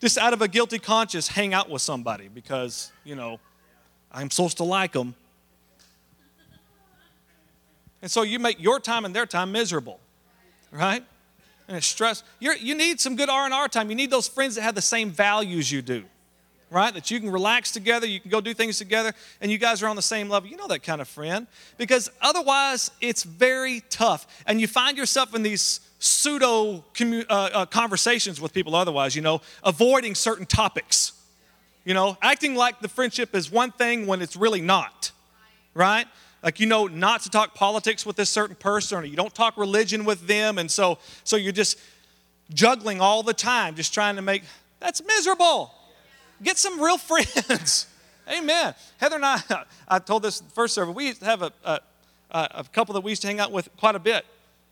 just 0.00 0.18
out 0.18 0.32
of 0.32 0.40
a 0.40 0.46
guilty 0.46 0.78
conscience 0.78 1.26
hang 1.26 1.52
out 1.52 1.68
with 1.68 1.82
somebody 1.82 2.28
because, 2.28 2.92
you 3.02 3.16
know, 3.16 3.40
I'm 4.12 4.30
supposed 4.30 4.56
to 4.58 4.64
like 4.64 4.92
them. 4.92 5.14
And 8.02 8.10
so 8.10 8.22
you 8.22 8.38
make 8.38 8.60
your 8.60 8.80
time 8.80 9.04
and 9.04 9.14
their 9.14 9.26
time 9.26 9.52
miserable, 9.52 10.00
right? 10.70 11.04
And 11.68 11.76
it's 11.76 11.86
stress. 11.86 12.24
You're, 12.38 12.56
you 12.56 12.74
need 12.74 13.00
some 13.00 13.14
good 13.14 13.28
R&R 13.28 13.68
time. 13.68 13.90
You 13.90 13.96
need 13.96 14.10
those 14.10 14.26
friends 14.26 14.54
that 14.54 14.62
have 14.62 14.74
the 14.74 14.82
same 14.82 15.10
values 15.10 15.70
you 15.70 15.82
do, 15.82 16.04
right? 16.70 16.92
That 16.94 17.10
you 17.10 17.20
can 17.20 17.30
relax 17.30 17.72
together, 17.72 18.06
you 18.06 18.18
can 18.18 18.30
go 18.30 18.40
do 18.40 18.54
things 18.54 18.78
together, 18.78 19.12
and 19.40 19.52
you 19.52 19.58
guys 19.58 19.82
are 19.82 19.88
on 19.88 19.96
the 19.96 20.02
same 20.02 20.28
level. 20.28 20.48
You 20.48 20.56
know 20.56 20.66
that 20.68 20.82
kind 20.82 21.00
of 21.00 21.08
friend. 21.08 21.46
Because 21.76 22.10
otherwise, 22.22 22.90
it's 23.00 23.22
very 23.22 23.82
tough. 23.90 24.26
And 24.46 24.60
you 24.60 24.66
find 24.66 24.96
yourself 24.96 25.34
in 25.34 25.42
these 25.42 25.80
pseudo 26.00 26.82
commu- 26.94 27.26
uh, 27.28 27.50
uh, 27.52 27.66
conversations 27.66 28.40
with 28.40 28.54
people 28.54 28.74
otherwise, 28.74 29.14
you 29.14 29.22
know, 29.22 29.42
avoiding 29.62 30.14
certain 30.14 30.46
topics, 30.46 31.12
you 31.84 31.94
know, 31.94 32.16
acting 32.20 32.54
like 32.54 32.80
the 32.80 32.88
friendship 32.88 33.34
is 33.34 33.50
one 33.50 33.72
thing 33.72 34.06
when 34.06 34.22
it's 34.22 34.36
really 34.36 34.60
not, 34.60 35.12
right? 35.74 36.06
Like 36.42 36.60
you 36.60 36.66
know 36.66 36.86
not 36.86 37.22
to 37.22 37.30
talk 37.30 37.54
politics 37.54 38.06
with 38.06 38.16
this 38.16 38.30
certain 38.30 38.56
person, 38.56 38.98
or 38.98 39.04
you 39.04 39.16
don't 39.16 39.34
talk 39.34 39.56
religion 39.56 40.04
with 40.04 40.26
them, 40.26 40.58
and 40.58 40.70
so 40.70 40.98
so 41.24 41.36
you're 41.36 41.52
just 41.52 41.78
juggling 42.52 43.00
all 43.00 43.22
the 43.22 43.34
time, 43.34 43.74
just 43.74 43.92
trying 43.92 44.16
to 44.16 44.22
make 44.22 44.42
that's 44.80 45.04
miserable. 45.04 45.72
Get 46.42 46.56
some 46.56 46.80
real 46.80 46.98
friends. 46.98 47.86
Amen. 48.28 48.74
Heather 48.96 49.16
and 49.16 49.26
I, 49.26 49.40
I 49.88 49.98
told 49.98 50.22
this 50.22 50.42
first 50.54 50.74
server, 50.74 50.90
we 50.90 51.08
used 51.08 51.20
to 51.20 51.26
have 51.26 51.42
a, 51.42 51.52
a, 51.64 51.80
a 52.30 52.64
couple 52.72 52.94
that 52.94 53.02
we 53.02 53.10
used 53.10 53.22
to 53.22 53.28
hang 53.28 53.40
out 53.40 53.52
with 53.52 53.68
quite 53.76 53.94
a 53.94 53.98
bit 53.98 54.24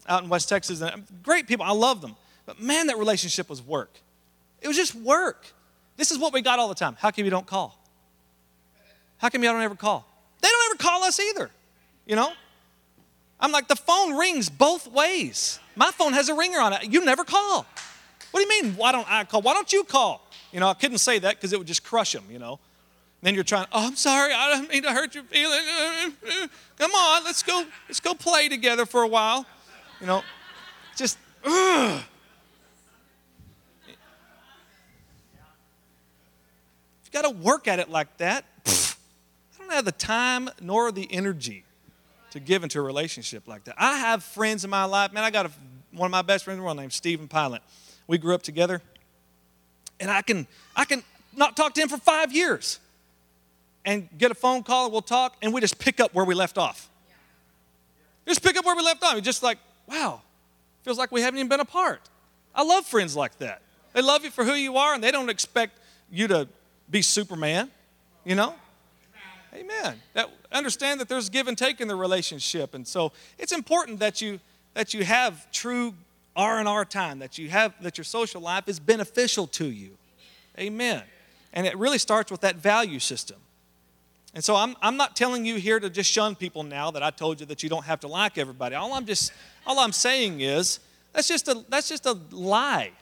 out 0.09 0.23
in 0.23 0.29
West 0.29 0.49
Texas. 0.49 0.81
And 0.81 0.93
um, 0.93 1.05
great 1.23 1.47
people, 1.47 1.67
I 1.67 1.73
love 1.73 2.01
them. 2.01 2.17
But 2.47 2.61
man, 2.61 2.87
that 2.87 2.97
relationship 2.97 3.51
was 3.51 3.61
work. 3.61 3.99
It 4.63 4.69
was 4.69 4.77
just 4.77 4.95
work. 4.95 5.53
This 5.99 6.11
is 6.13 6.19
what 6.19 6.33
we 6.33 6.41
got 6.41 6.59
all 6.59 6.69
the 6.69 6.75
time. 6.75 6.97
How 6.99 7.11
come 7.11 7.25
you 7.25 7.31
don't 7.31 7.47
call? 7.47 7.77
How 9.19 9.29
come 9.29 9.43
y'all 9.43 9.53
don't 9.53 9.63
ever 9.63 9.75
call? 9.75 10.07
They 10.41 10.49
don't 10.49 10.71
ever 10.71 10.79
call 10.83 11.03
us 11.03 11.21
either. 11.21 11.51
You 12.07 12.17
know? 12.17 12.33
I'm 13.41 13.53
like, 13.53 13.69
the 13.69 13.77
phone 13.77 14.17
rings 14.17 14.49
both 14.49 14.91
ways. 14.91 15.59
My 15.77 15.91
phone 15.91 16.13
has 16.13 16.29
a 16.29 16.35
ringer 16.35 16.61
on 16.61 16.73
it. 16.73 16.85
You 16.85 17.05
never 17.05 17.25
call. 17.25 17.67
What 18.31 18.41
do 18.41 18.55
you 18.55 18.63
mean, 18.63 18.77
why 18.77 18.93
don't 18.93 19.11
I 19.11 19.25
call? 19.25 19.43
Why 19.43 19.55
don't 19.55 19.73
you 19.73 19.83
call? 19.85 20.25
You 20.53 20.61
know, 20.61 20.69
I 20.69 20.75
couldn't 20.75 20.99
say 20.99 21.19
that 21.19 21.35
because 21.37 21.53
it 21.53 21.59
would 21.59 21.67
just 21.67 21.83
crush 21.83 22.13
them, 22.13 22.25
you 22.31 22.39
know. 22.39 22.53
And 23.21 23.27
then 23.27 23.35
you're 23.35 23.45
trying, 23.45 23.67
oh, 23.73 23.89
I'm 23.89 23.97
sorry, 23.97 24.33
I 24.33 24.51
don't 24.51 24.71
mean 24.71 24.85
to 24.85 24.93
hurt 24.93 25.15
your 25.17 25.25
feelings. 25.25 26.15
Come 26.79 26.93
on, 26.93 27.25
let's 27.25 27.43
go, 27.43 27.65
let's 27.89 27.99
go 27.99 28.15
play 28.15 28.49
together 28.49 28.87
for 28.87 29.03
a 29.03 29.09
while. 29.09 29.45
You 30.01 30.07
know, 30.07 30.23
just, 30.97 31.19
ugh. 31.45 32.03
You've 37.05 37.13
got 37.13 37.18
to 37.29 37.37
work 37.39 37.69
at 37.69 37.79
it 37.79 37.91
like 37.91 38.17
that. 38.19 38.45
Pfft, 38.65 38.97
I 39.55 39.63
don't 39.63 39.73
have 39.73 39.85
the 39.85 39.93
time 39.93 40.49
nor 40.61 40.91
the 40.93 41.09
energy 41.11 41.65
to 42.31 42.41
give 42.41 42.63
into 42.63 42.79
a 42.79 42.83
relationship 42.83 43.47
like 43.47 43.65
that. 43.65 43.75
I 43.79 43.99
have 43.99 44.23
friends 44.23 44.65
in 44.65 44.71
my 44.71 44.85
life. 44.85 45.13
Man, 45.13 45.25
I 45.25 45.31
got 45.31 45.47
a, 45.47 45.51
one 45.93 46.07
of 46.07 46.11
my 46.11 46.23
best 46.23 46.45
friends 46.45 46.57
in 46.57 46.61
the 46.61 46.65
world 46.65 46.77
named 46.77 46.93
Stephen 46.93 47.29
Pilot. 47.29 47.63
We 48.07 48.19
grew 48.19 48.35
up 48.35 48.43
together, 48.43 48.83
and 50.01 50.11
I 50.11 50.23
can 50.23 50.47
I 50.75 50.85
can 50.85 51.03
not 51.37 51.57
talk 51.57 51.75
to 51.75 51.81
him 51.81 51.89
for 51.89 51.99
five 51.99 52.33
years, 52.33 52.81
and 53.85 54.09
get 54.17 54.31
a 54.31 54.35
phone 54.35 54.63
call 54.63 54.85
and 54.85 54.93
we'll 54.93 55.03
talk, 55.03 55.37
and 55.43 55.53
we 55.53 55.61
just 55.61 55.79
pick 55.79 56.01
up 56.01 56.15
where 56.15 56.25
we 56.25 56.35
left 56.35 56.59
off. 56.59 56.89
Just 58.27 58.43
pick 58.43 58.57
up 58.57 58.65
where 58.65 58.77
we 58.77 58.83
left 58.83 59.03
off. 59.03 59.21
Just 59.23 59.43
like 59.43 59.59
wow, 59.87 60.23
feels 60.83 60.99
like 60.99 61.13
we 61.13 61.21
haven't 61.21 61.39
even 61.39 61.49
been 61.49 61.61
apart. 61.61 62.01
I 62.55 62.63
love 62.63 62.87
friends 62.87 63.17
like 63.17 63.39
that. 63.39 63.63
They 63.93 64.03
love 64.03 64.25
you 64.25 64.31
for 64.31 64.45
who 64.45 64.55
you 64.55 64.77
are, 64.77 64.95
and 64.95 65.03
they 65.03 65.11
don't 65.11 65.31
expect 65.31 65.79
you 66.11 66.29
to 66.29 66.49
be 66.91 67.03
Superman, 67.03 67.71
you 68.25 68.35
know? 68.35 68.55
Amen. 69.55 69.97
That, 70.15 70.31
understand 70.53 71.01
that 71.01 71.09
there's 71.09 71.29
give 71.29 71.49
and 71.49 71.57
take 71.57 71.81
in 71.81 71.89
the 71.89 71.97
relationship, 71.97 72.75
and 72.75 72.87
so 72.87 73.13
it's 73.39 73.53
important 73.53 73.99
that 74.01 74.21
you 74.21 74.41
that 74.75 74.95
you 74.95 75.05
have 75.05 75.51
true 75.51 75.95
R 76.37 76.61
and 76.61 76.69
R 76.69 76.85
time, 76.85 77.19
that 77.19 77.39
you 77.39 77.49
have 77.49 77.75
that 77.83 77.99
your 77.99 78.05
social 78.05 78.41
life 78.41 78.69
is 78.69 78.79
beneficial 78.79 79.47
to 79.49 79.65
you. 79.65 79.97
Amen. 80.59 81.03
And 81.53 81.67
it 81.67 81.77
really 81.77 81.99
starts 81.99 82.31
with 82.31 82.43
that 82.43 82.57
value 82.57 82.99
system. 82.99 83.39
And 84.35 84.45
so 84.45 84.55
I'm, 84.55 84.77
I'm 84.83 84.97
not 84.97 85.17
telling 85.17 85.45
you 85.47 85.57
here 85.57 85.81
to 85.81 85.89
just 85.89 86.13
shun 86.13 86.37
people 86.37 86.63
now 86.63 86.91
that 86.91 87.03
I 87.03 87.11
told 87.11 87.41
you 87.41 87.47
that 87.47 87.63
you 87.63 87.69
don't 87.69 87.85
have 87.85 88.01
to 88.01 88.09
like 88.09 88.39
everybody. 88.39 88.75
All 88.75 88.93
I'm 88.93 89.07
just 89.07 89.33
all 89.67 89.79
I'm 89.81 89.93
saying 89.93 90.41
is 90.41 90.81
that's 91.13 91.27
just 91.27 91.49
a 91.49 91.65
that's 91.69 91.89
just 91.89 92.07
a 92.07 92.17
lie. 92.31 92.93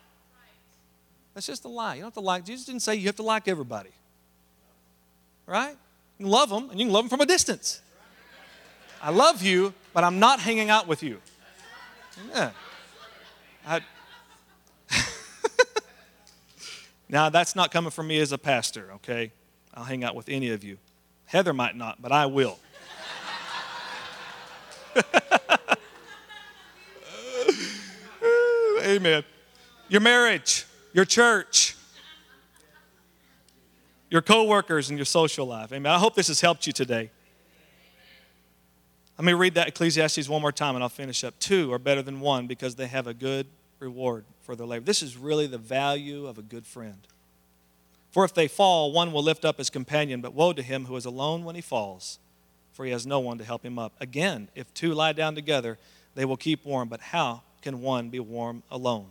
That's 1.37 1.47
just 1.47 1.65
a 1.67 1.69
lie. 1.69 1.97
You 1.97 2.01
don't 2.01 2.07
have 2.07 2.15
to 2.15 2.21
like. 2.21 2.47
Jesus 2.47 2.65
didn't 2.65 2.81
say 2.81 2.95
you 2.95 3.05
have 3.09 3.17
to 3.17 3.23
like 3.23 3.47
everybody. 3.47 3.91
Right? 5.45 5.77
You 6.19 6.25
can 6.25 6.31
love 6.31 6.49
them 6.49 6.71
and 6.71 6.81
you 6.81 6.87
can 6.87 6.95
love 6.95 7.05
them 7.05 7.11
from 7.11 7.21
a 7.21 7.27
distance. 7.27 7.83
I 9.03 9.11
love 9.11 9.43
you, 9.43 9.75
but 9.93 10.03
I'm 10.03 10.19
not 10.19 10.41
hanging 10.41 10.71
out 10.71 10.89
with 10.89 11.03
you. 11.03 11.21
Yeah. 12.31 12.53
I, 13.67 13.83
now, 17.11 17.29
that's 17.29 17.55
not 17.55 17.71
coming 17.71 17.91
from 17.91 18.07
me 18.07 18.19
as 18.21 18.33
a 18.33 18.39
pastor, 18.39 18.93
okay? 18.95 19.31
I'll 19.75 19.85
hang 19.85 20.05
out 20.05 20.15
with 20.15 20.31
any 20.31 20.49
of 20.53 20.65
you. 20.65 20.79
Heather 21.27 21.53
might 21.53 21.77
not, 21.77 22.01
but 22.01 22.13
I 22.13 22.25
will. 22.25 22.59
Amen. 28.83 29.23
Your 29.91 30.01
marriage, 30.01 30.66
your 30.97 31.05
church, 31.05 31.77
your 34.09 34.23
coworkers, 34.23 34.89
and 34.89 34.99
your 34.99 35.05
social 35.05 35.45
life. 35.47 35.71
Amen. 35.71 35.93
I 35.93 35.99
hope 35.99 36.15
this 36.15 36.29
has 36.29 36.41
helped 36.41 36.67
you 36.67 36.73
today. 36.73 37.11
Let 39.19 39.27
me 39.27 39.35
read 39.35 39.55
that 39.57 39.69
Ecclesiastes 39.69 40.27
one 40.27 40.41
more 40.41 40.53
time 40.53 40.75
and 40.75 40.83
I'll 40.83 40.89
finish 40.89 41.23
up. 41.23 41.39
Two 41.39 41.71
are 41.75 41.79
better 41.79 42.01
than 42.01 42.21
one 42.21 42.47
because 42.47 42.77
they 42.77 42.87
have 42.87 43.07
a 43.07 43.13
good 43.13 43.47
reward 43.79 44.25
for 44.41 44.57
their 44.57 44.67
labor. 44.67 44.87
This 44.87 45.03
is 45.03 45.19
really 45.19 45.47
the 45.47 45.59
value 45.59 46.27
of 46.27 46.39
a 46.39 46.43
good 46.43 46.67
friend. 46.67 47.07
For 48.11 48.25
if 48.25 48.33
they 48.33 48.49
fall, 48.49 48.91
one 48.91 49.13
will 49.13 49.23
lift 49.23 49.45
up 49.45 49.59
his 49.59 49.69
companion, 49.69 50.23
but 50.23 50.33
woe 50.33 50.55
to 50.55 50.63
him 50.63 50.87
who 50.87 50.97
is 50.97 51.05
alone 51.05 51.45
when 51.45 51.57
he 51.57 51.61
falls, 51.61 52.19
for 52.73 52.87
he 52.87 52.93
has 52.93 53.07
no 53.07 53.21
one 53.21 53.37
to 53.37 53.45
help 53.45 53.63
him 53.63 53.79
up. 53.79 53.93
Again, 54.01 54.49
if 54.55 54.73
two 54.73 54.95
lie 54.95 55.13
down 55.13 55.35
together, 55.35 55.77
they 56.15 56.25
will 56.25 56.39
keep 56.39 56.65
warm, 56.65 56.89
but 56.89 57.01
how 57.01 57.43
can 57.61 57.83
one 57.83 58.09
be 58.09 58.19
warm 58.19 58.63
alone? 58.71 59.09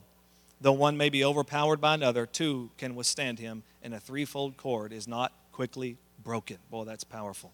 Though 0.61 0.71
one 0.71 0.97
may 0.97 1.09
be 1.09 1.23
overpowered 1.23 1.81
by 1.81 1.93
another, 1.95 2.25
two 2.25 2.71
can 2.77 2.95
withstand 2.95 3.39
him, 3.39 3.63
and 3.83 3.93
a 3.93 3.99
threefold 3.99 4.57
cord 4.57 4.93
is 4.93 5.07
not 5.07 5.31
quickly 5.51 5.97
broken. 6.23 6.57
Boy, 6.69 6.85
that's 6.85 7.03
powerful. 7.03 7.51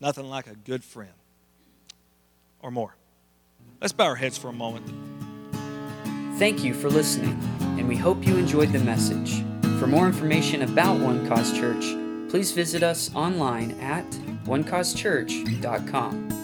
Nothing 0.00 0.28
like 0.28 0.46
a 0.46 0.54
good 0.54 0.84
friend 0.84 1.12
or 2.60 2.70
more. 2.70 2.94
Let's 3.80 3.92
bow 3.92 4.04
our 4.06 4.16
heads 4.16 4.38
for 4.38 4.48
a 4.48 4.52
moment. 4.52 4.86
Thank 6.38 6.62
you 6.62 6.74
for 6.74 6.88
listening, 6.88 7.38
and 7.60 7.88
we 7.88 7.96
hope 7.96 8.26
you 8.26 8.36
enjoyed 8.36 8.72
the 8.72 8.78
message. 8.78 9.42
For 9.78 9.86
more 9.86 10.06
information 10.06 10.62
about 10.62 10.98
One 11.00 11.26
Cause 11.28 11.52
Church, 11.52 11.84
please 12.30 12.52
visit 12.52 12.82
us 12.82 13.14
online 13.14 13.72
at 13.80 14.08
onecausechurch.com. 14.44 16.37